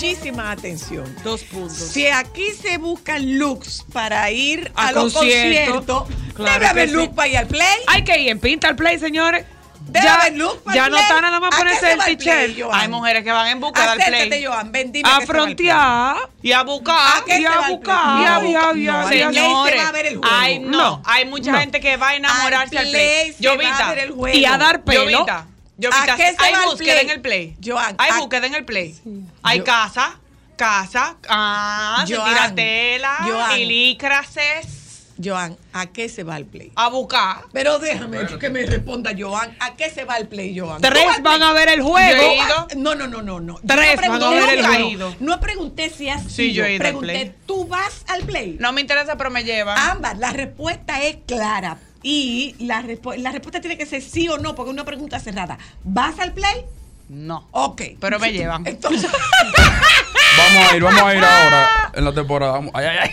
Muchísima 0.00 0.50
atención. 0.50 1.14
Dos 1.22 1.42
puntos. 1.44 1.76
Si 1.76 2.06
aquí 2.06 2.50
se 2.52 2.78
buscan 2.78 3.38
looks 3.38 3.84
para 3.92 4.30
ir 4.30 4.72
a, 4.74 4.88
A 4.88 4.92
los 4.92 5.12
conciertos, 5.12 5.84
conciertos, 5.84 6.34
claro 6.34 6.52
debe 6.54 6.66
haber 6.66 6.88
sí. 6.88 7.08
para 7.14 7.28
ir 7.28 7.38
al 7.38 7.46
play. 7.46 7.78
Hay 7.86 8.04
que 8.04 8.18
ir 8.18 8.28
en 8.30 8.40
pinta 8.40 8.68
al 8.68 8.76
play, 8.76 8.98
señores. 8.98 9.44
Debe 9.82 10.04
ya 10.04 10.14
haber 10.20 10.36
look 10.38 10.62
para 10.62 10.76
ya 10.76 10.84
no 10.84 10.90
play. 10.92 11.02
está 11.02 11.20
nada 11.20 11.40
más 11.40 11.48
¿A 11.48 11.56
qué 11.56 11.58
ponerse 11.58 11.80
se 11.80 11.92
el 11.92 12.00
al 12.00 12.04
play, 12.04 12.16
t-shirt. 12.16 12.68
Hay 12.72 12.88
mujeres 12.88 13.24
que 13.24 13.32
van 13.32 13.48
en 13.48 13.60
busca 13.60 13.96
del 13.96 14.28
play. 14.28 14.44
Joan, 14.44 14.58
A 14.58 14.60
al 14.60 14.70
play. 14.70 15.26
frontear. 15.26 16.16
Y 16.42 16.52
a 16.52 16.62
buscar. 16.62 16.96
¿A 16.96 17.38
Y 17.38 17.44
a 17.44 17.52
al 17.52 17.58
play? 17.58 17.74
buscar. 17.74 18.20
Y 18.20 18.24
a 18.24 18.24
Y 18.24 18.26
a- 18.26 18.38
buscar. 18.38 18.52
y 18.54 18.60
a- 18.60 18.68
No, 18.68 18.76
y 18.76 18.86
a- 18.86 19.00
al 19.00 19.08
play 19.08 19.18
se 19.18 19.34
Señores, 19.34 20.18
hay, 20.30 20.58
no, 20.60 20.70
No, 20.70 21.02
hay 21.04 21.24
mucha 21.26 21.52
no. 21.52 21.58
gente 21.58 21.80
que 21.80 21.96
va 21.96 22.08
a 22.10 22.14
enamorarse 22.16 22.78
al 22.78 22.84
Al 22.86 22.90
play. 22.92 23.32
play 23.32 23.32
se 23.32 23.46
va 23.48 23.52
a 23.52 23.56
Llovita, 23.56 23.88
ver 23.90 23.98
el 23.98 24.10
juego. 24.12 24.38
Y 24.38 24.44
a 24.44 24.56
dar 24.58 24.82
pelo. 24.84 25.10
Llovita, 25.10 25.46
¿A 25.88 26.16
qué 26.16 26.30
se 26.30 26.36
hay 26.38 26.52
va 26.52 26.64
búsqueda 26.66 27.00
en 27.00 27.10
el 27.10 27.20
play. 27.20 27.56
Joan, 27.64 27.94
hay 27.98 28.10
¿a- 28.10 28.18
búsqueda 28.18 28.46
en 28.46 28.54
el 28.54 28.64
play. 28.64 28.94
Hay 29.42 29.58
Yo- 29.58 29.64
casa, 29.64 30.18
casa, 30.56 31.16
ah, 31.28 32.04
se 32.06 32.14
tira 32.14 32.54
tela 32.54 33.16
Joan. 33.22 33.58
y 33.58 33.64
licrases 33.64 34.76
Joan, 35.22 35.54
¿a 35.74 35.86
qué 35.86 36.08
se 36.08 36.22
va 36.24 36.34
al 36.36 36.46
play? 36.46 36.72
a 36.76 36.88
buscar. 36.88 37.42
Pero 37.52 37.78
déjame 37.78 38.26
que 38.38 38.48
me 38.48 38.64
responda 38.64 39.12
Joan. 39.18 39.54
¿A 39.60 39.74
qué 39.76 39.90
se 39.90 40.04
va 40.04 40.14
al 40.14 40.28
play, 40.28 40.58
Joan? 40.58 40.80
Tres 40.80 41.02
¿Tú 41.02 41.08
vas 41.08 41.22
van 41.22 41.42
a 41.42 41.52
ver 41.52 41.68
el 41.68 41.80
Yo 41.80 41.84
juego. 41.88 42.22
he 42.22 42.36
ido. 42.36 42.68
No, 42.76 42.94
no, 42.94 43.06
no, 43.06 43.20
no, 43.20 43.38
no. 43.38 43.60
Tres 43.66 43.90
no 43.96 44.00
pregunté, 44.00 44.24
van 44.24 44.42
a 44.42 44.46
ver 44.46 44.58
el 44.58 44.62
no, 44.62 44.68
juego. 44.68 45.14
no, 45.20 45.34
No 45.34 45.40
pregunté 45.40 45.90
si 45.90 46.08
has 46.08 46.22
Sí, 46.32 46.52
yo 46.54 46.64
he 46.64 46.70
ido 46.74 46.76
al 46.84 46.88
Pregunté, 46.88 47.06
play. 47.12 47.34
¿tú 47.46 47.66
vas 47.66 48.02
al 48.08 48.22
play? 48.22 48.56
No 48.58 48.72
me 48.72 48.80
interesa, 48.80 49.16
pero 49.16 49.28
me 49.30 49.44
llevan. 49.44 49.76
Ambas, 49.78 50.16
la 50.18 50.32
respuesta 50.32 51.02
es 51.02 51.18
clara. 51.26 51.76
Y 52.02 52.54
la, 52.60 52.82
respu- 52.82 53.16
la 53.18 53.30
respuesta 53.30 53.60
tiene 53.60 53.76
que 53.76 53.86
ser 53.86 54.00
sí 54.02 54.28
o 54.28 54.38
no, 54.38 54.54
porque 54.54 54.70
es 54.70 54.74
una 54.74 54.84
pregunta 54.84 55.20
cerrada. 55.20 55.58
¿Vas 55.84 56.18
al 56.18 56.32
play? 56.32 56.64
No. 57.08 57.46
Ok. 57.50 57.82
Pero 58.00 58.18
me 58.18 58.32
llevan. 58.32 58.66
Entonces, 58.66 59.10
Vamos 60.38 60.72
a 60.72 60.76
ir, 60.76 60.82
vamos 60.82 61.02
a 61.02 61.14
ir 61.14 61.24
ahora 61.24 61.90
en 61.94 62.04
la 62.04 62.12
temporada. 62.12 62.52
Vamos- 62.52 62.70
Ay, 62.74 62.86
ay, 62.86 62.98
ay. 63.02 63.10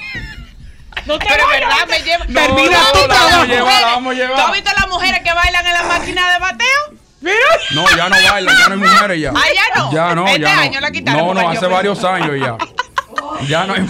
pero 1.05 1.15
es 1.17 1.49
verdad, 1.59 1.87
me 1.89 1.99
llevan. 1.99 2.33
No, 2.33 2.41
Termina 2.41 2.77
no, 2.79 2.91
tu 2.91 2.99
la 2.99 3.07
trabajo. 3.07 3.29
vamos 3.29 3.43
a 3.43 3.45
llevar, 3.47 3.81
la 3.81 3.87
vamos 3.87 4.13
a 4.13 4.15
¿Tú 4.17 4.21
has 4.23 4.29
llevar. 4.37 4.53
visto 4.53 4.71
las 4.77 4.87
mujeres 4.89 5.19
que 5.23 5.33
bailan 5.33 5.65
en 5.67 5.73
la 5.73 5.83
máquina 5.83 6.33
de 6.33 6.39
bateo? 6.39 6.67
No, 7.73 7.85
ya 7.97 8.09
no 8.09 8.15
bailan, 8.31 8.57
ya 8.57 8.67
no 8.69 8.73
hay 8.75 8.79
mujeres 8.79 9.21
ya. 9.21 9.31
Ah, 9.35 9.41
ya 9.53 9.75
no. 9.81 9.91
Ya 9.91 10.15
no, 10.15 10.27
Este 10.27 10.39
ya 10.41 10.55
no. 10.55 10.61
año 10.61 10.79
la 10.79 10.91
quitaron, 10.91 11.27
No, 11.27 11.33
no, 11.33 11.49
hace 11.49 11.65
varios 11.67 12.03
años 12.03 12.31
ya. 12.39 12.57
Ya 13.47 13.65
no 13.65 13.73
hay. 13.73 13.85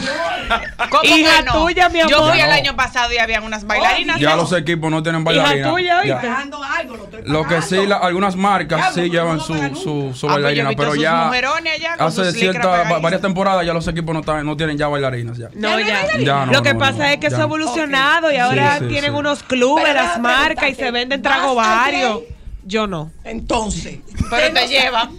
¿Cómo 0.90 1.04
Hija 1.04 1.38
que 1.40 1.44
no? 1.44 1.54
tuya, 1.66 1.90
mi 1.90 2.00
Yo 2.08 2.18
amor. 2.18 2.32
fui 2.32 2.40
el 2.40 2.52
año 2.52 2.76
pasado 2.76 3.12
y 3.14 3.18
habían 3.18 3.44
unas 3.44 3.66
bailarinas. 3.66 4.20
Ya 4.20 4.36
los 4.36 4.52
equipos 4.54 4.90
no 4.90 5.04
tienen 5.04 5.22
Hija 5.22 5.26
bailarina. 5.42 5.70
tuya, 5.70 6.04
lo 6.04 6.96
estoy 6.96 7.22
Lo 7.26 7.44
que 7.46 7.62
sí, 7.62 7.86
la- 7.86 7.98
algunas 7.98 8.36
marcas 8.36 8.80
Ya, 8.80 8.92
sí 8.92 9.10
llevan 9.10 9.40
su, 9.40 9.54
su, 9.76 9.76
su 9.76 9.90
Ah, 10.08 10.12
pues 10.14 10.22
yo 10.22 10.28
bailarina, 10.28 10.70
pero 10.76 10.96
ya 10.96 11.30
hace 12.00 12.32
ciertas 12.32 13.02
varias 13.02 13.22
temporadas 13.22 13.66
ya 13.66 13.74
los 13.74 13.88
equipos 13.88 14.14
no, 14.14 14.22
están, 14.22 14.46
no 14.46 14.56
tienen 14.56 14.78
ya 14.78 14.88
bailarinas 14.88 15.38
ya. 15.38 15.50
No, 15.54 15.80
ya. 15.80 16.18
Ya 16.20 16.46
no, 16.46 16.54
Lo 16.54 16.62
que 16.62 16.74
no, 16.74 16.80
pasa 16.80 16.98
no, 17.00 17.04
es 17.06 17.18
que 17.18 17.22
ya 17.30 17.36
eso 17.36 17.38
ha 17.38 17.44
evolucionado 17.44 18.32
y 18.32 18.38
ahora 18.38 18.80
sí, 18.80 18.86
tienen 18.88 19.12
sí. 19.12 19.18
unos 19.18 19.44
clubes, 19.44 19.84
Pero 19.86 20.02
las 20.02 20.20
marcas 20.20 20.70
y 20.70 20.76
se 20.76 20.92
venden 20.92 21.22
¿vas 21.22 21.34
tragos 21.34 21.58
al 21.58 21.78
varios. 21.78 22.22
Yo 22.64 22.86
no. 22.88 23.12
Entonces. 23.24 24.00
Pero 24.30 24.54
¿qué 24.54 24.60
te 24.62 24.68
llevan. 24.68 25.12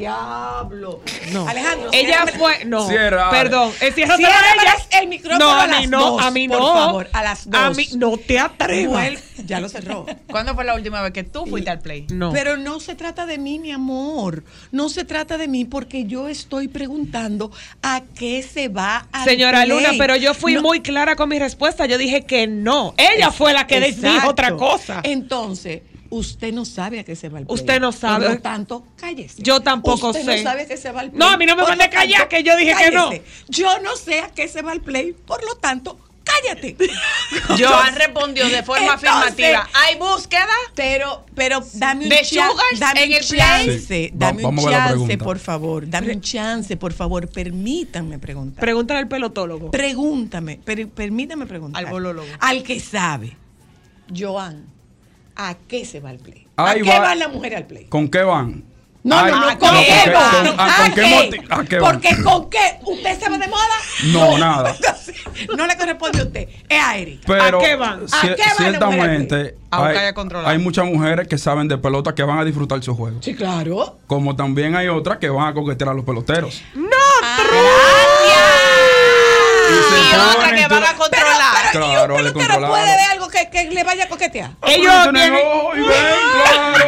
Diablo. 0.00 1.00
No. 1.32 1.46
Alejandro, 1.48 1.90
Ella 1.92 2.24
fue. 2.38 2.64
No. 2.64 2.88
Cierra. 2.88 3.30
Perdón. 3.30 3.70
eh, 3.80 3.92
ciérrate 3.92 4.16
Ciérrame 4.22 4.60
a 4.60 4.62
ella. 4.62 5.00
el 5.00 5.08
micrófono 5.08 5.44
No, 5.44 5.50
a 5.52 5.62
a 5.64 5.66
mí 5.66 5.72
las 5.72 5.88
no. 5.90 6.00
dos, 6.12 6.22
a 6.24 6.30
mí 6.30 6.48
por 6.48 6.58
no. 6.58 6.72
favor, 6.74 7.08
a 7.12 7.22
las 7.22 7.46
A 7.52 7.68
dos. 7.68 7.76
mí 7.76 7.88
no 7.96 8.16
te 8.16 8.38
atrevas. 8.38 9.04
Vuel- 9.12 9.20
Ya 9.46 9.60
lo 9.60 9.68
cerró. 9.68 10.06
¿Cuándo 10.30 10.54
fue 10.54 10.64
la 10.64 10.74
última 10.74 11.00
vez 11.02 11.12
que 11.12 11.24
tú 11.24 11.46
fuiste 11.46 11.70
al 11.70 11.80
play? 11.80 12.06
No. 12.10 12.32
Pero 12.32 12.56
no 12.56 12.80
se 12.80 12.94
trata 12.94 13.26
de 13.26 13.38
mí, 13.38 13.58
mi 13.58 13.72
amor. 13.72 14.42
No 14.72 14.88
se 14.88 15.04
trata 15.04 15.38
de 15.38 15.48
mí 15.48 15.64
porque 15.64 16.04
yo 16.04 16.28
estoy 16.28 16.68
preguntando 16.68 17.50
a 17.82 18.02
qué 18.18 18.42
se 18.42 18.68
va 18.68 19.06
a. 19.12 19.24
Señora 19.24 19.64
Luna, 19.66 19.90
pero 19.98 20.16
yo 20.16 20.34
fui 20.34 20.58
muy 20.58 20.80
clara 20.80 21.16
con 21.16 21.28
mi 21.28 21.38
respuesta. 21.38 21.86
Yo 21.86 21.98
dije 21.98 22.22
que 22.24 22.46
no. 22.46 22.94
Ella 22.96 23.30
fue 23.30 23.52
la 23.52 23.66
que 23.66 23.80
dijo 23.80 24.28
otra 24.28 24.56
cosa. 24.56 25.00
Entonces, 25.04 25.82
usted 26.10 26.52
no 26.52 26.64
sabe 26.64 27.00
a 27.00 27.04
qué 27.04 27.16
se 27.16 27.28
va 27.28 27.38
el 27.38 27.46
play. 27.46 27.54
Usted 27.54 27.80
no 27.80 27.92
sabe. 27.92 28.26
Por 28.26 28.34
lo 28.36 28.40
tanto, 28.42 28.84
cállese. 28.96 29.42
Yo 29.42 29.60
tampoco 29.60 30.08
usted 30.10 30.24
sé. 30.24 30.36
no 30.38 30.42
sabe 30.42 30.62
a 30.62 30.66
qué 30.66 30.76
se 30.76 30.90
va 30.92 31.02
el 31.02 31.10
play. 31.10 31.18
No, 31.18 31.28
a 31.28 31.36
mí 31.36 31.46
no 31.46 31.56
me 31.56 31.62
lo 31.62 31.68
tanto, 31.68 31.84
callar, 31.90 32.28
que 32.28 32.42
yo 32.42 32.56
dije 32.56 32.74
que 32.76 32.90
no. 32.90 33.10
Yo 33.48 33.80
no 33.80 33.96
sé 33.96 34.20
a 34.20 34.30
qué 34.30 34.48
se 34.48 34.62
va 34.62 34.72
el 34.72 34.80
play, 34.80 35.12
por 35.12 35.42
lo 35.44 35.54
tanto, 35.56 35.98
cállate. 36.24 36.76
Joan 37.58 37.94
respondió 37.96 38.48
de 38.48 38.62
forma 38.62 38.84
Entonces, 38.94 39.08
afirmativa. 39.08 39.68
¿Hay 39.74 39.96
búsqueda? 39.98 40.46
Pero, 40.74 41.24
pero 41.34 41.60
dame 41.74 42.04
un 42.04 42.08
¿De 42.10 42.22
chan- 42.22 42.48
sugars 42.50 42.78
dame 42.80 43.02
en 43.04 43.10
un 43.10 43.16
el 43.16 43.24
chance, 43.26 43.78
Sí. 43.80 44.10
dame 44.14 44.44
un 44.44 44.58
a 44.58 44.62
chance, 44.62 45.18
por 45.18 45.38
favor, 45.38 45.88
dame 45.88 46.12
un 46.12 46.20
chance, 46.20 46.76
por 46.76 46.92
favor, 46.92 47.28
permítanme 47.28 48.18
preguntar. 48.18 48.60
Pregúntale 48.60 49.00
al 49.00 49.08
pelotólogo. 49.08 49.70
Pregúntame, 49.70 50.56
per- 50.64 50.88
permítame 50.88 51.46
preguntar. 51.46 51.84
Al 51.84 51.90
bolólogo. 51.90 52.28
Al 52.40 52.62
que 52.62 52.78
sabe, 52.80 53.36
Joan, 54.16 54.66
¿a 55.48 55.54
qué 55.68 55.84
se 55.84 56.00
va 56.00 56.10
el 56.10 56.18
play? 56.18 56.46
¿A 56.56 56.74
qué 56.74 56.82
va- 56.82 56.98
van 57.00 57.18
las 57.18 57.32
mujeres 57.32 57.58
al 57.58 57.66
play? 57.66 57.84
¿Con 57.86 58.08
qué 58.08 58.22
van? 58.22 58.64
No, 59.02 59.18
Ay, 59.18 59.32
no, 59.32 59.40
no, 59.40 59.50
no, 59.50 59.58
¿con 59.58 59.68
¿con 59.70 59.78
qué 59.78 59.86
qué- 60.04 60.10
van? 60.10 60.46
con- 60.46 60.60
ah, 60.60 60.76
¿A 60.78 60.84
a 60.84 60.90
qué 61.64 61.78
van? 61.78 62.00
Porque 62.00 62.22
¿con 62.22 62.50
qué? 62.50 62.58
¿Usted 62.84 63.18
se 63.18 63.30
va 63.30 63.38
de 63.38 63.48
moda? 63.48 63.64
No, 64.12 64.36
nada. 64.36 64.76
no 65.56 65.66
le 65.66 65.76
corresponde 65.78 66.20
a 66.20 66.24
usted, 66.24 66.48
es 66.68 66.82
a 66.82 66.98
Erika. 66.98 67.22
Pero 67.26 67.58
¿A 67.58 67.62
qué 67.62 67.76
van? 67.76 68.04
¿A 68.12 68.20
qué 68.20 68.28
van 68.36 68.56
ciertamente 68.58 69.56
A 69.70 69.86
hay, 69.86 69.96
y 69.96 69.98
a 69.98 70.48
hay 70.50 70.58
muchas 70.58 70.84
mujeres 70.84 71.26
que 71.28 71.38
saben 71.38 71.66
de 71.66 71.78
pelota 71.78 72.14
que 72.14 72.22
van 72.24 72.40
a 72.40 72.44
disfrutar 72.44 72.82
su 72.82 72.94
juego. 72.94 73.22
Sí, 73.22 73.34
claro. 73.34 73.96
Como 74.06 74.36
también 74.36 74.76
hay 74.76 74.88
otras 74.88 75.16
que 75.16 75.30
van 75.30 75.48
a 75.48 75.54
coquetear 75.54 75.88
a 75.90 75.94
los 75.94 76.04
peloteros. 76.04 76.62
Y 79.70 80.04
se 80.10 80.16
otra 80.18 80.34
ponen 80.36 80.54
que 80.56 80.66
van 80.74 80.84
a 80.84 80.94
Claro, 81.72 82.18
¿y 82.18 82.22
le 82.22 82.28
un 82.28 82.34
pelotero 82.34 82.48
controlaron. 82.48 82.70
puede 82.70 82.84
ver 82.96 83.10
algo 83.10 83.28
que, 83.28 83.50
que 83.50 83.70
le 83.70 83.84
vaya 83.84 84.04
a 84.04 84.08
coquetear? 84.08 84.50
Ellos 84.66 84.94
tienen 85.04 85.34
y 85.34 85.80
ven, 85.80 85.88
claro, 86.44 86.84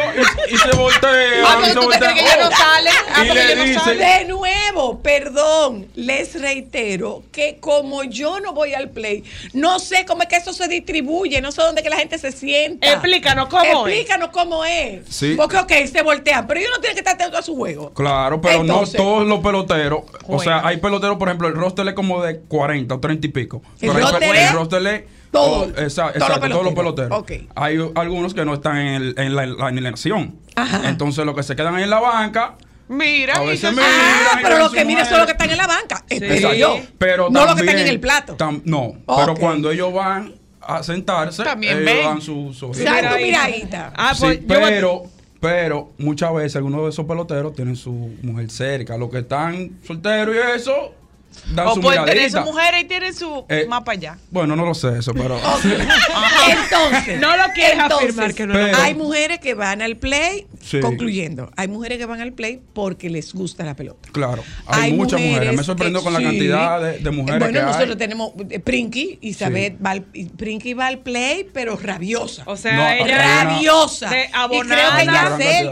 y, 0.49 0.53
y 0.53 0.57
se 0.57 0.71
voltean. 0.75 1.13
Ah, 1.45 1.57
y 1.59 1.61
pero 1.61 1.67
se 1.67 1.73
tú 1.73 1.79
te 1.79 1.85
voltean. 1.85 2.13
crees 2.13 2.13
que 2.29 2.35
ellos 2.35 2.49
no 2.49 2.57
salen. 2.57 2.93
Ah, 3.13 3.23
Y 3.23 3.27
porque 3.27 3.55
no 3.73 3.79
salen. 3.81 3.97
De 3.99 4.25
nuevo, 4.33 4.99
perdón, 5.01 5.87
les 5.95 6.39
reitero 6.41 7.23
que 7.31 7.57
como 7.59 8.03
yo 8.03 8.39
no 8.39 8.53
voy 8.53 8.73
al 8.73 8.89
play, 8.89 9.23
no 9.53 9.79
sé 9.79 10.05
cómo 10.05 10.23
es 10.23 10.29
que 10.29 10.35
eso 10.37 10.53
se 10.53 10.67
distribuye, 10.67 11.41
no 11.41 11.51
sé 11.51 11.61
dónde 11.61 11.83
que 11.83 11.89
la 11.89 11.97
gente 11.97 12.17
se 12.17 12.31
sienta. 12.31 12.87
Explícanos 12.91 13.47
cómo 13.49 13.63
es. 13.63 13.69
Explícanos 13.73 14.29
cómo 14.31 14.65
es. 14.65 15.01
Sí. 15.09 15.33
Porque, 15.35 15.57
ok, 15.57 15.71
se 15.91 16.01
voltean, 16.01 16.47
pero 16.47 16.59
ellos 16.59 16.71
no 16.75 16.79
tienen 16.81 16.95
que 16.95 17.01
estar 17.01 17.15
atentos 17.15 17.39
a 17.39 17.43
su 17.43 17.55
juego. 17.55 17.93
Claro, 17.93 18.41
pero 18.41 18.61
Entonces, 18.61 18.99
no 18.99 19.03
todos 19.05 19.27
los 19.27 19.39
peloteros. 19.39 20.01
O 20.27 20.39
sea, 20.39 20.65
hay 20.65 20.77
peloteros, 20.77 21.17
por 21.17 21.27
ejemplo, 21.27 21.47
el 21.47 21.53
roster 21.55 21.87
es 21.87 21.93
como 21.93 22.21
de 22.23 22.39
40 22.41 22.95
o 22.95 22.99
30 22.99 23.27
y 23.27 23.29
pico. 23.29 23.61
Roster 23.81 24.23
el 24.23 24.53
roster 24.53 24.72
todo- 24.79 25.01
oh, 25.41 25.59
todos 25.61 25.67
los 25.69 25.79
exacto, 25.79 26.19
todos 26.49 26.63
los 26.65 26.73
peloteros. 26.73 27.23
Hay 27.55 27.77
algunos 27.95 28.33
que 28.33 28.45
no 28.45 28.53
están 28.53 28.77
en, 28.77 28.93
el- 29.01 29.15
en 29.17 29.35
la, 29.35 29.45
la 29.45 29.67
alineación. 29.67 30.37
Entonces, 30.85 31.25
los 31.25 31.35
que 31.35 31.43
se 31.43 31.55
quedan 31.55 31.75
ahí 31.75 31.83
en 31.83 31.89
la 31.89 31.99
banca. 31.99 32.55
Mira, 32.89 33.37
A 33.39 33.43
y 33.43 33.47
veces 33.47 33.73
Ah, 33.81 34.39
pero 34.43 34.57
los 34.59 34.71
que 34.71 34.83
miran 34.85 35.03
mujer. 35.03 35.09
son 35.09 35.17
los 35.19 35.25
que 35.25 35.31
están 35.31 35.49
en 35.49 35.57
la 35.57 35.67
banca. 35.67 36.03
Espero 36.09 36.33
Exacto. 36.33 36.57
yo. 36.57 36.79
Pero 36.97 37.29
no 37.29 37.45
los 37.45 37.55
que 37.55 37.61
están 37.61 37.79
en 37.79 37.87
el 37.87 37.99
plato. 37.99 38.37
tam- 38.37 38.61
no, 38.65 38.93
pero 39.17 39.35
cuando 39.35 39.71
ellos 39.71 39.91
van 39.93 40.33
a 40.61 40.83
sentarse, 40.83 41.43
También 41.43 41.77
ellos 41.77 41.85
ven. 41.85 42.03
dan 42.05 42.21
su, 42.21 42.53
su 42.53 42.69
Miradita. 42.69 43.17
miradita. 43.17 43.93
Ah, 43.95 44.13
Sí, 44.13 44.39
pues 44.45 44.59
pero, 44.59 45.03
pero 45.39 45.91
muchas 45.97 46.33
veces 46.33 46.57
algunos 46.57 46.83
de 46.83 46.89
esos 46.89 47.05
peloteros 47.05 47.53
tienen 47.55 47.75
su 47.77 47.91
mujer 48.21 48.51
cerca. 48.51 48.97
Los 48.97 49.09
que 49.09 49.19
están 49.19 49.79
solteros 49.87 50.35
y 50.35 50.55
eso, 50.57 50.93
dan 51.53 51.67
O 51.67 51.75
pueden 51.75 52.05
tener 52.05 52.15
miradita. 52.29 52.39
su 52.45 52.51
mujer 52.51 52.73
y 52.81 52.83
tienen 52.85 53.13
su 53.13 53.45
Eh, 53.49 53.65
mapa 53.67 53.91
allá. 53.93 54.17
Bueno, 54.31 54.55
no 54.55 54.65
lo 54.65 54.73
sé 54.73 54.97
eso, 54.99 55.13
pero... 55.13 55.37
Entonces, 56.49 57.19
No 57.19 57.35
lo 57.37 57.43
quieres 57.53 57.79
entonces, 57.79 58.09
afirmar 58.09 58.33
que 58.33 58.47
no 58.47 58.53
Pero- 58.53 58.77
Hay 58.77 58.93
mujeres 58.95 59.39
que 59.39 59.53
van 59.53 59.81
al 59.81 59.97
play, 59.97 60.45
Sí. 60.63 60.79
concluyendo, 60.79 61.51
hay 61.57 61.67
mujeres 61.67 61.97
que 61.97 62.05
van 62.05 62.21
al 62.21 62.31
play 62.33 62.61
porque 62.73 63.09
les 63.09 63.33
gusta 63.33 63.63
la 63.65 63.75
pelota. 63.75 64.09
Claro, 64.11 64.43
hay, 64.65 64.93
muchas 64.93 65.19
mujeres. 65.19 65.53
Me 65.55 65.63
sorprendo 65.63 65.99
que 65.99 66.03
con 66.05 66.13
la 66.13 66.19
sí. 66.19 66.25
cantidad 66.25 66.81
de, 66.81 66.99
de 66.99 67.11
mujeres 67.11 67.39
Bueno, 67.39 67.59
que 67.59 67.65
nosotros 67.65 67.89
hay. 67.91 67.95
tenemos 67.97 68.31
eh, 68.49 68.59
Prinky, 68.59 69.19
Isabel, 69.21 69.77
va 69.85 69.91
al, 69.91 70.05
y 70.13 70.25
Prinky 70.25 70.73
va 70.73 70.87
al 70.87 70.99
play, 70.99 71.45
pero 71.53 71.75
rabiosa. 71.75 72.43
O 72.45 72.55
sea, 72.55 72.75
No, 72.77 73.05
ella. 73.05 73.17
rabiosa. 73.43 74.09
de 74.09 74.23
y 74.23 74.59
creo 74.61 74.97
que 74.97 75.05
Yacel, 75.05 75.65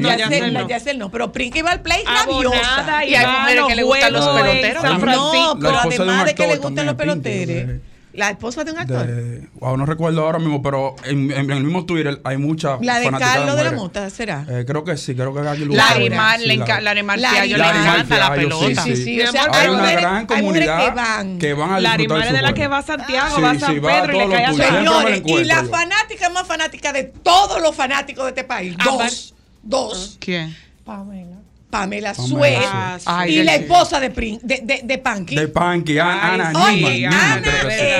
no, 0.00 0.16
Yacel 0.16 0.52
no. 0.52 0.68
Yacel 0.68 0.98
no, 0.98 1.10
pero 1.10 1.32
Prinky 1.32 1.62
va 1.62 1.70
al 1.72 1.80
play 1.82 2.02
rabiosa. 2.04 3.04
Y, 3.06 3.10
Y 3.10 3.14
hay 3.14 3.26
mujeres 3.26 3.64
que 3.68 3.74
le 3.76 3.82
gustan 3.82 4.12
los 4.12 4.28
peloteros. 4.28 4.82
No, 4.84 5.58
pero 5.60 5.78
además 5.78 6.24
de 6.26 6.34
que 6.34 6.46
le 6.46 6.56
gustan 6.58 6.86
los 6.86 6.94
peloteros, 6.96 7.46
de- 7.46 7.93
la 8.14 8.30
esposa 8.30 8.64
de 8.64 8.72
un 8.72 8.78
actor. 8.78 9.06
de- 9.06 9.48
wow, 9.60 9.76
no 9.76 9.86
recuerdo 9.86 10.24
ahora 10.24 10.38
mismo, 10.38 10.62
pero 10.62 10.94
en, 11.04 11.30
en 11.32 11.50
el 11.50 11.64
mismo 11.64 11.84
Twitter 11.84 12.20
hay 12.24 12.36
muchas 12.36 12.80
La 12.80 12.98
de 13.00 13.10
Carlos 13.10 13.56
de 13.56 13.64
la. 13.64 13.72
Mota, 13.72 14.08
¿será? 14.10 14.46
Eh, 14.48 14.64
creo 14.66 14.84
que 14.84 14.96
sí, 14.96 15.14
creo 15.14 15.34
que 15.34 15.42
Gary 15.42 15.64
Larimar, 15.66 16.38
Sí, 16.40 16.46
le 16.46 16.56
la- 16.56 16.64
enca- 16.66 16.80
Larimar 16.80 17.18
Lari- 17.18 17.34
Fiallo 17.34 17.56
le 17.56 17.64
encanta 17.64 18.18
la 18.18 18.34
pelota. 18.34 18.82
Sí, 18.82 18.96
sí. 18.96 19.04
sí, 19.04 19.20
o 19.22 19.30
sea, 19.32 19.44
Hay 19.44 19.50
hay 19.64 19.68
una 19.68 19.78
mujeres- 19.80 20.00
gran 20.00 20.14
hay 20.16 20.42
mujeres 20.42 20.68
comunidad 20.68 20.84
que 20.88 20.90
van. 20.94 21.38
que 21.38 21.54
van 21.54 21.70
a 21.72 21.94
es 22.24 22.32
de 22.32 22.42
la 22.42 22.54
que 22.54 22.68
va 22.68 22.78
a 22.78 22.82
Santiago, 22.82 23.40
va 23.42 23.50
a 23.50 23.54
sí, 23.54 23.60
San 23.60 23.80
Pedro 23.80 24.14
y 24.14 24.18
le 24.18 24.28
cae 24.28 24.44
a 24.44 24.52
Señores, 24.52 25.22
y 25.26 25.44
la 25.44 25.62
yo. 25.62 25.68
fanática 25.68 26.30
más 26.30 26.46
fanática 26.46 26.92
de 26.92 27.04
todos 27.04 27.60
los 27.60 27.74
fanáticos 27.74 28.24
de 28.24 28.30
este 28.30 28.44
país, 28.44 28.76
dos, 28.84 29.34
dos, 29.62 30.16
¿Quién? 30.20 30.56
Pamela 30.84 31.38
Pamela 31.74 32.14
Suez 32.14 32.56
y 33.26 33.42
la 33.42 33.56
esposa 33.56 33.98
de, 33.98 34.10
Prin- 34.14 34.38
de, 34.42 34.60
de, 34.62 34.82
de 34.84 34.98
Panky. 34.98 35.34
De 35.34 35.48
Panky, 35.48 35.98
Ay, 35.98 36.18
Ana, 36.22 36.52
Oye, 36.66 37.06
Ana 37.08 37.42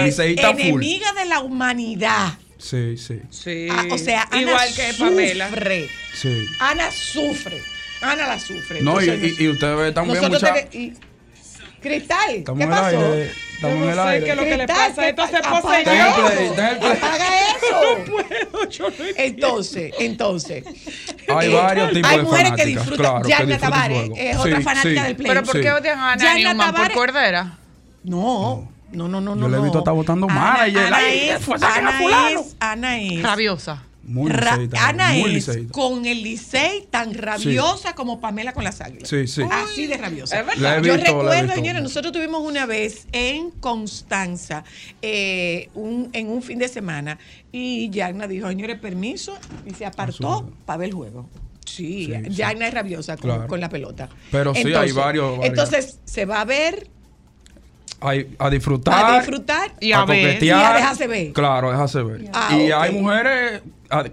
es 0.06 0.18
enemiga 0.20 1.12
de 1.12 1.24
la 1.24 1.40
humanidad. 1.40 2.38
Sí, 2.56 2.96
sí, 2.96 3.20
Sí. 3.30 3.66
Ah, 3.68 3.82
o 3.90 3.98
sea, 3.98 4.28
Ana 4.30 4.40
igual 4.42 4.68
que 4.76 4.94
Pamela. 4.96 5.48
sufre. 5.48 5.88
sí. 6.14 6.46
Ana 6.60 6.90
sufre. 6.92 7.60
Ana 8.00 8.28
la 8.28 8.38
sufre. 8.38 8.80
No, 8.80 9.00
y, 9.02 9.08
Entonces, 9.08 9.40
y, 9.40 9.42
y 9.42 9.48
usted 9.48 9.76
ve 9.76 9.90
también 9.92 10.28
mucha... 10.30 10.54
y- 10.72 10.92
Cristal, 11.82 12.36
Estamos 12.36 12.58
¿qué 12.58 12.64
en 12.64 12.70
el 13.62 13.62
pasó? 13.62 13.70
aire, 13.70 13.76
estamos 13.76 13.76
en 13.76 13.80
Yo 13.84 13.90
el 13.90 13.96
no 13.96 14.02
sé 14.02 14.08
aire. 14.08 14.24
qué 14.24 14.30
es 14.30 14.36
lo 14.36 14.42
que 14.44 14.56
le 14.56 14.66
pasa. 14.66 15.02
¿qué 15.02 15.08
Esto 15.08 15.26
se 15.26 15.40
pa- 15.40 15.60
poseyó. 15.60 15.90
Deja 15.90 16.70
el 16.70 16.96
apaga 16.96 17.26
eso. 17.56 17.66
eso. 17.66 18.12
puedo, 18.12 18.68
yo 18.70 18.84
no 18.84 18.94
entiendo. 19.04 19.14
Entonces, 19.16 19.92
entonces. 19.98 20.64
Hay 21.28 21.50
eh, 21.50 21.54
varios 21.54 21.92
tipos 21.92 22.10
hay 22.10 22.16
de 22.18 22.22
mujeres 22.22 22.52
que 22.52 22.66
disfrutan. 22.66 22.96
claro, 23.22 23.28
Yarna 23.28 23.58
Tavares 23.58 24.10
es 24.16 24.36
otra 24.36 24.56
Sí, 24.58 24.62
fanática 24.62 25.00
sí. 25.00 25.06
del 25.06 25.16
play. 25.16 25.28
¿Pero 25.28 25.42
por 25.44 25.56
Sí. 25.56 25.60
qué 25.62 25.72
odian 25.72 25.98
a 25.98 26.12
Ana 26.12 26.34
Newman? 26.34 26.74
¿Por 26.74 26.92
cordera? 26.92 27.58
No, 28.02 28.68
no, 28.92 29.08
no, 29.08 29.20
no, 29.20 29.34
no. 29.34 29.42
Yo 29.42 29.48
le 29.48 29.54
he 29.54 29.58
no. 29.58 29.62
visto 29.64 29.78
estar 29.78 29.94
votando 29.94 30.26
Ana- 30.28 30.34
manager, 30.40 30.86
Ana 30.86 30.96
ay, 30.98 31.18
es, 31.30 31.48
a 31.48 31.66
a 31.66 31.74
Ana 31.76 31.92
fulano. 31.92 32.40
es, 32.40 32.56
Ana 32.60 32.98
es. 32.98 33.22
Rabiosa. 33.22 33.82
Muy 34.06 34.30
Ra- 34.30 34.52
liceísta, 34.56 34.88
Ana 34.88 35.12
muy 35.14 35.36
es 35.36 35.50
con 35.72 36.04
el 36.04 36.22
Licey 36.22 36.86
tan 36.90 37.14
rabiosa 37.14 37.94
como 37.94 38.20
Pamela 38.20 38.52
con 38.52 38.62
las 38.62 38.80
águilas. 38.82 39.08
Sí, 39.08 39.26
sí. 39.26 39.42
Así 39.50 39.86
de 39.86 39.96
rabiosa. 39.96 40.40
Es 40.40 40.46
verdad. 40.46 40.60
La 40.62 40.76
he 40.78 40.82
Yo 40.82 40.96
recuerdo, 40.96 41.54
señores, 41.54 41.82
nosotros 41.82 42.12
tuvimos 42.12 42.42
una 42.42 42.66
vez 42.66 43.06
en 43.12 43.50
Constanza, 43.50 44.62
eh, 45.00 45.70
un- 45.74 46.10
en 46.12 46.28
un 46.28 46.42
fin 46.42 46.58
de 46.58 46.68
semana, 46.68 47.18
y 47.50 47.88
Yagna 47.90 48.26
dijo, 48.26 48.48
señores, 48.48 48.78
permiso, 48.78 49.38
y 49.66 49.72
se 49.72 49.86
apartó 49.86 50.50
para 50.66 50.76
ver 50.78 50.88
el 50.90 50.94
juego. 50.94 51.28
Sí, 51.64 52.06
Sí. 52.06 52.30
Yagna 52.30 52.68
es 52.68 52.74
rabiosa 52.74 53.16
con, 53.16 53.30
Claro. 53.30 53.46
con 53.48 53.58
la 53.60 53.68
pelota. 53.70 54.08
Pero 54.30 54.54
sí, 54.54 54.74
hay 54.74 54.92
varios-. 54.92 55.38
Entonces, 55.44 55.98
se 56.04 56.26
va 56.26 56.42
a 56.42 56.44
ver, 56.44 56.88
a 58.38 58.50
disfrutar. 58.50 59.12
a 59.14 59.16
disfrutar 59.18 59.72
Y 59.80 59.92
a 59.92 60.04
ver. 60.04 60.42
Y 60.44 60.50
a 60.50 60.74
dejarse 60.74 61.06
ver. 61.06 61.32
Claro, 61.32 61.70
dejarse 61.70 62.02
ver. 62.02 62.28
Ah, 62.34 62.54
y 62.54 62.70
hay 62.70 62.92
mujeres 62.92 63.62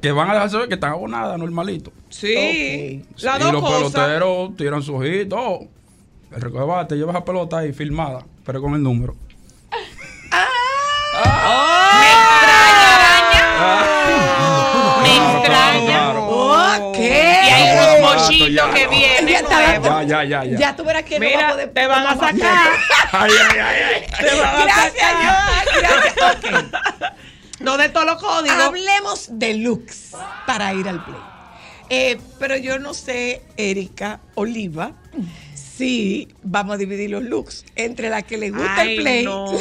que 0.02 0.12
van 0.12 0.30
a 0.30 0.34
dejarse 0.34 0.58
ver 0.58 0.68
que 0.68 0.74
están 0.76 0.92
abonadas, 0.92 1.38
normalito. 1.40 1.92
Sí. 2.10 3.04
Ok. 3.08 3.22
Las 3.24 3.40
y 3.40 3.44
dos 3.44 3.52
los 3.54 3.62
cosas. 3.62 3.92
peloteros 3.92 4.56
tiran 4.58 4.82
su 4.84 4.96
ojitos. 4.96 5.40
oh, 5.42 5.68
El 6.32 6.42
recoge 6.42 6.86
te 6.86 6.96
llevas 6.96 7.16
a 7.16 7.26
pelota 7.26 7.58
ahí 7.60 7.74
filmada, 7.74 8.26
pero 8.46 8.62
con 8.62 8.74
el 8.76 8.84
número. 8.84 9.16
Me 15.04 15.10
Claro, 15.18 15.38
extraña. 15.38 15.86
claro, 15.86 16.90
Ok. 16.90 16.98
Y 16.98 17.02
hay 17.02 17.64
unos 17.74 17.86
claro, 17.96 18.20
mochitos 18.20 18.50
ya. 18.52 18.74
que 18.74 18.88
vienen 18.88 19.28
Ya. 19.28 19.42
Ya, 19.82 20.04
ya, 20.04 20.24
ya, 20.24 20.44
ya. 20.46 20.58
Ya 20.58 20.76
tú 20.76 20.84
verás 20.84 21.04
que 21.04 21.20
no 21.20 21.26
va 21.26 21.32
a 21.32 21.36
Mira, 21.38 21.50
poder. 21.52 21.70
te 21.74 21.88
van 21.88 22.08
a 22.08 22.14
no 22.16 22.20
sacar. 22.20 22.70
Ay, 23.12 23.32
ay, 23.52 23.60
ay, 23.60 23.82
ay. 23.96 24.02
Te 24.20 24.40
van 24.40 24.56
a 24.56 24.64
Gracias, 24.64 24.94
sacar. 24.94 25.16
Joan. 25.24 25.66
Gracias. 25.82 26.16
Ok. 26.36 27.14
No 27.64 27.78
de 27.78 27.90
todos 27.90 28.06
los 28.06 28.22
códigos. 28.22 28.58
Hablemos 28.58 29.30
de 29.32 29.54
looks 29.56 30.12
para 30.48 30.74
ir 30.74 30.88
al 30.88 31.04
play. 31.04 31.20
Eh, 31.90 32.18
pero 32.40 32.56
yo 32.58 32.80
no 32.80 32.94
sé, 32.94 33.42
Erika 33.58 34.22
Oliva, 34.36 34.94
si 35.56 36.30
vamos 36.42 36.76
a 36.76 36.78
dividir 36.78 37.10
los 37.10 37.24
looks 37.24 37.66
entre 37.76 38.10
la 38.10 38.22
que 38.22 38.38
le 38.38 38.50
gusta 38.52 38.76
Ay, 38.78 38.96
el 38.96 39.02
play 39.02 39.24
no. 39.26 39.46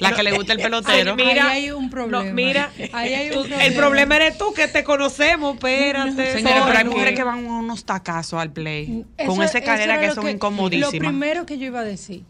La 0.00 0.12
que 0.12 0.24
le 0.24 0.32
gusta 0.32 0.52
el 0.52 0.58
pelotero. 0.60 1.14
Ay, 1.16 1.24
mira, 1.24 1.50
Ahí 1.50 1.64
hay 1.66 1.70
un 1.70 1.88
problema. 1.88 2.24
no, 2.24 2.34
mira, 2.34 2.72
Ahí 2.92 3.14
hay 3.14 3.28
un 3.28 3.32
tú- 3.34 3.40
problema. 3.42 3.64
el 3.64 3.74
problema 3.74 4.16
eres 4.16 4.36
tú 4.38 4.52
que 4.52 4.66
te 4.66 4.82
conocemos, 4.82 5.54
espérate. 5.54 6.32
Señores, 6.32 6.62
pero 6.66 6.78
hay 6.78 6.84
mujeres 6.84 7.14
que 7.14 7.22
van 7.22 7.46
unos 7.46 7.84
tacazos 7.84 8.40
al 8.40 8.50
play. 8.52 9.04
Eso- 9.16 9.28
con 9.30 9.36
esa 9.42 9.44
eso 9.44 9.58
escalera 9.58 9.94
era 9.94 10.08
que 10.08 10.14
son 10.14 10.28
incomodísimas. 10.28 10.92
Lo 10.94 10.98
primero 10.98 11.46
que 11.46 11.58
yo 11.58 11.66
iba 11.66 11.80
a 11.80 11.84
decir. 11.84 12.24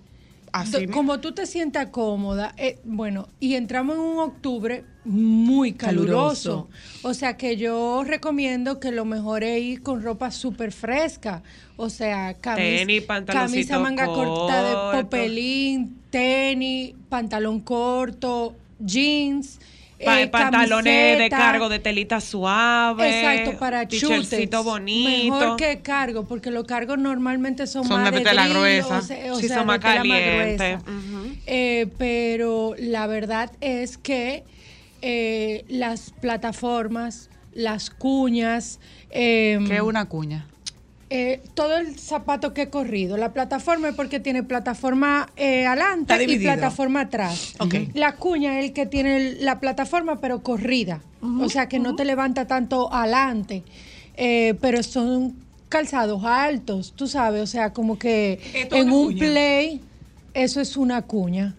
Así 0.57 0.87
como 0.93 1.19
tú 1.19 1.33
te 1.33 1.47
sientas 1.47 1.89
cómoda, 1.89 2.55
eh, 2.57 2.79
bueno, 2.85 3.27
y 3.41 3.55
entramos 3.55 3.97
en 3.97 4.03
un 4.03 4.19
octubre 4.21 4.85
muy 5.05 5.73
caluroso. 5.73 6.69
O 7.03 7.13
sea 7.13 7.37
que 7.37 7.57
yo 7.57 8.05
recomiendo 8.07 8.79
que 8.79 8.93
lo 8.93 9.05
mejor 9.05 9.43
es 9.43 9.61
ir 9.61 9.83
con 9.83 10.01
ropa 10.03 10.31
súper 10.31 10.71
fresca. 10.71 11.43
O 11.77 11.91
sea, 11.91 12.41
camis- 12.41 12.79
Tenis, 12.87 13.03
pantaloncito 13.03 13.69
camisa 13.69 13.79
manga 13.81 14.07
corta 14.07 14.63
de 14.63 15.03
popelín, 15.03 15.99
tenis, 16.11 16.95
pantalón 17.09 17.59
corto, 17.59 18.55
jeans. 18.79 19.59
Pa- 20.05 20.21
eh, 20.23 20.27
pantalones 20.29 21.19
de 21.19 21.29
cargo 21.31 21.69
de 21.69 21.79
telita 21.79 22.21
suave. 22.21 23.09
Exacto, 23.21 23.59
para 23.59 23.87
chutes. 23.89 24.49
bonito. 24.63 25.09
Mejor 25.09 25.57
que 25.57 25.81
cargo, 25.83 26.25
porque 26.27 26.51
los 26.51 26.65
cargos 26.65 26.99
normalmente 26.99 27.67
son, 27.67 27.85
Son 27.87 28.01
más 28.03 28.11
de 28.13 28.19
de 28.19 28.25
tela 28.25 28.43
drill, 28.45 28.55
gruesa. 28.57 28.99
O 28.99 29.03
sea, 29.03 29.33
o 29.33 29.37
Sí, 29.37 29.49
sea, 29.49 29.59
son 29.59 29.67
más 29.67 29.79
calientes. 29.79 30.59
gruesa. 30.79 30.83
Eh, 31.47 31.87
pero 31.99 32.75
la 32.79 33.07
verdad 33.07 33.51
es 33.61 33.99
que 33.99 34.45
eh, 35.03 35.65
las 35.69 36.13
plataformas, 36.21 37.29
las 37.53 37.91
cuñas, 37.91 38.81
eh, 39.11 39.59
Que 39.67 39.77
es 39.77 39.83
una 39.83 40.07
cuña. 40.07 40.47
Eh, 41.17 41.41
todo 41.55 41.77
el 41.77 41.97
zapato 41.97 42.53
que 42.53 42.63
he 42.63 42.71
corrido. 42.71 43.17
La 43.17 43.33
plataforma 43.33 43.91
es 43.91 43.95
porque 43.95 44.19
tiene 44.19 44.43
plataforma 44.43 45.31
eh, 45.37 45.65
adelante 45.65 46.13
y 46.25 46.41
plataforma 46.41 47.03
atrás. 47.03 47.55
La 47.95 48.17
cuña 48.17 48.59
es 48.59 48.65
el 48.65 48.73
que 48.73 48.85
tiene 48.87 49.37
la 49.41 49.61
plataforma 49.61 50.21
pero 50.21 50.43
corrida. 50.43 51.03
o 51.23 51.49
sea 51.49 51.69
que 51.69 51.79
no 51.79 51.95
te 51.95 52.05
levanta 52.05 52.49
tanto 52.49 52.93
adelante. 52.93 53.63
Eh, 54.17 54.55
pero 54.61 54.83
son 54.83 55.37
calzados 55.69 56.25
altos, 56.25 56.95
tú 56.97 57.07
sabes. 57.07 57.43
O 57.43 57.47
sea, 57.47 57.73
como 57.73 57.97
que 57.97 58.41
en 58.53 58.91
un 58.91 59.13
cuña. 59.13 59.19
play 59.21 59.81
eso 60.33 60.61
es 60.61 60.77
una 60.77 61.03
cuña. 61.03 61.55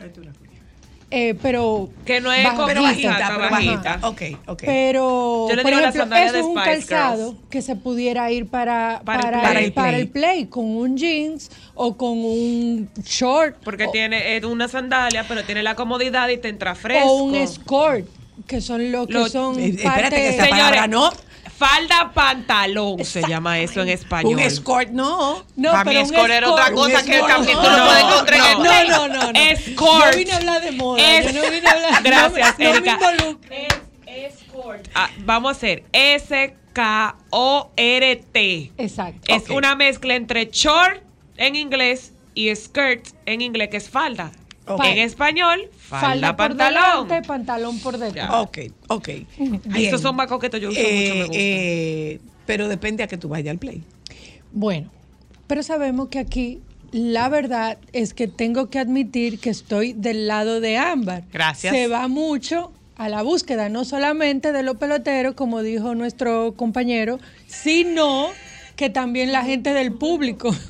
Eh, 1.17 1.33
pero 1.41 1.87
Que 2.05 2.19
no 2.19 2.29
es 2.33 2.43
bajita, 2.43 2.65
Pero 2.65 2.81
bajita, 2.81 3.33
pero 3.37 3.49
bajita. 3.49 3.99
Ok, 4.01 4.21
ok. 4.47 4.63
Pero, 4.65 5.45
Yo 5.49 5.55
le 5.55 5.61
por 5.61 5.71
digo 5.71 5.79
ejemplo, 5.81 6.01
sandalias 6.01 6.29
eso 6.31 6.37
es 6.39 6.45
un 6.45 6.55
calzado 6.55 7.27
Girls. 7.31 7.49
que 7.49 7.61
se 7.61 7.75
pudiera 7.77 8.29
ir 8.31 8.47
para, 8.47 9.01
Para 9.05 9.21
para, 9.31 9.39
el 9.41 9.53
play. 9.53 9.63
el, 9.65 9.71
para 9.73 9.97
el 9.97 10.07
play, 10.09 10.45
con 10.47 10.65
un 10.65 10.97
jeans 10.97 11.49
o 11.73 11.95
con 11.95 12.17
un 12.17 12.89
short 13.05 13.55
Porque 13.63 13.85
o, 13.85 13.91
tiene 13.91 14.35
es 14.35 14.43
una 14.43 14.67
sandalia, 14.67 15.23
pero 15.25 15.45
tiene 15.45 15.63
la 15.63 15.75
comodidad 15.75 16.27
y 16.27 16.37
te 16.37 16.49
entra 16.49 16.75
fresco. 16.75 17.07
o 17.09 17.23
un 17.23 17.35
escort, 17.35 18.05
que 18.45 18.59
son 18.59 18.91
los 18.91 19.07
que 19.07 19.13
Lo- 19.13 19.29
son 19.29 19.57
Eh, 19.57 19.67
espérate, 19.69 20.01
parte 20.01 20.15
que 20.17 20.29
esa 20.29 20.43
de- 20.43 20.49
palabra 20.49 20.87
no. 20.87 21.11
Falda 21.57 22.11
pantalón 22.13 23.03
se 23.05 23.21
llama 23.21 23.59
eso 23.59 23.81
en 23.81 23.89
español. 23.89 24.33
Un 24.33 24.39
escort 24.39 24.89
no. 24.89 25.45
No, 25.55 25.71
Para 25.71 25.89
mí 25.89 25.95
escort 25.97 26.29
era 26.29 26.49
otra 26.51 26.71
cosa 26.71 27.03
que 27.03 27.15
el 27.17 27.25
capítulo 27.25 27.61
No, 27.61 27.77
no 27.77 27.85
puede 27.85 27.99
encontrar 28.01 28.39
en 28.39 28.45
el 28.45 28.89
no, 28.89 29.07
no, 29.07 29.13
no, 29.13 29.31
no. 29.31 29.39
Escort. 29.39 30.11
Yo 30.11 30.17
vine 30.17 30.31
a 30.33 30.37
hablar 30.37 30.61
de 30.61 30.71
moda, 30.73 31.01
Es- 31.01 31.33
yo 31.33 31.41
no 31.41 31.49
vine 31.49 31.67
a 31.67 31.71
hablar 31.71 32.03
Gracias, 32.03 32.59
no 32.59 32.65
no 32.65 32.69
Erika. 32.75 32.91
involucro. 32.93 33.55
Es 34.05 34.33
escort. 34.41 34.87
Ah, 34.95 35.09
vamos 35.19 35.49
a 35.49 35.51
hacer 35.51 35.83
S-K-O-R-T. 37.35 38.71
Exacto. 38.77 39.21
Es 39.27 39.43
Ok. 39.43 39.55
una 39.55 39.75
mezcla 39.75 40.15
entre 40.15 40.45
short 40.51 41.01
en 41.37 41.55
inglés 41.55 42.13
y 42.33 42.53
skirt 42.55 43.07
en 43.25 43.41
inglés, 43.41 43.69
que 43.69 43.77
es 43.77 43.89
falda. 43.89 44.31
Ok. 44.67 44.83
En 44.83 44.97
español, 44.99 45.69
falda, 45.85 46.07
Falda 46.07 46.35
por 46.35 46.47
pantalón. 46.49 47.07
delante, 47.07 47.27
pantalón 47.27 47.79
por 47.79 47.97
detrás. 47.97 48.29
Ok, 48.33 48.57
ok. 48.89 49.09
Ay. 49.71 49.85
Estos 49.85 50.01
son 50.01 50.15
más 50.15 50.27
coquetos, 50.27 50.59
yo 50.59 50.69
uso 50.69 50.79
Eh, 50.79 50.83
mucho, 51.01 51.13
me 51.15 51.23
gusta. 51.25 51.37
eh, 51.39 52.19
pero 52.45 52.67
depende 52.67 53.03
a 53.03 53.07
que 53.07 53.17
tú 53.17 53.29
vayas 53.29 53.51
al 53.51 53.57
play. 53.59 53.83
Bueno, 54.51 54.89
pero 55.47 55.63
sabemos 55.63 56.09
que 56.09 56.19
aquí 56.19 56.59
la 56.91 57.27
verdad 57.29 57.77
es 57.93 58.13
que 58.13 58.27
tengo 58.27 58.69
que 58.69 58.79
admitir 58.79 59.39
que 59.39 59.49
estoy 59.49 59.93
del 59.93 60.27
lado 60.27 60.61
de 60.61 60.77
Ámbar. 60.77 61.23
Gracias. 61.33 61.73
Se 61.75 61.87
va 61.87 62.07
mucho 62.07 62.71
a 62.97 63.09
la 63.09 63.21
búsqueda, 63.23 63.67
no 63.67 63.83
solamente 63.83 64.53
de 64.53 64.63
los 64.63 64.77
peloteros, 64.77 65.35
como 65.35 65.61
dijo 65.61 65.93
nuestro 65.95 66.53
compañero, 66.55 67.19
sino 67.47 68.27
que 68.77 68.89
también 68.89 69.31
la 69.33 69.43
gente 69.43 69.73
del 69.73 69.91
público. 69.93 70.55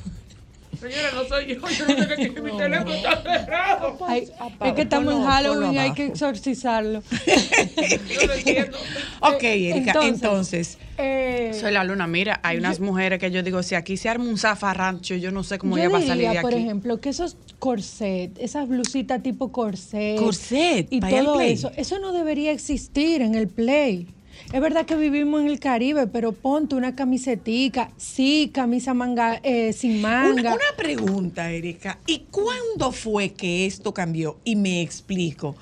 Señora, 0.80 1.10
no 1.14 1.24
soy 1.24 1.46
yo, 1.46 1.54
yo 1.54 1.96
no 1.96 2.06
sé 2.06 2.16
que 2.34 2.40
mi 2.40 2.56
teléfono 2.56 2.92
está 2.94 3.22
cerrado. 3.22 3.98
Ay, 4.06 4.28
es 4.64 4.72
que 4.74 4.82
estamos 4.82 5.14
en 5.14 5.24
Halloween, 5.24 5.66
ponlo 5.66 5.80
hay 5.80 5.92
que 5.92 6.06
exorcizarlo. 6.06 7.02
Yo 7.26 8.26
no 8.26 8.32
entiendo. 8.32 8.78
Ok, 9.20 9.42
Erika, 9.42 9.90
entonces, 9.92 10.12
entonces. 10.22 10.78
Eh, 10.98 11.50
Soy 11.58 11.72
la 11.72 11.84
luna, 11.84 12.06
mira, 12.06 12.40
hay 12.42 12.56
unas 12.58 12.80
mujeres 12.80 13.18
que 13.18 13.30
yo 13.30 13.42
digo, 13.42 13.62
si 13.62 13.74
aquí 13.74 13.96
se 13.98 14.08
arma 14.08 14.24
un 14.24 14.38
zafarrancho, 14.38 15.14
yo 15.14 15.30
no 15.30 15.42
sé 15.42 15.58
cómo 15.58 15.76
ella 15.76 15.90
va 15.90 15.98
a 15.98 16.02
salir 16.02 16.30
de 16.30 16.38
aquí. 16.38 16.42
por 16.42 16.54
ejemplo, 16.54 17.00
que 17.00 17.10
esos 17.10 17.36
corset, 17.58 18.36
esas 18.38 18.66
blusitas 18.68 19.22
tipo 19.22 19.52
corset, 19.52 20.18
Corset, 20.18 20.86
y 20.90 21.00
todo 21.00 21.34
play. 21.36 21.52
eso, 21.52 21.70
eso 21.76 21.98
no 21.98 22.12
debería 22.12 22.50
existir 22.52 23.20
en 23.22 23.34
el 23.34 23.48
play. 23.48 24.08
Es 24.52 24.60
verdad 24.60 24.86
que 24.86 24.94
vivimos 24.94 25.40
en 25.40 25.48
el 25.48 25.58
Caribe, 25.58 26.06
pero 26.06 26.32
ponte 26.32 26.76
una 26.76 26.94
camisetica, 26.94 27.90
sí, 27.96 28.50
camisa 28.54 28.94
manga 28.94 29.40
eh, 29.42 29.72
sin 29.72 30.00
manga. 30.00 30.32
Una, 30.32 30.54
una 30.54 30.76
pregunta, 30.76 31.50
Erika. 31.50 31.98
¿Y 32.06 32.20
cuándo 32.30 32.92
fue 32.92 33.30
que 33.32 33.66
esto 33.66 33.92
cambió? 33.92 34.38
Y 34.44 34.54
me 34.56 34.82
explico. 34.82 35.56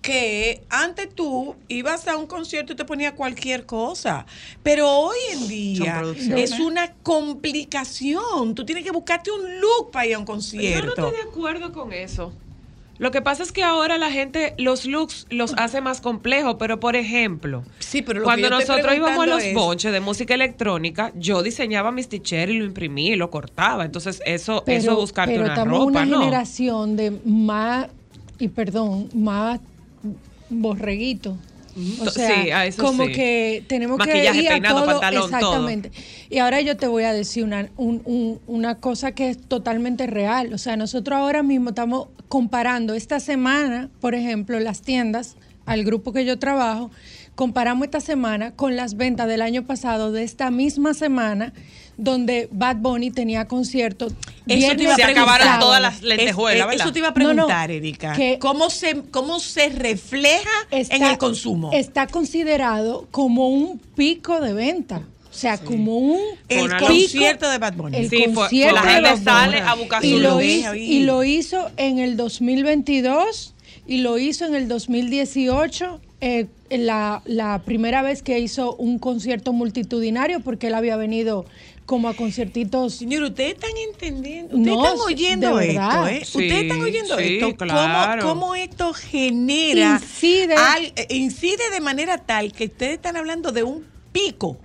Que 0.00 0.62
antes 0.70 1.14
tú 1.14 1.54
ibas 1.68 2.08
a 2.08 2.16
un 2.16 2.26
concierto 2.26 2.72
y 2.72 2.76
te 2.76 2.86
ponía 2.86 3.14
cualquier 3.14 3.66
cosa, 3.66 4.24
pero 4.62 4.88
hoy 4.90 5.18
en 5.34 5.46
día 5.46 6.02
es 6.36 6.58
una 6.58 6.94
complicación. 7.02 8.54
Tú 8.54 8.64
tienes 8.64 8.82
que 8.82 8.90
buscarte 8.92 9.30
un 9.30 9.60
look 9.60 9.90
para 9.92 10.06
ir 10.06 10.14
a 10.14 10.18
un 10.18 10.24
Yo 10.24 10.28
no 10.28 10.32
concierto. 10.32 10.88
estoy 10.88 11.10
de 11.10 11.28
acuerdo 11.28 11.72
con 11.72 11.92
eso. 11.92 12.32
Lo 13.00 13.10
que 13.10 13.22
pasa 13.22 13.42
es 13.42 13.50
que 13.50 13.62
ahora 13.62 13.96
la 13.96 14.10
gente 14.10 14.54
los 14.58 14.84
looks 14.84 15.26
los 15.30 15.54
hace 15.56 15.80
más 15.80 16.02
complejos, 16.02 16.56
pero 16.58 16.78
por 16.80 16.96
ejemplo, 16.96 17.64
Sí, 17.78 18.02
pero 18.02 18.20
lo 18.20 18.24
que 18.24 18.26
cuando 18.26 18.50
nosotros 18.50 18.94
íbamos 18.94 19.24
a 19.24 19.26
los 19.26 19.42
es- 19.42 19.54
bonches 19.54 19.90
de 19.90 20.00
música 20.00 20.34
electrónica, 20.34 21.10
yo 21.16 21.42
diseñaba 21.42 21.92
mis 21.92 22.08
t-shirts 22.10 22.52
y 22.52 22.58
lo 22.58 22.66
imprimí 22.66 23.08
y 23.08 23.16
lo 23.16 23.30
cortaba. 23.30 23.86
Entonces, 23.86 24.20
eso, 24.26 24.62
pero, 24.66 24.78
eso 24.78 24.90
es 24.90 24.96
buscarte 24.98 25.32
pero 25.32 25.44
una 25.44 25.54
estamos 25.54 25.78
ropa, 25.78 25.86
una 25.86 26.04
¿no? 26.04 26.18
generación 26.20 26.96
de 26.96 27.10
más, 27.24 27.86
y 28.38 28.48
perdón, 28.48 29.08
más 29.14 29.60
borreguito. 30.50 31.36
O 32.00 32.10
sea, 32.10 32.42
sí, 32.44 32.50
a 32.50 32.66
eso 32.66 32.82
como 32.82 33.04
sí. 33.06 33.12
que 33.12 33.64
tenemos 33.68 33.98
Maquillaje, 33.98 34.32
que 34.32 34.42
ir 34.42 34.48
a 34.48 34.52
peinado, 34.52 34.76
todo, 34.82 34.86
pantalón, 34.86 35.30
todo. 35.30 35.36
exactamente. 35.38 35.90
Y 36.28 36.38
ahora 36.38 36.60
yo 36.60 36.76
te 36.76 36.86
voy 36.86 37.04
a 37.04 37.12
decir 37.12 37.44
una, 37.44 37.68
un- 37.76 38.02
un- 38.04 38.40
una 38.46 38.76
cosa 38.76 39.12
que 39.12 39.30
es 39.30 39.40
totalmente 39.40 40.06
real. 40.06 40.52
O 40.52 40.58
sea, 40.58 40.76
nosotros 40.76 41.16
ahora 41.18 41.42
mismo 41.42 41.70
estamos 41.70 42.08
comparando 42.28 42.94
esta 42.94 43.20
semana, 43.20 43.88
por 44.00 44.14
ejemplo, 44.14 44.58
las 44.60 44.82
tiendas, 44.82 45.36
al 45.66 45.84
grupo 45.84 46.12
que 46.12 46.24
yo 46.24 46.38
trabajo, 46.38 46.90
comparamos 47.36 47.84
esta 47.84 48.00
semana 48.00 48.50
con 48.56 48.76
las 48.76 48.96
ventas 48.96 49.28
del 49.28 49.40
año 49.40 49.64
pasado 49.64 50.10
de 50.12 50.24
esta 50.24 50.50
misma 50.50 50.94
semana 50.94 51.52
donde 52.00 52.48
Bad 52.50 52.76
Bunny 52.76 53.10
tenía 53.10 53.46
concierto. 53.46 54.08
Eso 54.46 54.74
te 54.76 54.82
iba 54.82 54.92
a 54.94 54.96
Se 54.96 55.04
acabaron 55.04 55.58
todas 55.60 55.80
las 55.80 56.02
lentejuelas, 56.02 56.56
Es- 56.56 56.62
eh, 56.62 56.66
¿verdad? 56.68 56.84
Eso 56.86 56.92
te 56.92 56.98
iba 56.98 57.08
a 57.08 57.10
No, 57.12 57.28
no, 57.28 57.34
preguntar, 57.34 57.70
Erika. 57.70 58.12
que- 58.14 58.38
¿Cómo, 58.40 58.70
se, 58.70 59.02
¿Cómo 59.10 59.38
se 59.40 59.68
refleja 59.68 60.48
Está- 60.70 60.96
en 60.96 61.04
el 61.04 61.18
consumo? 61.18 61.70
Está 61.72 62.06
considerado 62.06 63.06
como 63.10 63.48
un 63.48 63.78
pico 63.94 64.40
de 64.40 64.52
venta. 64.52 65.02
O 65.30 65.32
sea, 65.32 65.58
como 65.58 65.96
un 65.96 66.18
el 66.48 66.60
Pónalo. 66.62 66.86
concierto 66.88 67.48
de 67.48 67.58
Bad 67.58 67.74
Bunny. 67.74 67.96
el 67.98 68.10
Sí, 68.10 68.16
fue- 68.24 68.34
concierto 68.34 68.74
la 68.74 68.82
gente 68.82 69.16
sale 69.22 69.60
a 69.60 69.74
buscar 69.74 70.04
y 70.04 70.10
su 70.10 70.18
lo 70.18 70.42
hizo, 70.42 70.74
y 70.74 71.00
lo 71.04 71.22
hizo 71.22 71.70
en 71.76 72.00
el 72.00 72.16
2022 72.16 73.54
y 73.86 73.98
lo 73.98 74.18
hizo 74.18 74.44
en 74.46 74.56
el 74.56 74.66
2018 74.66 76.00
eh, 76.20 76.46
la, 76.70 77.22
la 77.24 77.62
primera 77.64 78.02
vez 78.02 78.22
que 78.22 78.38
hizo 78.38 78.74
un 78.76 78.98
concierto 78.98 79.52
multitudinario 79.52 80.40
porque 80.40 80.66
él 80.68 80.74
había 80.74 80.96
venido 80.96 81.46
como 81.86 82.08
a 82.08 82.14
conciertitos 82.14 82.94
Señor, 82.94 83.24
ustedes 83.24 83.54
están 83.54 83.70
entendiendo, 83.92 84.56
ustedes 84.56 84.76
No, 84.76 84.84
están 84.84 85.00
oyendo 85.06 85.58
esto. 85.60 86.06
¿eh? 86.06 86.20
Sí, 86.24 86.38
ustedes 86.38 86.62
están 86.62 86.80
oyendo 86.82 87.18
sí, 87.18 87.24
esto. 87.24 87.46
¿Cómo- 87.46 87.56
claro. 87.56 88.22
¿Cómo, 88.22 88.54
esto 88.54 88.92
genera, 88.92 89.98
Incide. 90.00 90.54
al- 90.54 90.92
eh, 90.94 91.06
incide 91.10 91.70
de 91.72 91.80
manera 91.80 92.18
tal 92.18 92.52
que 92.52 92.66
ustedes 92.66 92.92
están 92.94 93.16
hablando 93.16 93.50
de 93.50 93.62
un 93.64 93.84
pico. 94.12 94.56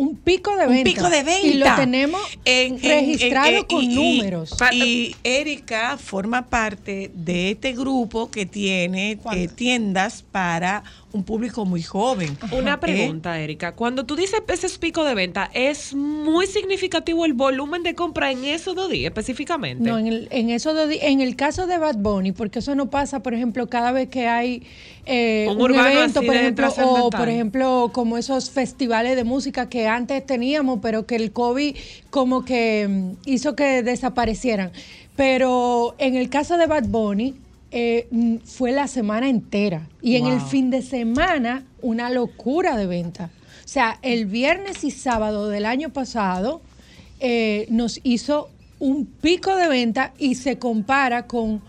Un 0.00 0.16
pico 0.16 0.56
de 0.56 0.64
Un 0.66 0.72
venta. 0.72 0.84
pico 0.90 1.10
de 1.10 1.22
venta. 1.22 1.46
Y 1.46 1.54
lo 1.54 1.66
tenemos 1.76 2.20
En- 2.46 2.74
en- 2.74 2.80
registrado 2.82 3.48
en- 3.48 3.54
en- 3.56 3.64
con 3.64 3.82
y- 3.82 3.92
y- 3.92 3.94
números. 4.18 4.56
Y 4.72 5.14
Erika 5.24 5.98
forma 5.98 6.48
parte 6.48 7.10
de 7.14 7.50
este 7.50 7.72
grupo 7.74 8.30
que 8.30 8.46
tiene 8.46 9.18
eh, 9.34 9.48
tiendas 9.48 10.22
para 10.22 10.82
un 11.12 11.24
público 11.24 11.64
muy 11.64 11.82
joven. 11.82 12.36
Una 12.52 12.74
¿Eh? 12.74 12.78
pregunta, 12.78 13.38
Erika. 13.40 13.72
Cuando 13.72 14.04
tú 14.06 14.16
dices 14.16 14.42
ese 14.48 14.68
pico 14.78 15.04
de 15.04 15.14
venta, 15.14 15.50
¿es 15.54 15.94
muy 15.94 16.46
significativo 16.46 17.24
el 17.24 17.32
volumen 17.32 17.82
de 17.82 17.94
compra 17.94 18.30
en 18.30 18.44
esos 18.44 18.74
dos 18.76 18.90
días 18.90 19.10
específicamente? 19.10 19.82
No, 19.88 19.98
en 19.98 20.06
el, 20.06 20.28
en 20.30 20.50
eso 20.50 20.74
de- 20.74 20.98
en 21.08 21.20
el 21.20 21.34
caso 21.36 21.66
de 21.66 21.78
Bad 21.78 21.96
Bunny, 21.96 22.32
porque 22.32 22.60
eso 22.60 22.74
no 22.74 22.90
pasa, 22.90 23.22
por 23.22 23.34
ejemplo, 23.34 23.68
cada 23.68 23.92
vez 23.92 24.08
que 24.08 24.28
hay 24.28 24.62
eh, 25.06 25.46
Un 25.50 25.56
un, 25.56 25.62
urbano 25.62 25.88
evento, 25.88 26.22
por 26.22 26.36
ejemplo, 26.36 26.68
o 26.84 27.10
por 27.10 27.28
ejemplo, 27.28 27.90
como 27.92 28.16
esos 28.18 28.50
festivales 28.50 29.16
de 29.16 29.24
música 29.24 29.68
que 29.68 29.88
antes 29.88 30.24
teníamos, 30.24 30.78
pero 30.82 31.06
que 31.06 31.16
el 31.16 31.32
COVID 31.32 31.74
como 32.10 32.44
que 32.44 32.86
mm, 32.88 33.10
hizo 33.24 33.56
que 33.56 33.82
desaparecieran. 33.82 34.70
Pero 35.16 35.94
en 35.98 36.16
el 36.16 36.28
caso 36.30 36.56
de 36.56 36.66
Bad 36.66 36.84
Bunny, 36.86 37.34
eh, 37.70 38.08
mm, 38.10 38.36
fue 38.44 38.72
la 38.72 38.86
semana 38.88 39.28
entera. 39.28 39.88
Y 40.02 40.16
en 40.16 40.26
el 40.26 40.38
Wow. 40.40 40.48
fin 40.48 40.70
de 40.70 40.82
semana, 40.82 41.64
una 41.82 42.10
locura 42.10 42.76
de 42.76 42.86
venta. 42.86 43.30
O 43.64 43.68
sea, 43.68 43.98
el 44.02 44.26
viernes 44.26 44.82
y 44.84 44.90
sábado 44.90 45.48
del 45.48 45.64
año 45.64 45.90
pasado 45.90 46.60
eh, 47.20 47.66
nos 47.70 48.00
hizo 48.02 48.50
un 48.80 49.06
pico 49.06 49.54
de 49.56 49.68
venta 49.68 50.12
y 50.18 50.34
se 50.36 50.58
compara 50.58 51.26
con, 51.26 51.62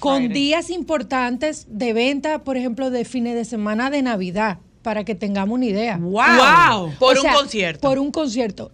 con 0.00 0.28
días 0.28 0.68
importantes 0.68 1.66
de 1.70 1.92
venta, 1.92 2.42
por 2.44 2.56
ejemplo, 2.56 2.90
de 2.90 3.04
fines 3.04 3.34
de 3.34 3.44
semana 3.44 3.88
de 3.88 4.02
Navidad, 4.02 4.58
para 4.82 5.04
que 5.04 5.14
tengamos 5.14 5.54
una 5.54 5.66
idea. 5.66 5.96
¡Wow! 5.96 6.92
Por 6.98 7.16
O 7.18 7.22
un 7.22 7.32
concierto. 7.32 7.88
Por 7.88 7.98
un 7.98 8.10
concierto. 8.10 8.72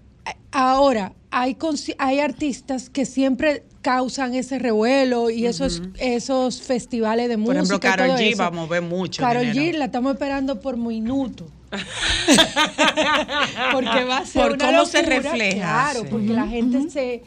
Ahora, 0.51 1.13
hay, 1.31 1.57
hay 1.99 2.19
artistas 2.21 2.91
que 2.91 3.07
siempre 3.07 3.63
causan 3.83 4.35
ese 4.35 4.59
revuelo 4.59 5.31
y 5.31 5.47
esos, 5.47 5.83
esos 5.99 6.63
festivales 6.63 7.29
de 7.29 7.37
Por 7.37 7.55
música. 7.57 7.61
ejemplo, 7.61 7.77
y 7.77 7.81
Karol 7.91 8.07
todo 8.09 8.19
G 8.19 8.29
eso. 8.33 8.39
va 8.39 8.47
a 8.47 8.51
mover 8.51 8.83
mucho 8.83 9.23
dinero. 9.29 9.53
G 9.53 9.73
la 9.77 9.85
estamos 9.87 10.13
esperando 10.15 10.61
por 10.61 10.77
minuto. 10.77 11.47
porque 13.73 14.05
va 14.05 14.19
a 14.19 14.27
ser 14.27 14.43
Por 14.43 14.53
una 14.53 14.67
cómo 14.67 14.85
se 14.87 14.99
locura, 15.03 15.17
refleja, 15.21 15.59
Claro, 15.61 16.01
sí. 16.03 16.07
porque 16.11 16.29
la 16.29 16.47
gente 16.47 16.91
se. 16.91 17.23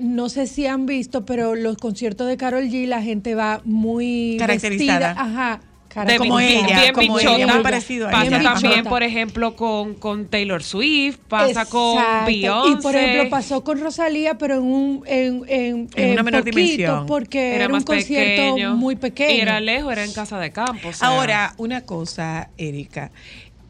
No 0.00 0.28
sé 0.28 0.46
si 0.46 0.66
han 0.66 0.86
visto, 0.86 1.24
pero 1.24 1.56
los 1.56 1.76
conciertos 1.76 2.28
de 2.28 2.36
Carol 2.36 2.64
G, 2.68 2.86
la 2.86 3.02
gente 3.02 3.34
va 3.34 3.60
muy 3.64 4.36
Caracterizada. 4.38 5.08
vestida, 5.08 5.22
ajá, 5.22 5.60
De 6.04 6.16
caracterizada. 6.16 6.18
como 6.18 6.36
bien- 6.38 6.64
ella, 6.66 6.80
bien 6.80 6.94
como 6.94 7.16
bichota. 7.16 7.36
ella, 7.36 7.46
muy 7.54 7.62
parecido 7.62 8.08
a 8.08 8.10
Pasa 8.10 8.26
ella. 8.26 8.42
También, 8.42 8.72
bichota. 8.72 8.90
por 8.90 9.02
ejemplo, 9.02 9.56
con, 9.56 9.94
con 9.94 10.26
Taylor 10.26 10.62
Swift, 10.62 11.18
pasa 11.28 11.64
con. 11.66 12.02
Beyoncé. 12.26 12.70
Y 12.72 12.76
por 12.82 12.96
ejemplo 12.96 13.30
pasó 13.30 13.64
con 13.64 13.80
Rosalía, 13.80 14.38
pero 14.38 14.54
en 14.56 14.62
un 14.62 15.02
en, 15.06 15.44
en, 15.48 15.88
En 15.96 16.12
una 16.12 16.22
menor 16.22 16.40
poquito, 16.42 16.56
dimensión. 16.56 17.06
porque 17.06 17.54
era, 17.56 17.64
era 17.66 17.74
un 17.74 17.82
concierto 17.82 18.54
pequeño. 18.54 18.76
muy 18.76 18.96
pequeño. 18.96 19.34
Y 19.34 19.40
era 19.40 19.60
lejos, 19.60 19.92
era 19.92 20.04
en 20.04 20.12
casa 20.12 20.38
de 20.38 20.50
campo. 20.52 20.88
o 20.88 20.92
sea. 20.92 21.08
Ahora, 21.08 21.54
una 21.58 21.82
cosa, 21.82 22.50
Erika. 22.58 23.10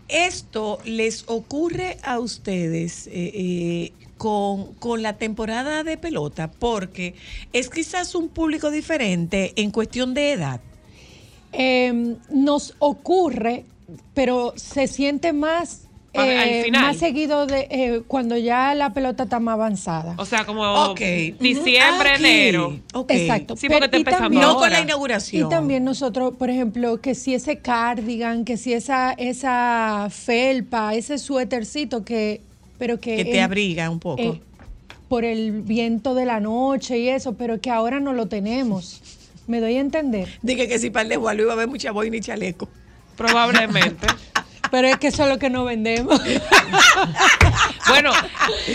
¿Esto 0.09 0.79
les 0.87 1.24
ocurre 1.26 1.99
a 2.03 2.18
ustedes 2.18 3.09
eh, 3.09 3.11
eh, 3.35 3.93
con, 4.16 4.72
con 4.74 5.03
la 5.03 5.18
temporada 5.18 5.85
de 5.85 5.99
pelota? 5.99 6.51
Porque 6.51 7.14
es 7.53 7.68
quizás 7.68 8.14
un 8.14 8.31
público 8.31 8.70
diferente 8.70 9.53
en 9.57 9.70
cuestión 9.70 10.14
de 10.14 10.33
edad. 10.33 10.61
Eh, 11.53 12.16
nos 12.30 12.74
ocurre, 12.78 13.64
pero 14.14 14.53
se 14.57 14.86
siente 14.86 15.32
más 15.32 15.82
al 16.14 16.28
eh, 16.30 16.62
final. 16.64 16.82
más 16.82 16.96
seguido 16.96 17.46
de 17.46 17.68
eh, 17.70 18.03
cuando 18.07 18.36
ya 18.36 18.74
la 18.74 18.92
pelota 18.92 19.24
está 19.24 19.40
más 19.40 19.55
avanzada. 19.55 20.14
O 20.18 20.24
sea, 20.24 20.44
como 20.44 20.94
diciembre, 20.94 22.16
enero. 22.16 22.78
Exacto. 23.09 23.57
Sí, 23.57 23.68
porque 23.68 23.88
Pero- 23.88 23.96
empezando 23.99 24.24
también- 24.24 24.42
No 24.42 24.57
con 24.57 24.70
la 24.70 24.80
inauguración. 24.80 25.46
Y 25.46 25.51
también 25.51 25.84
nosotros, 25.84 26.34
por 26.36 26.51
ejemplo, 26.51 27.01
que 27.01 27.14
si 27.14 27.34
ese 27.34 27.59
cardigan, 27.59 28.44
que 28.44 28.57
si 28.57 28.72
esa, 28.72 29.12
esa 29.12 30.09
felpa, 30.11 30.94
ese 30.94 31.18
suétercito 31.18 32.05
que, 32.05 32.40
pero 32.78 32.99
que, 33.01 33.16
Que 33.16 33.24
te 33.24 33.40
abriga 33.40 33.88
un 33.90 34.01
poco. 34.01 34.20
eh, 34.22 34.40
por 35.09 35.24
el 35.24 35.62
viento 35.62 36.14
de 36.14 36.26
la 36.26 36.40
noche 36.40 36.99
y 36.99 37.09
eso, 37.09 37.34
pero 37.34 37.61
que 37.61 37.70
ahora 37.70 38.01
no 38.01 38.12
lo 38.12 38.26
tenemos. 38.26 39.01
Me 39.49 39.61
doy 39.61 39.76
a 39.76 39.80
entender. 39.80 40.28
Dije 40.42 40.68
que 40.68 40.78
si 40.78 40.90
para 40.90 41.03
el 41.03 41.09
desgualo 41.09 41.42
iba 41.42 41.53
a 41.53 41.55
haber 41.55 41.66
mucha 41.68 41.90
boina 41.90 42.16
y 42.16 42.20
chaleco. 42.20 42.68
Probablemente. 43.16 44.07
Pero 44.70 44.88
es 44.88 44.99
que 44.99 45.07
eso 45.09 45.22
es 45.22 45.30
lo 45.30 45.38
que 45.38 45.49
no 45.49 45.64
vendemos. 45.64 46.20
bueno, 47.88 48.12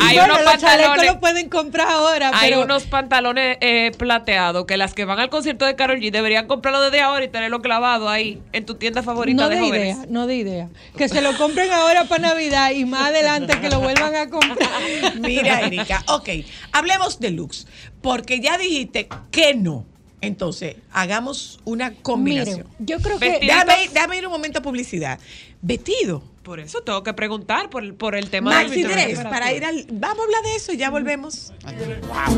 hay 0.02 0.18
bueno, 0.18 0.34
unos 0.34 0.46
los 0.46 0.54
pantalones. 0.64 1.06
lo 1.06 1.20
pueden 1.20 1.50
comprar 1.50 1.88
ahora, 1.88 2.32
Hay 2.34 2.50
pero 2.50 2.64
unos 2.64 2.84
pantalones 2.86 3.58
eh, 3.62 3.92
plateados 3.96 4.66
que 4.66 4.76
las 4.76 4.96
que 4.96 5.06
van 5.06 5.20
al 5.20 5.30
concierto 5.30 5.66
de 5.66 5.76
Karol 5.76 6.00
G 6.00 6.10
deberían 6.10 6.48
comprarlo 6.48 6.82
desde 6.82 7.02
ahora 7.02 7.26
y 7.26 7.28
tenerlo 7.28 7.62
clavado 7.62 8.10
ahí 8.10 8.42
en 8.54 8.66
tu 8.66 8.74
tienda 8.74 9.04
favorita 9.04 9.44
no 9.44 9.50
de 9.50 9.56
de 9.56 9.62
jóvenes. 9.62 9.98
idea, 9.98 10.06
no 10.10 10.26
de 10.26 10.36
idea. 10.36 10.70
Que 10.98 11.08
se 11.10 11.22
lo 11.22 11.38
compren 11.38 11.72
ahora 11.72 12.06
para 12.06 12.30
Navidad 12.30 12.72
y 12.72 12.86
más 12.86 13.10
adelante 13.10 13.60
que 13.60 13.70
lo 13.70 13.80
vuelvan 13.80 14.16
a 14.16 14.30
comprar. 14.32 14.70
Mira, 15.20 15.62
Erika, 15.62 16.04
ok, 16.08 16.30
hablemos 16.72 17.20
de 17.20 17.30
looks, 17.30 17.68
porque 18.02 18.40
ya 18.40 18.58
dijiste 18.58 19.08
que 19.30 19.54
no. 19.54 19.86
Entonces, 20.28 20.76
hagamos 20.92 21.60
una 21.66 21.94
combinación. 21.96 22.66
Miren, 22.80 22.86
yo 22.86 22.98
creo 23.00 23.20
que 23.20 23.30
Vestido. 23.30 23.54
Déjame, 23.54 23.84
ir- 23.86 23.92
déjame 23.92 24.18
ir 24.18 24.26
un 24.26 24.32
momento 24.32 24.60
a 24.60 24.62
publicidad. 24.62 25.20
Vestido. 25.62 26.24
Por 26.44 26.60
eso 26.60 26.82
tengo 26.82 27.04
que 27.04 27.14
preguntar 27.14 27.70
por, 27.70 27.84
el- 27.84 27.94
por 27.94 28.16
el 28.16 28.30
tema 28.30 28.52
Maxi 28.52 28.84
del 28.84 28.92
Dress, 28.92 29.20
para 29.22 29.54
ir 29.54 29.64
al. 29.64 29.86
Vamos 29.92 30.20
a 30.20 30.24
hablar 30.24 30.44
de 30.44 30.56
eso 30.58 30.74
y 30.74 30.78
ya 30.78 30.90
volvemos. 30.90 31.54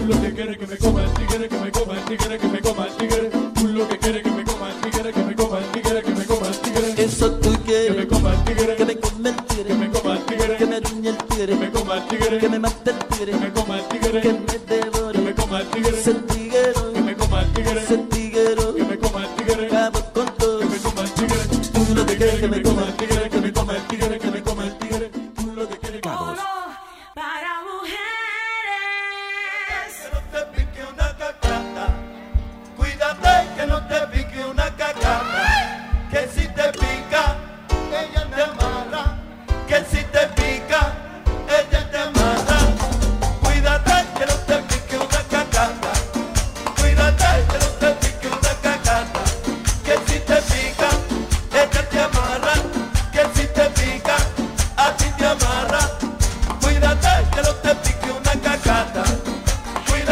Lo 0.08 0.22
que 0.22 0.32
quieres 0.34 0.58
que 0.60 0.68
me 0.68 0.78
coma 0.78 1.04
el 1.04 1.14
tigre, 1.14 1.50
que 1.50 1.58
me 1.58 1.72
coma 1.72 1.94
el 1.98 2.06
tigre, 2.06 2.38
que 2.38 2.48
me 2.48 2.60
coma 2.60 2.86
el 2.88 2.98
tigre. 2.98 3.30
Tú 3.56 3.68
lo 3.68 3.88
que 3.88 3.98
quieres 3.98 4.22
que 4.24 4.30
me 4.30 4.44
coma 4.44 4.70
el 4.70 4.92
tigre, 4.92 5.12
que 5.12 5.24
me 5.24 5.36
coma 5.36 5.58
el 5.60 5.66
tigre, 5.72 6.04
que 6.04 6.12
me 6.12 6.26
coma 6.26 6.48
el 6.48 6.58
tigre. 6.60 7.04
Eso 7.04 7.32
tú 7.40 7.52
Que 7.52 7.58
me 7.58 7.64
quieres, 7.64 8.06
coma 8.06 8.34
el 8.36 8.44
tigre, 8.44 8.76
que 8.76 8.86
me 8.86 8.96
come 9.00 9.30
el 9.30 9.36
tigre, 9.48 9.66
que 9.66 9.74
me 9.74 9.90
coma 9.90 10.14
el 10.18 10.26
tigre, 10.26 10.58
que 10.58 10.66
me 10.68 10.80
riñe 10.82 11.10
el 11.10 11.18
tigre, 11.18 11.46
que 11.48 11.56
me 11.56 11.72
coma 11.72 11.96
el 11.98 12.08
tigre, 12.08 12.38
que 12.38 12.50
me 12.50 12.60
mate 12.60 12.92
el 12.92 12.98
tigre, 13.08 13.32
que 13.32 13.38
me 13.40 13.52
coma 13.54 13.78
el 13.80 13.88
tigre, 13.88 14.22
que 14.22 14.34
me 14.34 14.76
devore, 14.76 15.14
que 15.20 15.26
me 15.26 15.34
coma 15.34 15.62
el 15.62 15.68
tigre, 15.72 16.02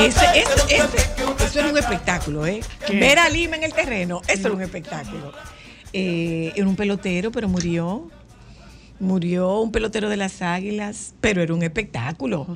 Ese, 0.06 0.26
que 0.34 0.40
ese, 0.40 0.50
no 0.58 0.66
te 0.66 0.76
ese- 0.76 1.10
pique 1.10 1.24
una 1.24 1.46
eso 1.46 1.60
era 1.60 1.70
un 1.70 1.78
espectáculo, 1.78 2.46
¿eh? 2.48 2.62
Ver 2.90 3.20
a 3.20 3.30
Lima 3.30 3.56
en 3.56 3.64
el 3.64 3.74
terreno, 3.74 4.22
eso 4.28 4.48
era 4.48 4.56
un 4.56 4.62
espectáculo. 4.62 5.34
Eh, 5.94 6.52
era 6.56 6.68
un 6.68 6.76
pelotero, 6.76 7.32
pero 7.32 7.48
murió. 7.48 8.10
Murió 9.00 9.60
un 9.60 9.72
pelotero 9.72 10.08
de 10.10 10.18
las 10.18 10.42
águilas, 10.42 11.14
pero 11.20 11.42
era 11.42 11.54
un 11.54 11.64
espectáculo. 11.64 12.48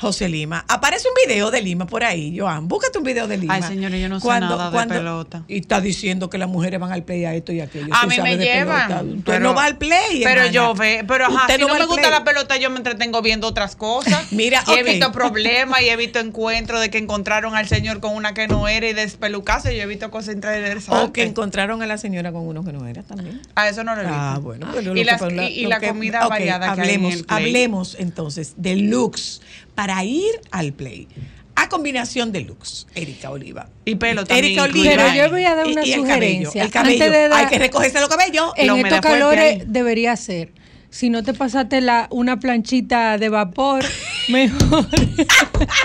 José 0.00 0.28
Lima. 0.28 0.64
Aparece 0.68 1.06
un 1.08 1.14
video 1.26 1.50
de 1.50 1.62
Lima 1.62 1.86
por 1.86 2.02
ahí, 2.04 2.36
Joan. 2.38 2.68
Búscate 2.68 2.98
un 2.98 3.04
video 3.04 3.26
de 3.28 3.36
Lima. 3.36 3.54
Ay, 3.54 3.62
señores, 3.62 4.00
yo 4.00 4.08
no 4.08 4.20
sé 4.20 4.28
nada 4.28 4.70
de 4.70 4.86
pelota. 4.88 5.44
Y 5.48 5.58
está 5.60 5.80
diciendo 5.80 6.28
que 6.30 6.38
las 6.38 6.48
mujeres 6.48 6.80
van 6.80 6.92
al 6.92 7.04
play 7.04 7.24
a 7.24 7.34
esto 7.34 7.52
y 7.52 7.60
aquello. 7.60 7.94
A 7.94 8.06
mí 8.06 8.16
me 8.22 8.36
llevan. 8.36 8.88
pelota. 8.88 9.04
Usted 9.04 9.22
pero- 9.24 9.40
no 9.44 9.54
va 9.54 9.64
al 9.64 9.78
play. 9.78 10.20
Pero 10.24 10.30
hermana. 10.42 10.50
yo 10.50 10.74
ve, 10.74 11.04
pero 11.06 11.26
ajá, 11.26 11.42
Usted 11.42 11.56
si 11.56 11.60
no, 11.60 11.74
me 11.74 11.84
gusta 11.86 12.02
play. 12.02 12.10
la 12.10 12.24
pelota, 12.24 12.56
yo 12.56 12.70
me 12.70 12.76
entretengo 12.78 13.22
viendo 13.22 13.46
otras 13.46 13.76
cosas. 13.76 14.26
Mira, 14.32 14.62
y 14.66 14.72
he 14.72 14.82
visto 14.82 15.12
problemas 15.12 15.80
y 15.82 15.88
he 15.88 15.96
visto 15.96 16.18
encuentros 16.20 16.80
de 16.80 16.90
que 16.90 16.98
encontraron 16.98 17.54
al 17.54 17.68
señor 17.68 18.00
con 18.00 18.14
una 18.14 18.34
que 18.34 18.48
no 18.48 18.68
era 18.68 18.88
y 18.88 18.92
despelucarse. 18.92 19.76
Yo 19.76 19.82
he 19.82 19.86
visto 19.86 20.10
cosas 20.10 20.34
interesantes. 20.34 20.88
O 20.88 21.12
que 21.12 21.22
encontraron 21.22 21.82
a 21.82 21.86
la 21.86 21.98
señora 21.98 22.32
con 22.32 22.46
uno 22.46 22.64
que 22.64 22.72
no 22.72 22.86
era 22.86 23.02
también. 23.02 23.40
A 23.54 23.68
eso 23.68 23.84
no 23.84 23.94
lo 23.94 24.00
he 24.02 24.04
visto. 24.04 24.18
Ah, 24.18 24.38
bueno. 24.42 24.68
pero 24.72 24.96
y 24.96 25.04
lo 25.04 25.10
las- 25.12 25.20
que- 25.22 25.50
y, 25.50 25.64
y 25.64 25.66
la 25.66 25.80
comida 25.80 26.26
variada 26.28 26.74
que 26.74 26.80
hablemos, 26.80 27.06
hay 27.08 27.12
en 27.12 27.18
el 27.20 27.24
play. 27.26 27.38
Hablemos 27.46 27.96
entonces 27.98 28.54
de 28.56 28.76
looks 28.76 29.40
para 29.74 30.02
ir 30.04 30.32
al 30.50 30.72
play. 30.72 31.08
A 31.54 31.68
combinación 31.68 32.32
de 32.32 32.40
looks, 32.40 32.86
Erika 32.94 33.30
Oliva. 33.30 33.68
Y 33.84 33.94
pelo 33.96 34.24
también. 34.24 34.46
Erika. 34.46 34.62
Oliva. 34.62 34.90
Pero 34.96 35.14
yo 35.14 35.30
voy 35.30 35.44
a 35.44 35.54
dar 35.54 35.66
y- 35.66 35.72
una 35.72 35.84
y 35.86 35.92
el 35.92 36.00
cabello, 36.02 36.14
sugerencia. 36.50 36.62
El 36.64 36.70
cabello. 36.70 36.92
Antes 37.04 37.12
de 37.12 37.28
dar- 37.28 37.40
Hay 37.40 37.46
que 37.46 37.58
recogerse 37.58 38.00
los 38.00 38.08
cabellos. 38.08 38.52
En 38.56 38.70
estos 38.86 39.00
calores 39.00 39.64
debería 39.66 40.16
ser. 40.16 40.52
Si 40.90 41.08
no 41.08 41.22
te 41.22 41.32
pasaste 41.34 41.80
la, 41.80 42.06
una 42.10 42.38
planchita 42.38 43.16
de 43.18 43.28
vapor, 43.30 43.84
mejor. 44.28 44.86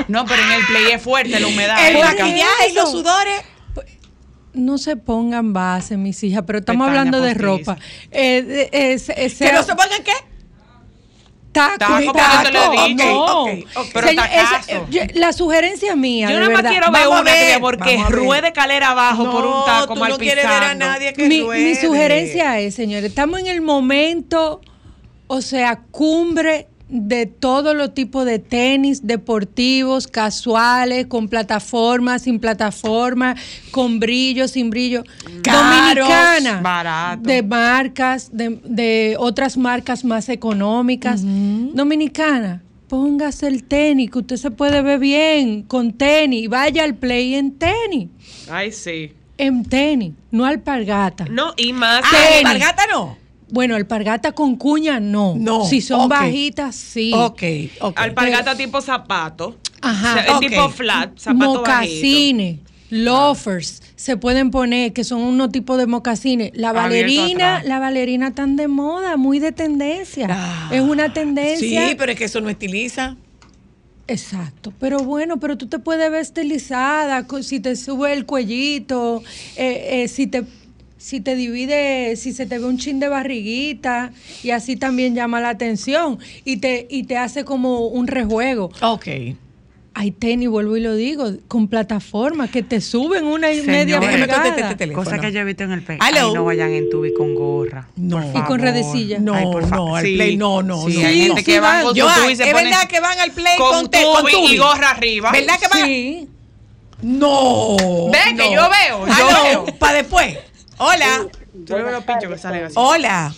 No, 0.08 0.26
pero 0.26 0.42
en 0.44 0.52
el 0.52 0.66
play 0.68 0.86
es 0.94 1.02
fuerte 1.02 1.40
la 1.40 1.48
humedad. 1.48 1.78
El 1.88 1.98
Erika. 1.98 2.08
maquillaje 2.26 2.70
y 2.72 2.74
los 2.74 2.92
sudores. 2.92 3.42
no 4.54 4.78
se 4.78 4.96
pongan 4.98 5.54
base, 5.54 5.98
mis 5.98 6.24
hijas, 6.24 6.44
pero 6.48 6.60
estamos 6.60 6.88
hablando 6.88 7.22
de 7.22 7.34
ropa. 7.36 7.78
Eh, 8.12 8.70
es- 8.72 9.10
es- 9.10 9.38
¿Que 9.38 9.52
no 9.54 9.64
se 9.64 9.76
pongan 9.76 10.04
qué? 10.04 10.12
Taco, 11.78 12.12
Taco, 12.14 12.44
te 12.44 12.52
lo 12.52 12.72
dicho. 12.72 13.06
no. 13.06 13.44
Ok, 13.44 13.50
ok. 13.76 13.88
Pero 13.94 14.08
Señor, 14.08 14.26
tacazo. 14.28 14.88
yo- 14.90 15.02
la 15.16 15.34
sugerencia 15.34 15.96
mía, 15.96 16.30
Yo 16.32 16.40
nada 16.40 16.52
más 16.52 16.64
quiero 16.64 16.92
ver 16.92 17.02
Vamos 17.04 17.22
una 17.22 17.32
ver, 17.32 17.60
porque 17.62 18.04
ruede 18.10 18.52
calera 18.54 18.92
abajo 18.92 19.30
por 19.32 19.46
un 19.46 19.66
taco 19.66 19.94
tú 19.94 20.00
mal 20.00 20.12
no 20.12 20.18
quieres 20.18 20.48
ver 20.48 20.64
a 20.64 20.74
nadie 20.76 21.14
que 21.14 21.28
mi, 21.28 21.42
ruede. 21.44 21.64
mi 21.70 21.76
sugerencia 21.76 22.60
es, 22.60 22.76
señores, 22.76 23.06
estamos 23.10 23.40
en 23.40 23.48
el 23.48 23.62
momento, 23.62 24.62
o 25.28 25.42
sea, 25.42 25.80
cumbre 25.92 26.68
de 26.90 27.26
todos 27.26 27.76
los 27.76 27.94
tipos 27.94 28.26
de 28.26 28.40
tenis 28.40 29.06
deportivos, 29.06 30.08
casuales, 30.08 31.08
con 31.08 31.28
plataformas, 31.28 32.22
sin 32.24 32.40
plataforma, 32.40 33.36
con 33.72 34.00
brillo, 34.00 34.48
sin 34.48 34.70
brillo. 34.70 35.04
Caros, 35.44 36.08
Dominicana, 36.08 36.62
barato. 36.62 37.24
de 37.24 37.44
marcas, 37.44 38.30
de, 38.32 38.60
de 38.64 39.16
otras 39.20 39.58
marcas 39.58 40.06
más 40.06 40.30
económicas. 40.30 41.22
Dominicana, 41.24 42.64
póngase 42.88 43.48
el 43.48 43.64
tenis, 43.64 44.10
que 44.12 44.20
usted 44.20 44.38
se 44.38 44.52
puede 44.52 44.82
ver 44.82 45.00
bien 45.00 45.64
con 45.64 45.94
tenis. 45.94 46.48
Vaya 46.50 46.84
al 46.84 46.96
play 46.96 47.36
en 47.36 47.52
tenis. 47.58 48.10
Ay, 48.50 48.72
sí. 48.72 49.14
En 49.38 49.66
tenis, 49.66 50.14
no 50.32 50.46
alpargata. 50.46 51.26
No, 51.30 51.54
y 51.58 51.74
más. 51.74 52.02
Ah, 52.04 52.38
alpargata 52.38 52.84
no. 52.92 53.18
Bueno, 53.50 53.76
alpargata 53.76 54.34
con 54.34 54.56
cuña 54.56 55.00
no. 55.00 55.36
No, 55.38 55.66
Si 55.66 55.82
son 55.82 56.10
bajitas, 56.10 56.76
sí. 56.76 57.12
Ok, 57.14 57.44
ok. 57.80 58.00
Alpargata 58.00 58.56
tipo 58.56 58.82
zapato. 58.82 59.58
Ajá. 59.82 60.12
O 60.12 60.14
sea, 60.14 60.34
es 60.34 60.40
tipo 60.40 60.70
flat, 60.70 61.18
zapato. 61.18 61.54
Mocasines, 61.54 62.60
loafers, 62.90 63.82
se 63.96 64.18
pueden 64.18 64.52
poner, 64.52 64.92
que 64.92 65.04
son 65.04 65.22
unos 65.22 65.52
tipos 65.52 65.78
de 65.78 65.88
mocasines. 65.88 66.52
La 66.56 66.74
valerina, 66.74 67.64
la 67.64 67.80
valerina 67.80 68.34
tan 68.34 68.56
de 68.56 68.68
moda, 68.68 69.18
muy 69.18 69.40
de 69.40 69.52
tendencia. 69.52 70.28
Ah, 70.30 70.70
es 70.74 70.82
una 70.82 71.14
tendencia. 71.14 71.88
Sí, 71.88 71.96
pero 71.98 72.12
es 72.12 72.18
que 72.18 72.26
eso 72.26 72.42
no 72.42 72.50
estiliza. 72.50 73.16
Exacto, 74.10 74.74
pero 74.80 75.00
bueno, 75.00 75.38
pero 75.38 75.58
tú 75.58 75.68
te 75.68 75.80
puedes 75.80 76.10
ver 76.10 76.22
estilizada, 76.22 77.26
si 77.42 77.60
te 77.60 77.76
sube 77.76 78.14
el 78.14 78.26
cuellito, 78.26 79.22
eh, 79.58 80.04
eh, 80.04 80.08
si 80.08 80.28
te 80.28 80.46
si 80.98 81.20
te 81.22 81.36
divide, 81.36 82.16
si 82.16 82.34
se 82.34 82.46
te 82.46 82.58
ve 82.60 82.66
un 82.66 82.78
chin 82.78 83.00
de 83.00 83.08
barriguita 83.08 84.12
y 84.44 84.52
así 84.52 84.76
también 84.76 85.16
llama 85.16 85.40
la 85.42 85.50
atención 85.50 86.18
y 86.44 86.58
te 86.58 86.88
y 86.90 87.04
te 87.04 87.18
hace 87.18 87.44
como 87.46 87.88
un 87.88 88.08
rejuego. 88.08 88.72
Ok. 88.82 89.08
Hay 90.00 90.12
tenis, 90.12 90.48
vuelvo 90.48 90.78
y 90.78 90.82
lo 90.82 90.94
digo, 90.94 91.26
con 91.48 91.68
plataformas 91.68 92.52
que 92.52 92.62
te 92.62 92.82
suben 92.82 93.26
una 93.26 93.52
y 93.52 93.64
media 93.64 94.00
pulgada. 94.00 94.48
este 94.50 94.76
teléfono. 94.76 95.04
Cosa 95.04 95.18
que 95.20 95.32
yo 95.32 95.40
he 95.40 95.44
visto 95.44 95.64
en 95.64 95.72
el 95.72 95.82
play. 95.82 95.98
Ay, 96.00 96.14
no 96.36 96.44
vayan 96.46 96.72
en 96.72 96.88
tubi 96.92 97.16
con 97.16 97.34
gorra. 97.34 97.88
No. 97.96 98.24
Y 98.36 98.42
con 98.44 98.60
redecilla. 98.60 99.18
No, 99.18 99.34
Ay, 99.34 99.46
por 99.46 99.68
no, 99.68 99.96
al 99.96 100.06
Sí, 100.06 100.14
play 100.16 100.38
no, 100.38 100.62
no, 100.62 100.86
sí, 100.88 101.00
no. 101.00 101.08
hay 101.08 101.14
Sí, 101.16 101.22
gente 101.24 101.40
sí 101.42 101.46
que 101.46 101.60
van 101.60 101.78
van. 101.78 101.84
con 101.86 101.96
su 101.96 102.02
Joan, 102.04 102.22
tubi 102.26 102.36
se 102.36 102.44
es 102.44 102.50
ponen 102.52 102.66
verdad 102.70 102.88
que 102.88 103.00
van 103.00 103.20
al 103.20 103.32
play 103.32 103.58
con 103.58 103.72
con, 103.72 103.90
te- 103.90 104.04
con 104.04 104.26
tubi 104.32 104.54
y 104.54 104.58
gorra 104.58 104.90
arriba. 104.92 105.32
¿Verdad 105.32 105.56
que 105.60 105.68
van? 105.68 105.86
Sí. 105.88 106.28
No. 107.02 107.76
Ve 108.12 108.20
que 108.30 108.34
no. 108.36 108.54
yo 108.54 108.62
veo, 108.70 109.08
yo 109.08 109.14
Ah, 109.14 109.44
veo. 109.44 109.66
no, 109.66 109.74
para 109.78 109.98
después. 109.98 110.38
Hola. 110.78 111.28
Tú 111.66 111.76
le 111.76 111.84
ves 111.84 111.94
los 111.94 112.04
pinchos 112.04 112.30
que 112.30 112.38
salen 112.38 112.66
así. 112.66 112.76
Hola. 112.78 113.34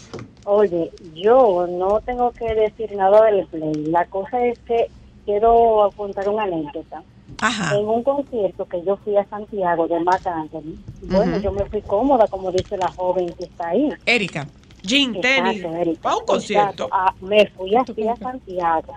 Oye, 0.45 0.91
yo 1.13 1.67
no 1.67 2.01
tengo 2.01 2.31
que 2.31 2.53
decir 2.53 2.95
nada 2.95 3.25
del 3.25 3.45
play. 3.47 3.73
La 3.87 4.05
cosa 4.05 4.43
es 4.45 4.59
que 4.59 4.89
quiero 5.25 5.89
contar 5.95 6.27
una 6.27 6.43
anécdota. 6.43 7.03
Ajá. 7.41 7.77
En 7.77 7.87
un 7.87 8.03
concierto 8.03 8.65
que 8.65 8.83
yo 8.83 8.97
fui 8.97 9.15
a 9.15 9.25
Santiago 9.25 9.87
de 9.87 9.99
Marc 9.99 10.25
Anthony, 10.25 10.75
bueno, 11.03 11.37
yo 11.37 11.51
me 11.51 11.63
fui 11.65 11.81
cómoda, 11.81 12.27
como 12.27 12.51
dice 12.51 12.75
la 12.77 12.89
joven 12.89 13.31
que 13.33 13.45
está 13.45 13.69
ahí. 13.69 13.89
Erika. 14.05 14.47
Jean, 14.81 15.19
tenis. 15.21 15.63
Para 16.01 16.17
un 16.17 16.25
concierto. 16.25 16.85
Exacto. 16.85 17.25
Me 17.25 17.45
fui 17.51 17.75
así 17.75 18.07
a 18.07 18.15
Santiago. 18.15 18.93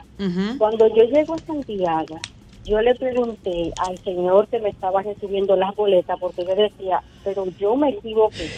Cuando 0.58 0.88
yo 0.88 1.04
llego 1.04 1.34
a 1.34 1.38
Santiago, 1.38 2.18
yo 2.64 2.80
le 2.80 2.94
pregunté 2.94 3.72
al 3.78 3.98
señor 3.98 4.46
que 4.48 4.60
me 4.60 4.70
estaba 4.70 5.02
recibiendo 5.02 5.56
las 5.56 5.74
boletas, 5.74 6.18
porque 6.20 6.44
yo 6.44 6.54
decía, 6.54 7.02
pero 7.24 7.46
yo 7.58 7.76
me 7.76 7.90
equivoqué. 7.90 8.48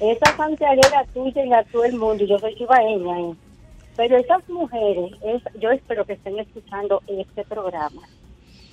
Esa 0.00 0.36
santiaguera 0.36 1.04
tuya 1.12 1.44
y 1.44 1.48
la 1.48 1.62
todo 1.64 1.84
el 1.84 1.96
mundo, 1.96 2.24
y 2.24 2.26
yo 2.26 2.38
soy 2.38 2.54
chivaeña, 2.56 3.20
¿eh? 3.20 3.34
pero 3.96 4.16
esas 4.16 4.48
mujeres, 4.48 5.12
es, 5.22 5.42
yo 5.60 5.70
espero 5.70 6.04
que 6.04 6.14
estén 6.14 6.38
escuchando 6.38 7.02
este 7.06 7.44
programa, 7.44 8.02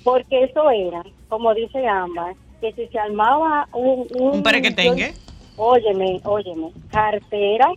porque 0.02 0.44
eso 0.44 0.68
era, 0.70 1.04
como 1.28 1.54
dice 1.54 1.86
Ámbar, 1.86 2.34
que 2.60 2.72
si 2.72 2.86
se 2.88 2.98
armaba 2.98 3.68
un... 3.72 4.06
Un 4.18 4.42
perequetengue. 4.42 5.14
Óyeme, 5.56 6.20
óyeme, 6.24 6.72
cartera, 6.90 7.72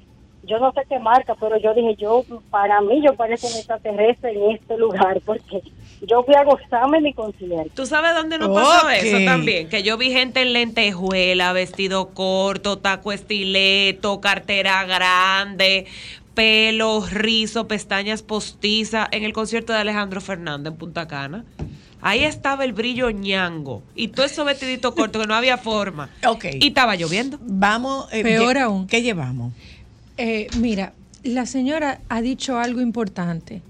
yo 0.46 0.60
no 0.60 0.72
sé 0.74 0.82
qué 0.88 1.00
marca, 1.00 1.36
pero 1.40 1.58
yo 1.58 1.74
dije, 1.74 1.96
yo, 1.98 2.24
para 2.50 2.82
mí, 2.82 3.02
yo 3.06 3.16
parezco 3.16 3.48
un 3.48 3.54
extraterrestre 3.56 4.34
en 4.34 4.52
este 4.52 4.78
lugar, 4.78 5.20
porque 5.26 5.62
yo 6.02 6.24
fui 6.24 6.36
a 6.36 6.44
gozarme 6.44 7.02
mi 7.02 7.14
concierto. 7.14 7.72
¿Tú 7.76 7.86
sabes 7.86 8.14
dónde 8.16 8.38
nos 8.38 8.50
pasó 8.50 8.90
eso 8.90 9.18
también? 9.26 9.70
Que 9.70 9.84
yo 9.84 9.98
vi 9.98 10.12
gente 10.12 10.42
en 10.42 10.54
lentejuela, 10.54 11.54
vestido 11.54 12.10
corto, 12.14 12.78
taco 12.78 13.12
estileto, 13.12 14.22
cartera 14.22 14.84
grande, 14.86 15.86
pelo, 16.34 17.04
rizo, 17.10 17.68
pestañas 17.68 18.22
postizas 18.24 19.08
en 19.12 19.24
el 19.24 19.34
concierto 19.34 19.74
de 19.74 19.80
Alejandro 19.80 20.22
Fernández 20.22 20.74
en 20.74 20.78
Punta 20.78 21.08
Cana. 21.08 21.46
Ahí 22.02 22.24
estaba 22.24 22.66
el 22.66 22.74
brillo 22.74 23.10
ñango 23.10 23.82
y 23.96 24.10
todo 24.10 24.28
eso 24.28 24.46
vestidito 24.46 24.94
corto 24.94 25.20
que 25.20 25.26
no 25.26 25.34
había 25.34 25.58
forma. 25.58 26.10
Ok. 26.28 26.46
Y 26.60 26.68
estaba 26.68 26.96
lloviendo. 26.96 27.40
Vamos. 27.42 28.12
eh, 28.14 28.22
Peor 28.22 28.58
aún. 28.60 28.86
¿Qué 28.86 29.02
llevamos? 29.02 29.54
Eh, 30.18 30.48
mira, 30.60 30.94
la 31.24 31.46
señora 31.46 32.02
ha 32.10 32.22
dicho 32.22 32.58
algo 32.58 32.82
importante. 32.82 33.62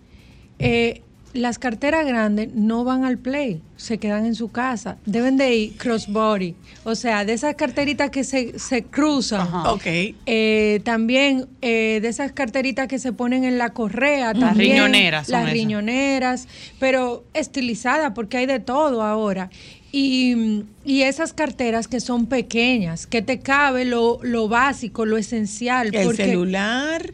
Eh, 0.59 1.01
las 1.33 1.59
carteras 1.59 2.05
grandes 2.07 2.53
no 2.53 2.85
van 2.85 3.03
al 3.03 3.17
play, 3.17 3.61
se 3.75 3.97
quedan 3.97 4.25
en 4.25 4.35
su 4.35 4.51
casa. 4.51 4.97
Deben 5.05 5.35
de 5.35 5.53
ir 5.53 5.75
crossbody, 5.77 6.55
o 6.85 6.95
sea, 6.95 7.25
de 7.25 7.33
esas 7.33 7.55
carteritas 7.55 8.09
que 8.09 8.23
se, 8.23 8.57
se 8.57 8.83
cruzan. 8.83 9.41
Ajá. 9.41 9.73
Ok. 9.73 9.83
Eh, 9.85 10.79
también 10.85 11.47
eh, 11.61 11.99
de 12.01 12.07
esas 12.07 12.31
carteritas 12.31 12.87
que 12.87 12.99
se 12.99 13.11
ponen 13.11 13.43
en 13.43 13.57
la 13.57 13.71
correa. 13.71 14.31
Las 14.33 14.39
también, 14.51 14.71
riñoneras 14.75 15.27
son 15.27 15.33
Las 15.33 15.41
esas. 15.43 15.53
riñoneras, 15.53 16.47
pero 16.79 17.25
estilizadas 17.33 18.13
porque 18.15 18.37
hay 18.37 18.45
de 18.45 18.61
todo 18.61 19.01
ahora. 19.03 19.49
Y, 19.97 20.65
y 20.83 21.03
esas 21.03 21.31
carteras 21.31 21.87
que 21.87 22.01
son 22.01 22.25
pequeñas, 22.25 23.07
que 23.07 23.21
te 23.21 23.39
cabe 23.39 23.85
lo, 23.85 24.19
lo 24.23 24.49
básico, 24.49 25.05
lo 25.05 25.15
esencial. 25.17 25.95
El 25.95 26.03
porque- 26.05 26.25
celular, 26.25 27.13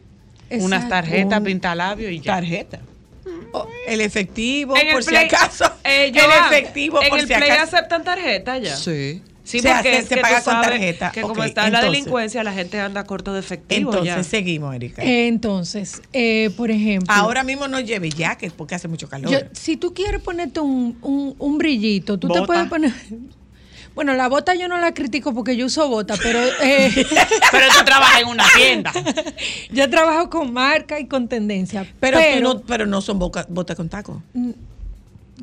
Unas 0.49 0.84
Exacto. 0.84 0.89
tarjetas, 0.89 1.38
Un- 1.39 1.45
pintalabio 1.45 2.09
y 2.09 2.19
ya. 2.21 2.34
tarjeta. 2.34 2.79
El 3.88 4.01
efectivo, 4.01 4.75
En 4.75 4.88
el 4.88 4.93
por 4.93 5.03
si 5.03 5.09
Play- 5.11 5.25
acaso. 5.27 5.65
Eh, 5.84 6.07
el 6.07 6.15
efectivo, 6.17 7.01
en 7.03 7.09
por 7.09 7.19
el 7.19 7.27
si 7.27 7.34
Play 7.36 7.49
acaso. 7.51 7.77
aceptan 7.77 8.03
tarjeta 8.03 8.57
ya. 8.57 8.75
Sí. 8.75 9.21
Sí, 9.51 9.59
Se 9.59 9.69
porque 9.73 9.97
es 9.97 10.07
se 10.07 10.15
que 10.15 10.21
paga 10.21 10.39
tú 10.39 10.45
con 10.45 10.53
sabes 10.53 10.69
tarjeta. 10.69 11.11
Que 11.11 11.21
como 11.21 11.43
está 11.43 11.69
la 11.69 11.81
delincuencia, 11.81 12.43
la 12.43 12.53
gente 12.53 12.79
anda 12.79 13.03
corto 13.03 13.33
de 13.33 13.39
efectivo 13.41 13.91
Entonces 13.91 14.15
ya. 14.15 14.23
seguimos, 14.23 14.73
Erika. 14.73 15.01
Entonces, 15.03 16.01
eh, 16.13 16.51
por 16.55 16.71
ejemplo. 16.71 17.13
Ahora 17.13 17.43
mismo 17.43 17.67
no 17.67 17.79
lleve 17.81 18.09
jacket 18.09 18.53
porque 18.53 18.75
hace 18.75 18.87
mucho 18.87 19.09
calor. 19.09 19.29
Yo- 19.31 19.39
si 19.51 19.75
tú 19.77 19.93
quieres 19.93 20.21
ponerte 20.21 20.59
un, 20.61 20.97
un, 21.01 21.35
un 21.37 21.57
brillito, 21.57 22.17
tú 22.17 22.29
te 22.29 22.41
puedes 22.43 22.67
poner. 22.67 22.93
Bueno, 23.93 24.13
la 24.13 24.29
bota 24.29 24.55
yo 24.55 24.69
no 24.69 24.77
la 24.77 24.93
critico 24.93 25.33
porque 25.33 25.57
yo 25.57 25.65
uso 25.65 25.85
bota, 25.89 26.15
pero 26.23 26.39
eh, 26.63 26.89
Pero 27.51 27.65
tú 27.77 27.83
trabajas 27.83 28.21
en 28.21 28.27
una 28.29 28.45
tienda. 28.55 28.93
yo 29.69 29.89
trabajo 29.89 30.29
con 30.29 30.53
marca 30.53 30.97
y 30.97 31.07
con 31.07 31.27
tendencia. 31.27 31.85
pero, 31.99 32.17
tú 32.17 32.41
no, 32.41 32.61
pero 32.61 32.85
no 32.85 33.01
son 33.01 33.19
boca- 33.19 33.45
botas 33.49 33.75
con 33.75 33.89
taco. 33.89 34.23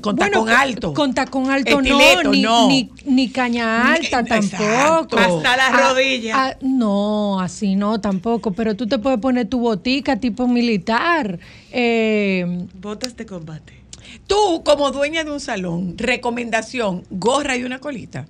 Con 0.01 0.15
bueno, 0.15 0.45
tacón 0.45 0.49
alto. 0.51 0.95
Con 0.95 1.13
tacón 1.15 1.51
alto 1.51 1.79
Estileto, 1.81 2.23
no, 2.25 2.31
ni, 2.31 2.43
no. 2.43 2.69
Ni, 2.69 2.91
ni 3.07 3.29
caña 3.31 3.93
alta 3.95 4.23
Ni- 4.23 4.29
tampoco. 4.29 4.63
exacto. 4.63 5.19
Hasta 5.19 5.57
la 5.57 5.67
Ah, 5.67 5.89
rodilla. 5.93 6.35
ah, 6.37 6.57
no, 6.61 7.41
así 7.41 7.75
no 7.75 8.01
tampoco. 8.01 8.53
Pero 8.53 8.77
tú 8.77 8.87
te 8.87 8.99
puedes 8.99 9.19
poner 9.19 9.49
tu 9.49 9.59
botica 9.59 10.17
tipo 10.21 10.47
militar. 10.47 11.41
Eh, 11.73 12.67
Botas 12.81 13.17
de 13.17 13.27
combate. 13.27 13.73
Tú, 14.29 14.63
como 14.65 14.91
dueña 14.93 15.25
de 15.25 15.33
un 15.33 15.41
salón, 15.41 15.95
recomendación, 15.99 17.03
gorra 17.11 17.57
y 17.57 17.65
una 17.65 17.79
colita. 17.81 18.27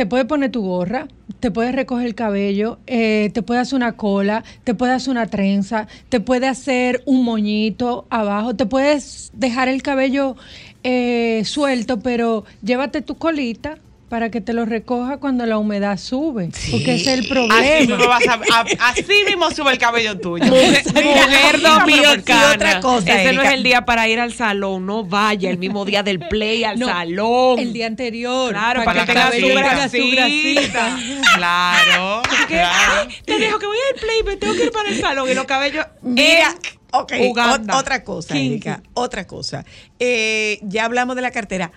Te 0.00 0.06
puedes 0.06 0.24
poner 0.24 0.50
tu 0.50 0.62
gorra, 0.62 1.08
te 1.40 1.50
puedes 1.50 1.74
recoger 1.74 2.06
el 2.06 2.14
cabello, 2.14 2.78
eh, 2.86 3.28
te 3.34 3.42
puedes 3.42 3.60
hacer 3.60 3.76
una 3.76 3.98
cola, 3.98 4.44
te 4.64 4.74
puedes 4.74 4.96
hacer 4.96 5.10
una 5.10 5.26
trenza, 5.26 5.88
te 6.08 6.20
puedes 6.20 6.48
hacer 6.48 7.02
un 7.04 7.22
moñito 7.22 8.06
abajo, 8.08 8.56
te 8.56 8.64
puedes 8.64 9.30
dejar 9.34 9.68
el 9.68 9.82
cabello 9.82 10.36
eh, 10.84 11.42
suelto, 11.44 12.00
pero 12.00 12.46
llévate 12.62 13.02
tu 13.02 13.16
colita 13.16 13.76
para 14.10 14.28
que 14.28 14.40
te 14.40 14.52
lo 14.52 14.64
recoja 14.66 15.18
cuando 15.18 15.46
la 15.46 15.56
humedad 15.56 15.96
sube, 15.96 16.50
porque 16.72 16.96
ese 16.96 17.02
es 17.02 17.06
el 17.06 17.20
Así 17.20 17.28
problema. 17.28 17.60
mismo, 17.78 18.08
vas 18.08 18.26
a- 18.26 18.40
a- 18.52 18.88
así 18.90 19.04
mismo 19.24 19.48
sube 19.52 19.70
el 19.70 19.78
cabello 19.78 20.18
tuyo. 20.18 20.44
Mujer 20.46 20.82
Mira, 20.92 21.78
dominicana. 21.78 22.50
y 22.50 22.54
otra 22.56 22.80
cosa, 22.80 23.22
Ese 23.22 23.32
no 23.32 23.42
es 23.42 23.52
el 23.52 23.62
día 23.62 23.84
para 23.84 24.08
ir 24.08 24.18
al 24.18 24.32
salón. 24.34 24.84
No 24.84 25.04
vaya 25.04 25.48
el 25.48 25.58
mismo 25.58 25.84
día 25.84 26.02
del 26.02 26.18
play 26.18 26.64
al 26.64 26.80
No, 26.80 26.86
salón. 26.88 27.60
El 27.60 27.72
día 27.72 27.86
anterior. 27.86 28.50
Claro, 28.50 28.82
Para 28.84 29.06
que 29.06 29.12
tenga 29.12 29.30
tenga 29.30 29.88
su 29.88 30.10
grasita. 30.10 30.98
Claro. 31.36 32.22
Que, 32.48 32.54
claro. 32.54 32.92
"Ay, 33.08 33.16
te 33.24 33.38
dejo 33.38 33.58
que 33.60 33.66
voy 33.66 33.78
al 33.94 34.00
play, 34.00 34.22
me 34.26 34.36
tengo 34.36 34.54
que 34.54 34.64
ir 34.64 34.72
para 34.72 34.88
el 34.88 35.00
salón 35.00 35.30
y 35.30 35.34
los 35.34 35.44
cabellos. 35.44 35.86
Mira, 36.02 36.52
ok, 36.90 37.12
Uganda. 37.28 37.76
otra 37.78 38.02
cosa. 38.02 38.36
Erika, 38.36 38.82
otra 38.94 39.24
cosa. 39.28 39.64
Eh, 40.00 40.58
ya 40.62 40.84
hablamos 40.86 41.14
de 41.14 41.22
la 41.22 41.30
cartera. 41.30 41.70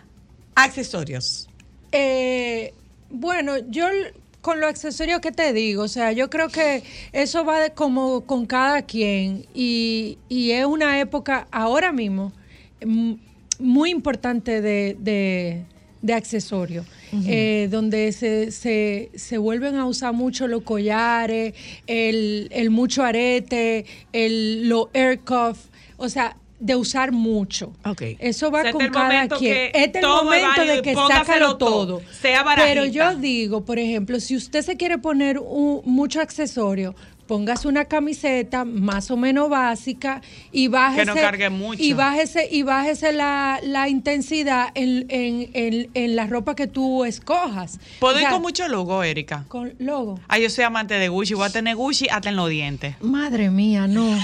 Accesorios. 0.56 1.48
Eh, 1.94 2.74
bueno, 3.10 3.54
yo 3.70 3.86
con 4.42 4.60
los 4.60 4.70
accesorios 4.70 5.22
que 5.22 5.32
te 5.32 5.54
digo, 5.54 5.84
o 5.84 5.88
sea, 5.88 6.12
yo 6.12 6.30
creo 6.30 6.50
que 6.50 6.84
eso 7.14 7.46
va 7.46 7.60
de 7.62 7.72
como 7.72 8.22
con 8.26 8.46
cada 8.46 8.82
quien 8.82 9.46
y, 9.54 10.18
y 10.28 10.52
es 10.52 10.66
una 10.66 11.00
época 11.00 11.48
ahora 11.52 11.94
mismo 11.94 12.34
mm, 12.86 13.14
muy 13.60 13.92
importante 13.92 14.60
de, 14.62 14.98
de, 15.00 15.64
de 16.02 16.14
accesorios. 16.14 16.86
eh, 17.28 17.68
donde 17.70 18.12
se, 18.12 18.52
se, 18.52 19.12
se 19.14 19.38
vuelven 19.38 19.76
a 19.76 19.86
usar 19.86 20.14
mucho 20.14 20.48
los 20.48 20.64
collares, 20.64 21.54
el, 21.86 22.48
el 22.52 22.72
mucho 22.72 23.04
arete, 23.04 23.86
el, 24.14 24.68
los 24.68 24.88
air 24.94 25.20
cuff, 25.20 25.60
o 25.98 26.10
sea, 26.10 26.36
de 26.66 26.76
usar 26.76 27.12
mucho. 27.12 27.74
Ok. 27.86 28.02
Eso 28.20 28.50
va 28.52 28.62
Este 28.62 28.72
con 28.72 28.88
cada 28.90 29.28
quien. 29.28 29.54
que 29.54 29.72
Este 29.74 30.00
es 30.00 30.04
el 30.04 30.10
momento 30.10 30.66
de 30.66 30.82
que 30.82 30.96
sácalo 30.96 31.58
todo, 31.58 31.70
todo. 32.00 32.02
sea 32.22 32.42
barajita. 32.44 32.74
Pero 32.74 32.86
yo 32.86 33.16
digo, 33.16 33.66
por 33.66 33.80
ejemplo, 33.80 34.20
si 34.20 34.36
usted 34.36 34.62
se 34.62 34.78
quiere 34.78 34.98
poner 34.98 35.40
un- 35.40 35.82
mucho 35.86 36.22
accesorio, 36.22 36.96
póngase 37.28 37.68
una 37.70 37.86
camiseta 37.86 38.64
más 38.66 39.10
o 39.12 39.16
menos 39.18 39.50
básica 39.50 40.22
y 40.52 40.68
bájese, 40.68 41.06
no 41.06 41.16
cargue 41.16 41.50
mucho. 41.50 41.82
y 41.82 41.94
bájese, 41.94 42.48
y 42.52 42.64
bájese 42.64 43.14
la, 43.14 43.60
la 43.64 43.88
intensidad 43.90 44.70
en, 44.76 45.06
en, 45.10 45.50
en, 45.54 45.90
en 45.94 46.16
la 46.18 46.28
ropa 46.28 46.54
que 46.56 46.68
tú 46.68 47.06
escojas. 47.06 47.80
Puedo 48.00 48.18
O 48.18 48.20
ir 48.22 48.28
con 48.28 48.42
mucho 48.42 48.68
logo, 48.68 49.04
Erika. 49.04 49.46
con 49.48 49.74
logo. 49.80 50.20
Ah, 50.28 50.38
yo 50.38 50.50
soy 50.50 50.64
amante 50.66 50.96
de 50.96 51.08
Gucci. 51.10 51.34
Voy 51.34 51.46
a 51.48 51.50
tener 51.50 51.76
Gucci 51.76 52.08
hasta 52.10 52.30
en 52.30 52.36
los 52.36 52.50
dientes. 52.50 52.96
Madre 53.02 53.50
mía, 53.50 53.88
no. 53.88 54.18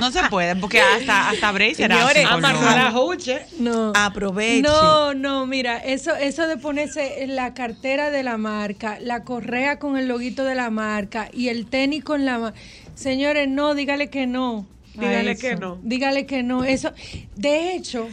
No 0.00 0.10
se 0.10 0.22
puede, 0.28 0.56
porque 0.56 0.80
hasta, 0.80 1.30
hasta 1.30 1.52
Señores, 1.74 2.24
logo. 2.30 2.40
la 2.40 2.90
juche. 2.92 3.46
No. 3.58 3.92
Aproveche. 3.94 4.62
No, 4.62 5.14
no, 5.14 5.46
mira, 5.46 5.78
eso, 5.78 6.14
eso 6.14 6.46
de 6.46 6.56
ponerse 6.56 7.26
la 7.26 7.54
cartera 7.54 8.10
de 8.10 8.22
la 8.22 8.36
marca, 8.36 8.98
la 9.00 9.24
correa 9.24 9.78
con 9.78 9.96
el 9.96 10.08
loguito 10.08 10.44
de 10.44 10.54
la 10.54 10.70
marca 10.70 11.28
y 11.32 11.48
el 11.48 11.66
tenis 11.66 12.04
con 12.04 12.24
la 12.24 12.52
Señores, 12.94 13.48
no, 13.48 13.74
dígale 13.74 14.10
que 14.10 14.26
no. 14.26 14.66
Dígale 14.94 15.32
eso. 15.32 15.40
que 15.40 15.56
no. 15.56 15.78
Dígale 15.82 16.26
que 16.26 16.42
no. 16.42 16.64
Eso, 16.64 16.92
de 17.36 17.74
hecho, 17.74 18.08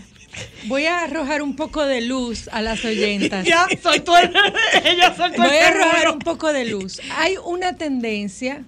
voy 0.67 0.85
a 0.85 1.03
arrojar 1.03 1.41
un 1.41 1.55
poco 1.55 1.85
de 1.85 2.01
luz 2.01 2.47
a 2.51 2.61
las 2.61 2.85
oyentas. 2.85 3.45
Ya 3.47 3.67
soltó 3.81 4.17
el, 4.17 4.31
ella 4.85 5.15
soltó 5.15 5.41
Voy 5.41 5.57
a 5.57 5.69
arrojar 5.69 6.09
un 6.11 6.19
poco 6.19 6.53
de 6.53 6.65
luz. 6.65 7.01
Hay 7.17 7.35
una 7.43 7.75
tendencia 7.75 8.63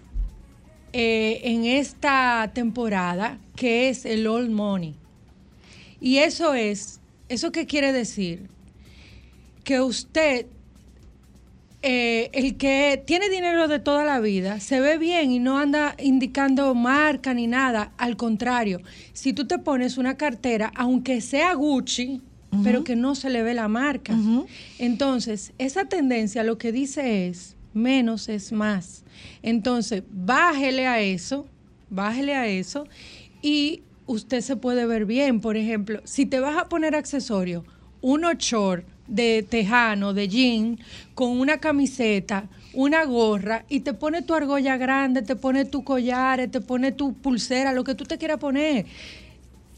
eh, 1.00 1.52
en 1.52 1.66
esta 1.66 2.50
temporada 2.56 3.38
que 3.56 3.88
es 3.88 4.04
el 4.04 4.26
old 4.26 4.50
money. 4.50 4.96
Y 6.02 6.18
eso 6.18 6.56
es, 6.56 7.00
¿eso 7.30 7.52
qué 7.52 7.68
quiere 7.68 7.94
decir? 7.94 8.48
Que 9.64 9.80
usted, 9.80 10.48
eh, 11.84 12.32
el 12.34 12.58
que 12.58 13.04
tiene 13.06 13.30
dinero 13.30 13.68
de 13.68 13.78
toda 13.78 14.06
la 14.06 14.20
vida, 14.20 14.60
se 14.60 14.80
ve 14.80 14.98
bien 14.98 15.32
y 15.32 15.38
no 15.38 15.60
anda 15.60 15.96
indicando 16.00 16.74
marca 16.74 17.32
ni 17.36 17.46
nada. 17.46 17.92
Al 18.00 18.18
contrario, 18.18 18.82
si 19.14 19.34
tú 19.34 19.46
te 19.46 19.60
pones 19.60 20.00
una 20.00 20.18
cartera, 20.18 20.72
aunque 20.76 21.22
sea 21.22 21.54
Gucci, 21.54 22.24
pero 22.64 22.84
que 22.84 22.96
no 22.96 23.14
se 23.14 23.30
le 23.30 23.44
ve 23.44 23.54
la 23.54 23.68
marca. 23.68 24.18
Entonces, 24.80 25.54
esa 25.60 25.86
tendencia 25.86 26.44
lo 26.44 26.58
que 26.58 26.72
dice 26.72 27.28
es, 27.28 27.56
menos 27.76 28.30
es 28.30 28.52
más. 28.52 29.04
Entonces, 29.42 30.04
bájele 30.12 30.88
a 30.88 31.02
eso, 31.02 31.48
bájele 31.90 32.36
a 32.36 32.48
eso 32.48 32.88
y 33.42 33.82
usted 34.06 34.42
se 34.42 34.56
puede 34.56 34.86
ver 34.86 35.06
bien. 35.06 35.40
Por 35.42 35.58
ejemplo, 35.58 36.02
si 36.06 36.26
te 36.26 36.40
vas 36.40 36.58
a 36.58 36.70
poner 36.70 36.96
accesorio, 36.96 37.64
uno 38.02 38.34
short 38.34 38.86
de 39.08 39.46
tejano, 39.48 40.14
de 40.14 40.28
jean, 40.28 40.80
con 41.14 41.40
una 41.40 41.60
camiseta, 41.60 42.50
una 42.74 43.06
gorra, 43.06 43.66
y 43.70 43.80
te 43.80 43.94
pone 43.94 44.22
tu 44.22 44.34
argolla 44.34 44.78
grande, 44.78 45.22
te 45.22 45.36
pone 45.36 45.66
tu 45.66 45.84
collar, 45.84 46.48
te 46.50 46.62
pone 46.62 46.92
tu 46.92 47.14
pulsera, 47.14 47.74
lo 47.74 47.84
que 47.84 47.96
tú 47.96 48.04
te 48.06 48.18
quieras 48.18 48.38
poner. 48.38 48.86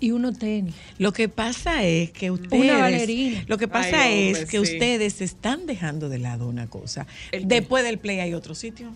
Y 0.01 0.11
uno 0.11 0.31
tenis. 0.31 0.73
Lo 0.97 1.11
que 1.11 1.27
pasa 1.27 1.83
es 1.83 2.11
que 2.11 2.31
ustedes. 2.31 2.71
bailarina. 2.71 3.43
Lo 3.47 3.57
que 3.57 3.67
pasa 3.67 4.03
Ay, 4.03 4.29
es 4.29 4.45
que 4.45 4.51
sí. 4.51 4.59
ustedes 4.59 5.19
están 5.19 5.65
dejando 5.65 6.07
de 6.07 6.19
lado 6.19 6.47
una 6.47 6.67
cosa. 6.67 7.05
Después 7.43 7.83
del 7.83 7.99
play 7.99 8.19
hay 8.19 8.33
otro 8.33 8.55
sitio. 8.55 8.93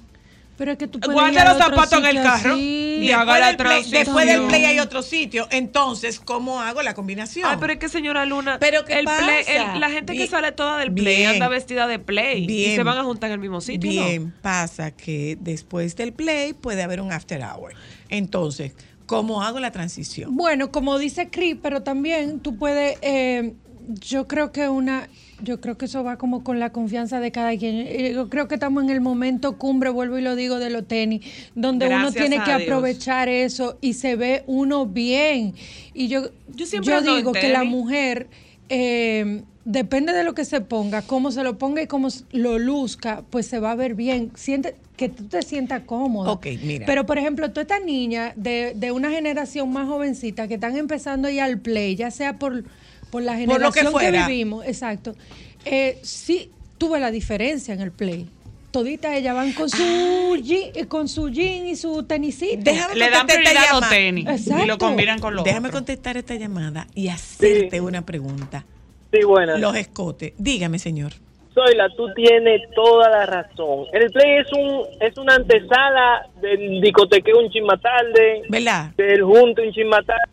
Pero 0.55 0.71
es 0.73 0.77
que 0.77 0.87
tú 0.87 0.99
puedes 0.99 1.13
Guarde 1.15 1.33
ir 1.33 1.39
a 1.39 1.49
los 1.53 1.57
zapatos 1.57 1.97
en 1.99 2.05
el 2.05 2.21
carro 2.21 2.53
así. 2.53 2.99
y 3.01 3.11
haga 3.11 3.39
la 3.39 3.45
play, 3.47 3.57
transición. 3.57 4.03
después 4.03 4.27
del 4.27 4.43
play 4.43 4.65
hay 4.65 4.79
otro 4.79 5.01
sitio. 5.01 5.47
Entonces, 5.49 6.19
¿cómo 6.19 6.61
hago 6.61 6.83
la 6.83 6.93
combinación? 6.93 7.49
Ay, 7.49 7.57
pero 7.59 7.73
es 7.73 7.79
que 7.79 7.89
señora 7.89 8.23
Luna, 8.25 8.59
¿Pero 8.59 8.85
qué 8.85 8.99
el 8.99 9.05
play- 9.05 9.43
pasa? 9.45 9.73
el- 9.73 9.79
la 9.79 9.89
gente 9.89 10.13
que 10.13 10.27
sale 10.27 10.51
toda 10.51 10.77
del 10.77 10.93
play 10.93 11.17
Bien. 11.17 11.29
anda 11.31 11.47
vestida 11.47 11.87
de 11.87 11.97
play 11.97 12.43
y 12.43 12.47
Bien. 12.47 12.75
se 12.75 12.83
van 12.83 12.99
a 12.99 13.03
juntar 13.03 13.29
en 13.31 13.33
el 13.33 13.39
mismo 13.39 13.61
sitio, 13.61 13.91
¿no? 13.99 14.07
Bien, 14.07 14.33
pasa 14.43 14.91
que 14.91 15.37
después 15.41 15.95
del 15.95 16.13
play 16.13 16.53
puede 16.53 16.83
haber 16.83 17.01
un 17.01 17.11
after 17.11 17.41
hour. 17.41 17.73
Entonces, 18.09 18.73
¿cómo 19.07 19.41
hago 19.41 19.59
la 19.59 19.71
transición? 19.71 20.35
Bueno, 20.35 20.71
como 20.71 20.99
dice 20.99 21.29
Cris, 21.31 21.55
pero 21.63 21.81
también 21.81 22.39
tú 22.41 22.57
puedes, 22.57 22.97
eh, 23.01 23.53
yo 23.99 24.27
creo 24.27 24.51
que 24.51 24.69
una, 24.69 25.09
yo 25.43 25.59
creo 25.61 25.77
que 25.77 25.85
eso 25.85 26.03
va 26.03 26.17
como 26.17 26.43
con 26.43 26.59
la 26.59 26.71
confianza 26.71 27.19
de 27.19 27.31
cada 27.31 27.55
quien. 27.57 27.85
Eh, 27.87 28.11
Yo 28.13 28.29
creo 28.29 28.47
que 28.47 28.55
estamos 28.55 28.83
en 28.83 28.89
el 28.89 29.01
momento 29.01 29.57
cumbre, 29.57 29.89
vuelvo 29.89 30.17
y 30.17 30.21
lo 30.21 30.35
digo, 30.35 30.59
de 30.59 30.69
los 30.69 30.87
tenis, 30.87 31.21
donde 31.55 31.87
uno 31.87 32.11
tiene 32.11 32.37
que 32.43 32.55
Dios. 32.57 32.63
aprovechar 32.63 33.29
eso 33.29 33.77
y 33.81 33.93
se 33.93 34.15
ve 34.15 34.43
uno 34.47 34.85
bien. 34.85 35.53
Y 35.93 36.07
yo, 36.07 36.29
Yo 36.55 36.65
siempre 36.65 36.95
en 36.97 37.05
digo 37.05 37.31
que 37.33 37.49
la 37.49 37.63
mujer 37.63 38.27
eh, 38.69 39.43
depende 39.65 40.13
de 40.13 40.23
lo 40.23 40.33
que 40.33 40.45
se 40.45 40.61
ponga, 40.61 41.01
cómo 41.01 41.31
se 41.31 41.43
lo 41.43 41.57
ponga 41.57 41.81
y 41.81 41.87
cómo 41.87 42.07
lo 42.31 42.59
luzca, 42.59 43.23
pues 43.29 43.45
se 43.45 43.59
va 43.59 43.71
a 43.71 43.75
ver 43.75 43.95
bien. 43.95 44.31
Siente 44.35 44.75
que 44.95 45.09
tú 45.09 45.25
te 45.25 45.41
sientas 45.41 45.81
cómodo. 45.85 46.31
Ok, 46.31 46.47
mira. 46.63 46.85
Pero, 46.85 47.05
por 47.05 47.17
ejemplo, 47.17 47.49
todas 47.51 47.63
estas 47.69 47.83
niñas 47.83 48.33
de, 48.35 48.73
de 48.75 48.91
una 48.91 49.09
generación 49.09 49.71
más 49.71 49.87
jovencita 49.87 50.47
que 50.47 50.55
están 50.55 50.77
empezando 50.77 51.29
ya 51.29 51.45
al 51.45 51.59
play, 51.59 51.95
ya 51.95 52.11
sea 52.11 52.37
por, 52.37 52.63
por 53.13 53.21
la 53.21 53.33
Por 53.45 53.61
lo 53.61 53.71
que 53.71 53.81
generación 53.81 53.85
que, 53.85 53.91
fuera. 53.91 54.27
vivimos, 54.27 54.65
exacto, 54.65 55.13
eh, 55.65 55.99
sí 56.01 56.49
tuve 56.79 56.99
la 56.99 57.11
diferencia 57.11 57.71
en 57.75 57.81
el 57.81 57.91
play. 57.91 58.27
Toditas 58.71 59.13
ellas 59.13 59.35
van 59.35 59.53
con 59.53 59.69
su, 59.69 60.35
jean, 60.41 60.71
eh, 60.73 60.87
con 60.87 61.07
su 61.07 61.29
jean 61.29 61.67
y 61.67 61.75
su 61.75 62.01
tenisita. 62.05 62.71
Déjame 62.71 62.95
Le 62.95 63.09
dan 63.11 63.19
contestar 63.19 63.43
esta 63.43 63.51
prioridad 63.51 63.63
a 63.69 63.73
los 63.73 63.81
llamada. 63.81 63.89
tenis 63.95 64.23
y 64.23 64.25
lo 64.25 64.33
Exacto. 64.63 64.77
combinan 64.79 65.19
con 65.19 65.35
los 65.35 65.43
Déjame 65.45 65.67
otros. 65.67 65.79
contestar 65.81 66.17
esta 66.17 66.33
llamada 66.33 66.87
y 66.95 67.07
hacerte 67.09 67.79
una 67.81 68.01
pregunta. 68.03 68.65
Sí, 69.11 69.23
buenas. 69.23 69.59
Los 69.59 69.75
escotes. 69.75 70.33
Dígame, 70.39 70.79
señor. 70.79 71.13
Zoila, 71.53 71.87
tú 71.95 72.11
tienes 72.15 72.61
toda 72.73 73.11
la 73.11 73.27
razón. 73.27 73.85
El 73.93 74.11
play 74.11 74.39
es 74.39 74.47
un 74.53 74.85
es 75.07 75.15
una 75.19 75.35
antesala 75.35 76.27
del 76.41 76.81
discotequeo 76.81 77.37
un 77.41 77.51
chisma 77.51 77.79
tarde, 77.79 78.41
¿Verdad? 78.49 78.89
del 78.97 79.21
junto 79.21 79.61
un 79.61 79.71
chisma 79.71 80.01
tarde. 80.01 80.31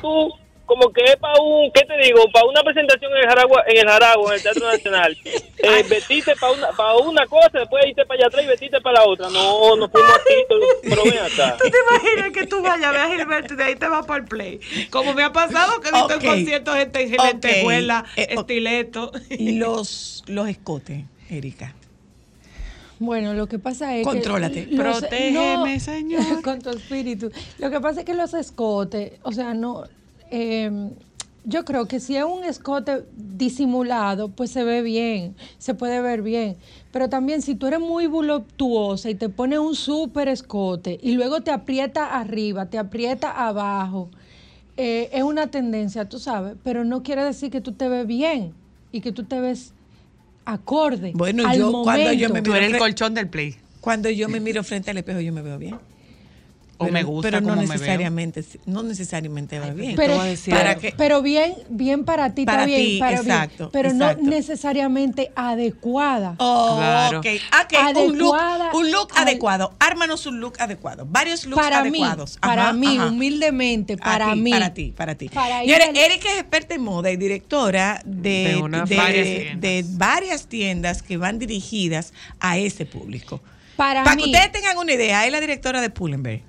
Tú, 0.00 0.32
como 0.66 0.92
que 0.92 1.02
es 1.04 1.16
para 1.16 1.40
un, 1.40 1.70
¿qué 1.72 1.82
te 1.84 1.96
digo? 2.02 2.20
Para 2.32 2.46
una 2.46 2.62
presentación 2.62 3.12
en 3.12 3.18
el 3.18 3.28
Jaragua, 3.28 3.64
en 3.66 3.76
el 3.78 3.86
Jaragua, 3.88 4.30
en 4.30 4.36
el 4.36 4.42
Teatro 4.42 4.66
Nacional. 4.66 5.16
Eh, 5.64 5.84
vestiste 5.88 6.34
para 6.40 6.52
una, 6.54 6.70
para 6.72 6.96
una 6.96 7.24
cosa, 7.28 7.50
después 7.52 7.86
irte 7.86 8.04
para 8.04 8.18
allá 8.18 8.26
atrás 8.26 8.44
y 8.44 8.48
vestiste 8.48 8.80
para 8.80 8.98
la 8.98 9.06
otra. 9.08 9.28
No, 9.30 9.76
no 9.76 9.88
fuimos 9.88 10.10
así, 10.10 10.34
pero 10.82 11.04
ven 11.04 11.18
acá. 11.20 11.56
¿Tú 11.62 11.70
te 11.70 11.76
imaginas 11.88 12.32
que 12.32 12.46
tú 12.48 12.60
vayas 12.62 12.86
a 12.86 12.90
ver 12.90 13.00
a 13.02 13.08
Gilberto 13.08 13.54
y 13.54 13.56
de 13.58 13.62
ahí 13.62 13.76
te 13.76 13.86
vas 13.86 14.04
para 14.04 14.24
el 14.24 14.28
play? 14.28 14.58
Como 14.90 15.14
me 15.14 15.22
ha 15.22 15.32
pasado 15.32 15.80
que 15.80 15.90
he 15.90 15.92
visto 15.92 16.16
Ok. 16.16 16.24
en 16.24 16.28
conciertos 16.30 16.74
gente 16.74 17.02
en 17.04 17.12
lentejuela, 17.12 18.04
Eh, 18.16 18.26
estileto. 18.30 19.12
Los, 19.38 20.24
los 20.26 20.48
escotes, 20.48 21.04
Erika. 21.30 21.76
Bueno, 22.98 23.34
lo 23.34 23.46
que 23.46 23.58
pasa 23.60 23.96
es 23.96 24.04
Contrólate. 24.04 24.68
que... 24.68 24.74
los- 24.74 24.98
Protégeme, 25.00 25.78
Señor. 25.80 26.42
Con 26.42 26.60
tu 26.60 26.70
espíritu. 26.70 27.30
Lo 27.58 27.70
que 27.70 27.80
pasa 27.80 28.00
es 28.00 28.06
que 28.06 28.14
los 28.14 28.34
escotes, 28.34 29.12
o 29.22 29.30
sea, 29.32 29.54
no... 29.54 29.84
eh, 30.32 30.90
yo 31.44 31.64
creo 31.64 31.86
que 31.86 31.98
si 32.00 32.16
es 32.16 32.24
un 32.24 32.44
escote 32.44 33.04
disimulado, 33.16 34.28
pues 34.28 34.50
se 34.50 34.62
ve 34.64 34.80
bien, 34.82 35.34
se 35.58 35.74
puede 35.74 36.00
ver 36.00 36.22
bien. 36.22 36.56
Pero 36.92 37.08
también 37.08 37.42
si 37.42 37.54
tú 37.54 37.66
eres 37.66 37.80
muy 37.80 38.06
voluptuosa 38.06 39.10
y 39.10 39.14
te 39.16 39.28
pones 39.28 39.58
un 39.58 39.74
súper 39.74 40.28
escote 40.28 40.98
y 41.02 41.12
luego 41.14 41.40
te 41.40 41.50
aprieta 41.50 42.18
arriba, 42.18 42.66
te 42.66 42.78
aprieta 42.78 43.30
abajo, 43.46 44.08
eh, 44.76 45.10
es 45.12 45.22
una 45.22 45.48
tendencia, 45.48 46.08
tú 46.08 46.18
sabes, 46.18 46.54
pero 46.62 46.84
no 46.84 47.02
quiere 47.02 47.24
decir 47.24 47.50
que 47.50 47.60
tú 47.60 47.72
te 47.72 47.88
ves 47.88 48.06
bien. 48.06 48.52
y 48.94 49.00
que 49.00 49.10
tú 49.10 49.24
te 49.24 49.40
ves 49.40 49.72
acorde 50.44 51.12
Bueno, 51.14 51.46
al 51.48 51.56
yo 51.58 51.70
momento. 51.72 51.84
cuando 51.84 52.12
yo 52.12 52.28
me 52.30 52.42
Tú 52.42 52.52
eres 52.54 52.72
el 52.72 52.78
colchón 52.78 53.14
del 53.14 53.28
play. 53.28 53.56
Cuando 53.80 54.10
yo 54.10 54.28
me 54.28 54.38
miro 54.38 54.62
frente 54.62 54.90
al 54.90 54.98
espejo, 54.98 55.20
yo 55.20 55.32
me 55.32 55.42
veo 55.42 55.58
bien. 55.58 55.78
O 56.82 56.84
Pero- 56.86 56.92
me 56.92 57.02
gusta 57.02 57.28
pero 57.28 57.40
no 57.40 57.48
cómo 57.48 57.60
me 57.62 57.66
veo. 57.66 57.72
necesariamente, 57.74 58.44
no 58.66 58.82
necesariamente 58.82 59.58
va 59.58 59.70
bien. 59.70 59.94
pero, 59.96 60.18
para 60.50 60.74
que- 60.76 60.94
pero 60.96 61.22
bien, 61.22 61.54
bien 61.68 62.04
para 62.04 62.34
ti, 62.34 62.44
Para 62.44 62.62
está 62.62 62.66
bien, 62.66 62.80
ti, 62.82 62.98
para 62.98 63.16
exacto, 63.16 63.56
bien, 63.64 63.70
pero 63.72 63.88
exacto. 63.90 64.22
no 64.22 64.30
necesariamente 64.30 65.32
adecuada. 65.36 66.34
Oh, 66.38 66.76
Claro. 66.78 67.18
ok. 67.20 67.26
Ok, 67.62 67.96
un 68.08 68.18
look, 68.18 68.34
Adecuada 68.34 68.70
un 68.74 68.90
look 68.90 69.08
al- 69.14 69.22
adecuado. 69.28 69.72
Ármanos 69.78 70.26
un 70.26 70.40
look 70.40 70.54
adecuado. 70.60 71.06
Varios 71.08 71.44
looks 71.46 71.62
para 71.62 71.82
mí, 71.84 71.88
adecuados. 72.02 72.38
para 72.40 72.62
Ajá, 72.64 72.72
mí, 72.72 72.96
ajá. 72.98 73.06
humildemente, 73.08 73.96
para 73.96 74.32
ti, 74.34 74.40
mí. 74.40 74.50
Para 74.50 74.74
ti, 74.74 74.92
para 74.96 75.14
ti. 75.14 75.28
Para 75.28 75.58
al- 75.58 75.68
Erika 75.68 76.28
es 76.32 76.38
experta 76.40 76.74
en 76.74 76.82
moda 76.82 77.10
y 77.10 77.16
directora 77.16 78.00
de, 78.04 78.54
De 78.54 78.56
una- 78.56 78.84
de- 78.84 78.96
varias 78.96 79.26
de 79.26 79.34
tiendas. 79.82 79.98
varias 79.98 80.46
tiendas 80.46 81.02
que 81.02 81.16
van 81.16 81.38
dirigidas 81.38 82.12
a 82.40 82.58
ese 82.58 82.86
público. 82.86 83.40
Para 83.76 84.04
Para 84.04 84.16
mí. 84.16 84.24
que 84.24 84.30
ustedes 84.30 84.52
tengan 84.52 84.76
una 84.78 84.92
idea, 84.92 85.24
es 85.26 85.32
la 85.32 85.40
directora 85.40 85.80
de 85.80 85.90
Pull&Bear. 85.90 86.40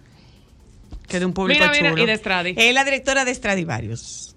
Que 1.07 1.19
de 1.19 1.25
un 1.25 1.33
público 1.33 1.59
Mira, 1.61 1.71
mira, 1.71 1.89
chulo. 1.91 2.03
y 2.03 2.05
de 2.07 2.17
Stradi. 2.17 2.53
Es 2.57 2.73
la 2.73 2.83
directora 2.83 3.25
de 3.25 3.33
Stradivarius. 3.35 4.29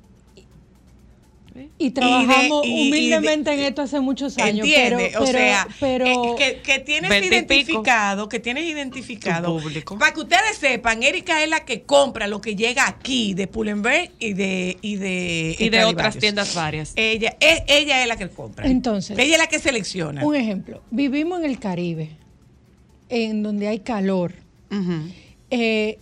Y 1.78 1.90
trabajamos 1.92 2.66
y 2.66 2.68
de- 2.68 2.74
y- 2.76 2.88
humildemente 2.88 3.54
y 3.54 3.56
de- 3.56 3.62
en 3.62 3.68
esto 3.68 3.80
hace 3.80 3.98
muchos 4.00 4.36
años. 4.36 4.66
¿Entiendes? 4.66 5.08
Pero, 5.12 5.22
o 5.22 5.26
pero- 5.26 5.38
sea, 5.38 5.68
pero 5.80 6.06
eh, 6.06 6.36
que, 6.36 6.60
que 6.60 6.78
tienes 6.80 7.08
20 7.08 7.26
y 7.28 7.30
pico. 7.30 7.54
identificado, 7.54 8.28
que 8.28 8.40
tienes 8.40 8.64
identificado. 8.64 9.58
Público. 9.58 9.96
Para 9.98 10.12
que 10.12 10.20
ustedes 10.20 10.58
sepan, 10.58 11.02
Erika 11.02 11.42
es 11.42 11.48
la 11.48 11.64
que 11.64 11.84
compra 11.84 12.26
lo 12.28 12.42
que 12.42 12.56
llega 12.56 12.86
aquí 12.86 13.32
de 13.32 13.46
Pull&Bear 13.46 14.10
y 14.18 14.34
de 14.34 14.76
y 14.82 14.96
de 14.96 15.56
Y 15.58 15.70
de 15.70 15.84
otras 15.84 16.18
tiendas 16.18 16.54
varias. 16.54 16.92
Ella 16.94 17.34
es, 17.40 17.62
ella 17.68 18.02
es 18.02 18.08
la 18.08 18.16
que 18.18 18.28
compra. 18.28 18.66
Entonces. 18.66 19.18
ella 19.18 19.32
es 19.36 19.38
la 19.38 19.46
que 19.46 19.58
selecciona. 19.58 20.26
un 20.26 20.36
ejemplo, 20.36 20.82
vivimos 20.90 21.38
en 21.40 21.46
el 21.46 21.58
Caribe, 21.58 22.10
en 23.08 23.42
donde 23.42 23.68
hay 23.68 23.78
calor. 23.78 24.34
Ujú. 24.70 25.08
Eh, 25.48 26.00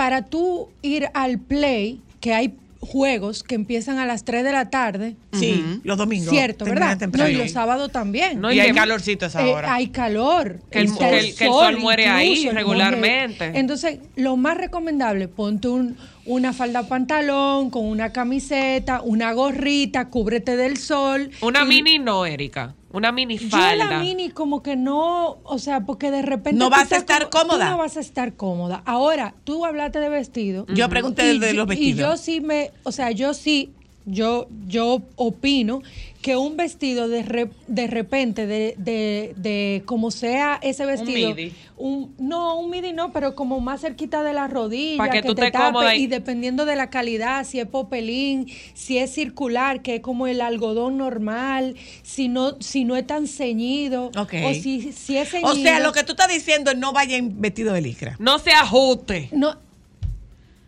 para 0.00 0.22
tú 0.24 0.70
ir 0.80 1.10
al 1.12 1.38
play, 1.38 2.00
que 2.20 2.32
hay 2.32 2.54
juegos 2.80 3.42
que 3.42 3.54
empiezan 3.54 3.98
a 3.98 4.06
las 4.06 4.24
3 4.24 4.42
de 4.44 4.50
la 4.50 4.70
tarde, 4.70 5.14
Sí, 5.34 5.62
los 5.84 5.98
domingos. 5.98 6.30
cierto, 6.30 6.64
¿verdad? 6.64 6.96
temprano. 6.96 7.28
No, 7.28 7.34
y 7.34 7.36
los 7.36 7.50
sábados 7.50 7.92
también. 7.92 8.40
No, 8.40 8.50
y 8.50 8.58
hay 8.60 8.72
calorcito 8.72 9.26
esa 9.26 9.46
Eh, 9.46 9.52
hora. 9.52 9.74
hay 9.74 9.88
calor. 9.88 10.60
Que 10.70 10.78
el- 10.78 10.88
sol 11.34 11.76
muere 11.76 12.06
ahí 12.08 12.48
regularmente. 12.48 13.44
muere. 13.48 13.60
Entonces, 13.60 13.98
lo 14.16 14.38
más 14.38 14.56
recomendable, 14.56 15.28
ponte 15.28 15.68
un- 15.68 15.98
una 16.26 16.52
falda 16.52 16.86
pantalón 16.88 17.70
con 17.70 17.84
una 17.86 18.12
camiseta, 18.12 19.02
una 19.02 19.32
gorrita, 19.32 20.08
cúbrete 20.10 20.56
del 20.56 20.76
sol. 20.76 21.30
Una 21.40 21.62
y- 21.64 21.66
mini 21.66 21.98
no, 21.98 22.26
Erika. 22.26 22.74
Una 22.92 23.12
mini 23.12 23.38
Yo 23.38 23.48
falda. 23.50 23.84
la 23.84 24.00
mini 24.00 24.30
como 24.30 24.62
que 24.64 24.74
no, 24.74 25.38
o 25.44 25.58
sea, 25.60 25.80
porque 25.86 26.10
de 26.10 26.22
repente 26.22 26.58
No 26.58 26.70
vas 26.70 26.90
a 26.90 26.96
estar 26.96 27.30
como- 27.30 27.44
cómoda. 27.50 27.66
Tú 27.66 27.70
no 27.70 27.78
vas 27.78 27.96
a 27.96 28.00
estar 28.00 28.34
cómoda. 28.34 28.82
Ahora, 28.84 29.34
tú 29.44 29.64
hablaste 29.64 30.00
de 30.00 30.08
vestido. 30.08 30.66
Yo 30.74 30.88
pregunté 30.88 31.32
Y 31.34 31.38
de 31.38 31.48
yo- 31.50 31.54
los 31.54 31.66
vestidos. 31.68 31.96
Y 31.98 32.00
yo 32.00 32.16
sí 32.16 32.40
me, 32.40 32.72
o 32.82 32.90
sea, 32.90 33.12
yo 33.12 33.32
sí, 33.32 33.72
yo, 34.06 34.48
yo 34.66 35.02
opino 35.16 35.82
que 36.22 36.36
un 36.36 36.56
vestido 36.56 37.08
de, 37.08 37.22
re- 37.22 37.50
de 37.66 37.86
repente, 37.86 38.46
de, 38.46 38.74
de, 38.76 39.32
de 39.36 39.82
como 39.86 40.10
sea 40.10 40.58
ese 40.62 40.84
vestido, 40.84 41.34
midi. 41.34 41.52
un- 41.78 42.14
no, 42.18 42.58
un 42.58 42.68
midi 42.70 42.92
no, 42.92 43.10
pero 43.12 43.34
como 43.34 43.60
más 43.60 43.80
cerquita 43.80 44.22
de 44.22 44.34
la 44.34 44.46
rodilla, 44.48 44.98
Pa' 44.98 45.08
que 45.08 45.22
que, 45.22 45.28
tú 45.28 45.34
te 45.34 45.46
estés 45.46 45.60
tape, 45.60 45.96
y- 45.96 46.06
dependiendo 46.08 46.66
de 46.66 46.76
la 46.76 46.90
calidad, 46.90 47.46
si 47.46 47.58
es 47.60 47.66
popelín, 47.66 48.46
si 48.74 48.98
es 48.98 49.12
circular, 49.14 49.80
que 49.80 49.96
es 49.96 50.00
como 50.02 50.26
el 50.26 50.40
algodón 50.42 50.98
normal, 50.98 51.74
si 52.02 52.28
no, 52.28 52.60
si 52.60 52.84
no 52.84 52.96
es 52.96 53.06
tan 53.06 53.26
ceñido, 53.26 54.10
Ok. 54.18 54.34
o 54.44 54.52
si, 54.54 54.92
si 54.92 55.16
es 55.16 55.30
ceñido. 55.30 55.50
O 55.52 55.54
sea, 55.54 55.80
lo 55.80 55.92
que 55.92 56.04
tú 56.04 56.12
estás 56.12 56.28
diciendo, 56.28 56.74
no 56.74 56.92
vayan 56.92 57.40
vestido 57.40 57.72
de 57.72 57.80
licra. 57.80 58.16
No 58.18 58.38
se 58.38 58.50
ajuste. 58.52 59.28
No, 59.32 59.56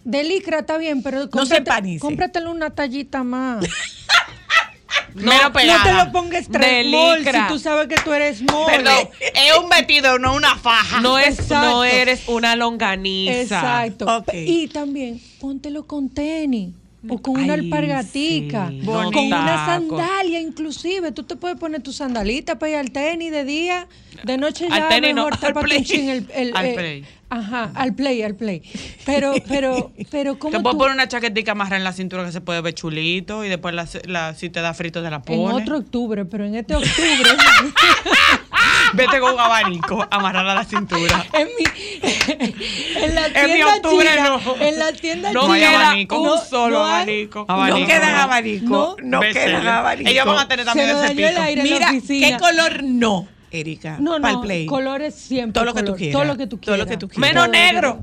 de 0.04 0.24
licra 0.24 0.60
está 0.60 0.78
bien, 0.78 1.02
pero 1.02 1.18
No 1.20 1.24
se 1.24 1.30
cómprate, 1.30 1.56
empanice. 1.58 2.00
cómpratelo 2.00 2.50
una 2.50 2.70
tallita 2.70 3.22
más. 3.24 3.64
No 5.14 5.30
pegada. 5.52 5.84
te 5.84 5.92
lo 6.06 6.12
pongas 6.12 6.48
licra. 6.48 7.46
si 7.46 7.52
tú 7.52 7.58
sabes 7.58 7.86
que 7.88 7.96
tú 7.96 8.12
eres 8.12 8.38
small. 8.38 8.64
Perdón, 8.66 9.08
es 9.20 9.58
un 9.62 9.68
vestido, 9.68 10.18
no 10.18 10.34
una 10.34 10.56
faja. 10.56 11.00
No 11.02 11.18
es, 11.18 11.38
Exacto. 11.38 11.68
no 11.70 11.84
eres 11.84 12.26
una 12.28 12.56
longaniza. 12.56 13.42
Exacto. 13.42 14.24
Y 14.32 14.68
también 14.68 15.20
póntelo 15.38 15.86
con 15.86 16.08
tenis. 16.08 16.74
O 17.08 17.18
con 17.20 17.36
Ay, 17.36 17.44
una 17.44 17.54
alpargatica, 17.54 18.68
sí, 18.68 18.80
con 18.84 19.10
no 19.10 19.20
una 19.20 19.66
sandalia 19.66 20.40
inclusive. 20.40 21.10
Tú 21.10 21.24
te 21.24 21.34
puedes 21.36 21.58
poner 21.58 21.82
tu 21.82 21.92
sandalita 21.92 22.58
para 22.60 22.70
ir 22.70 22.76
al 22.76 22.92
tenis 22.92 23.32
de 23.32 23.44
día, 23.44 23.88
de 24.22 24.38
noche 24.38 24.66
Al 24.70 24.78
ya 24.82 24.88
tenis 24.88 25.10
no, 25.14 25.24
mejor 25.24 25.32
al 25.34 25.40
tápate 25.40 25.66
play. 25.66 25.84
chin 25.84 26.08
el, 26.08 26.26
el- 26.32 26.56
Al 26.56 26.66
eh, 26.66 26.74
play. 26.74 27.04
Ajá, 27.28 27.72
al 27.74 27.94
play, 27.94 28.22
al 28.22 28.34
play. 28.36 28.62
Pero, 29.04 29.32
pero, 29.48 29.90
pero 30.10 30.34
Te 30.34 30.38
¿cómo 30.38 30.62
puedo 30.62 30.72
tú 30.74 30.78
poner 30.78 30.94
una 30.94 31.08
chaquetica 31.08 31.52
amarrada 31.52 31.78
en 31.78 31.84
la 31.84 31.92
cintura 31.92 32.24
que 32.24 32.30
se 32.30 32.40
puede 32.40 32.60
ver 32.60 32.74
chulito 32.74 33.44
y 33.44 33.48
después 33.48 33.74
la, 33.74 33.88
la- 34.04 34.34
si 34.34 34.48
te 34.50 34.60
da 34.60 34.72
frito 34.72 35.02
te 35.02 35.10
la 35.10 35.16
en 35.16 35.22
pones. 35.22 35.62
otro 35.62 35.78
octubre, 35.78 36.24
pero 36.24 36.44
en 36.46 36.54
este 36.54 36.74
octubre 36.76 37.30
Vete 38.94 39.20
con 39.20 39.34
un 39.34 39.40
abanico 39.40 40.06
amarrada 40.10 40.52
a 40.52 40.54
la 40.56 40.64
cintura. 40.64 41.24
en 41.32 41.48
mi 41.58 41.64
en 43.02 43.14
la 43.14 43.26
En 43.26 43.46
mi 43.46 43.52
tienda 43.54 43.74
octubre 43.76 44.08
china, 44.10 44.28
no. 44.44 44.56
en 44.60 44.78
la 44.78 44.92
tienda 44.92 45.32
No 45.32 45.46
No 45.48 45.52
hay 45.52 45.64
abanico. 45.64 46.18
un 46.20 46.26
no- 46.26 46.38
solo 46.38 46.78
no 46.78 46.86
hay- 46.86 46.94
abanico. 47.02 47.44
No 47.48 47.54
Abanico, 47.54 47.86
quedan 47.86 48.14
abanico. 48.14 48.66
No, 48.66 48.96
No. 49.02 49.20
quedan 49.20 49.66
abanico. 49.66 50.10
Ellos 50.10 50.26
van 50.26 50.38
a 50.38 50.48
tener 50.48 50.64
también 50.66 50.88
Se 50.88 50.92
ese 50.94 51.06
el 51.12 51.16
pico. 51.16 51.42
aire. 51.42 51.62
en 51.62 51.70
la 51.80 51.92
Mira. 51.92 52.02
¿qué 52.06 52.36
color 52.38 52.82
no, 52.84 53.28
Erika? 53.50 53.96
No, 54.00 54.18
no, 54.18 54.40
play. 54.40 54.66
colores 54.66 55.14
siempre. 55.14 55.52
Todo 55.52 55.64
lo 55.64 55.74
que 55.74 55.82
tú 55.82 55.94
quieras. 55.96 56.12
Todo 56.12 56.24
lo 56.24 56.36
que 56.36 56.46
tú 56.46 56.56
Todo 56.56 56.60
quieras. 56.60 56.78
lo 56.78 56.86
que 56.86 56.96
tú 56.96 57.08
quieras. 57.08 57.28
Menos 57.30 57.44
Todo 57.46 57.52
negro. 57.52 58.02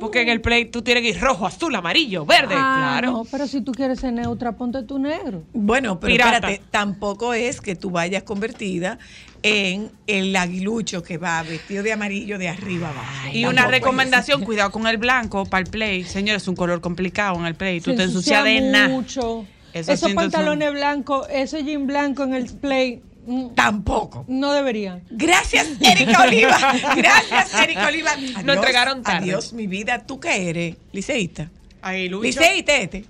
Porque 0.00 0.20
en 0.22 0.28
el 0.28 0.40
play 0.40 0.66
tú 0.66 0.80
tienes 0.82 1.02
que 1.02 1.08
ir 1.08 1.18
rojo, 1.20 1.44
azul, 1.44 1.74
amarillo, 1.74 2.24
verde. 2.24 2.54
Ah, 2.56 2.98
claro. 3.00 3.10
no, 3.10 3.24
pero 3.28 3.48
si 3.48 3.62
tú 3.62 3.72
quieres 3.72 3.98
ser 3.98 4.12
neutra, 4.12 4.52
ponte 4.52 4.84
tu 4.84 4.96
negro. 5.00 5.42
Bueno, 5.52 5.98
pero 5.98 6.12
Pirata. 6.12 6.34
espérate, 6.36 6.62
tampoco 6.70 7.34
es 7.34 7.60
que 7.60 7.74
tú 7.74 7.90
vayas 7.90 8.22
convertida 8.22 9.00
en 9.42 9.90
el 10.06 10.34
aguilucho 10.36 11.02
que 11.02 11.16
va 11.18 11.42
vestido 11.42 11.82
de 11.82 11.92
amarillo 11.92 12.38
de 12.38 12.48
arriba 12.48 12.88
abajo. 12.90 13.28
Y 13.32 13.44
una 13.46 13.66
recomendación, 13.66 14.44
cuidado 14.44 14.70
con 14.70 14.86
el 14.86 14.96
blanco 14.96 15.44
para 15.46 15.64
el 15.64 15.70
play. 15.70 16.04
Señores, 16.04 16.42
es 16.42 16.48
un 16.48 16.56
color 16.56 16.80
complicado 16.80 17.36
en 17.38 17.46
el 17.46 17.54
play. 17.54 17.80
Tú 17.80 17.90
Se 17.92 17.96
te 17.96 18.02
ensucias 18.04 18.44
de 18.44 18.60
nada. 18.60 18.88
mucho. 18.88 19.46
Eso 19.72 19.92
Esos 19.92 20.12
pantalones 20.14 20.72
blancos, 20.72 21.26
ese 21.30 21.62
jean 21.62 21.86
blanco 21.86 22.24
en 22.24 22.34
el 22.34 22.46
play, 22.46 23.02
mm, 23.26 23.50
Tampoco. 23.54 24.24
no 24.26 24.52
deberían. 24.52 25.02
Gracias, 25.10 25.68
Erika 25.80 26.22
Oliva. 26.26 26.58
Gracias, 26.96 27.54
Erika 27.62 27.86
Oliva. 27.88 28.12
Adiós, 28.12 28.56
entregaron 28.56 29.02
tarde. 29.02 29.24
Adiós, 29.24 29.52
mi 29.52 29.66
vida. 29.66 29.98
¿Tú 30.06 30.18
qué 30.18 30.48
eres? 30.48 30.76
Liceísta. 30.92 31.50
Aguilucho. 31.82 32.22
Liceísta 32.24 32.76
este. 32.76 33.04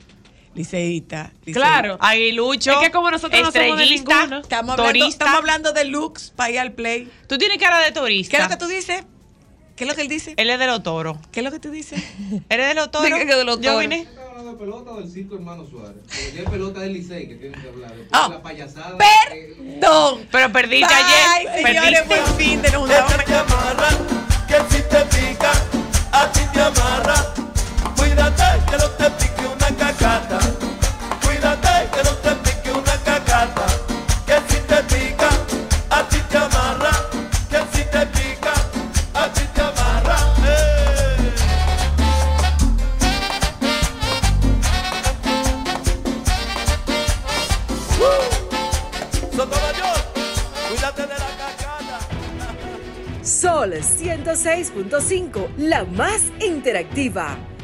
Liceísta. 0.59 1.33
liceísta. 1.45 1.53
Claro. 1.61 1.97
Aguilucho. 2.01 2.73
Es 2.73 2.79
que 2.79 2.91
como 2.91 3.11
nosotros 3.11 3.41
no 3.41 3.51
somos 3.53 3.79
de 3.79 3.87
ninguno. 3.87 4.39
Estamos 4.41 4.73
hablando, 4.73 4.77
Torista. 4.77 5.09
estamos 5.09 5.37
hablando 5.39 5.73
de 5.73 5.85
looks 5.85 6.33
para 6.37 6.51
ir 6.51 6.59
al 6.59 6.73
play. 6.73 7.11
Tú 7.29 7.39
tienes 7.39 7.59
cara 7.59 7.79
de 7.81 7.93
turista. 7.93 8.31
¿Qué 8.31 8.37
es 8.37 8.43
lo 8.43 8.49
que 8.51 8.57
tú 8.57 8.67
dices? 8.67 9.05
¿Qué 9.77 9.85
es 9.85 9.89
lo 9.91 9.95
que 9.95 10.03
él 10.03 10.09
dice? 10.09 10.35
Él 10.37 10.51
es 10.51 10.59
de 10.59 10.67
los 10.67 10.83
toros. 10.83 11.17
¿Qué 11.31 11.39
es 11.41 11.45
lo 11.45 11.53
que 11.53 11.61
tú 11.61 11.71
dices? 11.71 12.03
¿Eres 12.49 12.67
de 12.69 12.75
los 12.75 12.91
toros? 12.91 13.09
¿De 13.11 13.25
qué 13.27 13.35
de 13.37 13.45
los 13.45 13.61
Yo 13.61 13.71
toros? 13.75 13.81
vine. 13.83 14.01
¿Estás 14.01 14.25
hablando 14.29 14.51
de 14.53 14.59
pelota 14.59 14.95
del 14.95 15.09
circo 15.11 15.35
hermano 15.37 15.65
Suárez? 15.65 15.99
Porque 16.03 16.43
es 16.43 16.51
pelota 16.51 16.81
del 16.81 16.93
Licey 16.95 17.29
que 17.29 17.35
tienen 17.37 17.61
que 17.63 17.69
hablar. 17.69 17.95
Después 17.95 18.23
de 18.29 18.35
la 18.35 18.43
payasada. 18.43 18.99
eh, 19.33 19.55
Perdón. 19.81 20.29
Pero 20.33 20.53
perdiste 20.53 20.87
Bye, 20.93 21.05
ayer. 21.05 21.67
señores, 21.67 22.01
Perdiste. 22.03 22.17
por 22.17 22.37
fin 22.37 22.63
de 22.63 22.71
nos 22.73 22.91
Ella 22.91 23.07
te 23.25 23.35
amarra, 23.35 23.89
que 24.49 24.75
si 24.77 24.83
te 24.83 25.01
pica, 25.17 25.53
a 26.11 26.33
ti 26.33 26.41
te 26.53 26.61
amarra. 26.61 27.15
Cuídate 27.97 28.43
que 28.71 28.77
no 28.79 28.91
te 28.91 29.11
pique 29.13 29.47
una 29.47 29.69
Cuídate 30.09 31.69
que 31.93 32.03
no 32.03 32.15
te 32.25 32.35
pique 32.37 32.71
una 32.73 32.97
cacata. 33.05 33.67
Que 34.27 34.37
si 34.49 34.59
te 34.63 34.83
pica, 34.85 35.29
a 35.91 36.03
ti 36.09 36.17
te 36.31 36.39
amarra. 36.39 36.93
Que 37.51 37.59
si 37.73 37.85
te 37.85 38.07
pica, 38.07 38.55
a 39.13 39.29
ti 39.29 39.43
te 39.55 39.61
amarra. 39.61 40.17
¡Eh! 40.47 41.33
¡Uh! 48.01 49.37
Sotomayor, 49.37 49.99
cuídate 50.71 51.03
de 51.03 51.09
la 51.09 51.31
cacata. 51.43 51.99
Sol 53.23 53.75
106.5, 53.75 55.55
la 55.59 55.85
más 55.85 56.23
interactiva. 56.41 57.37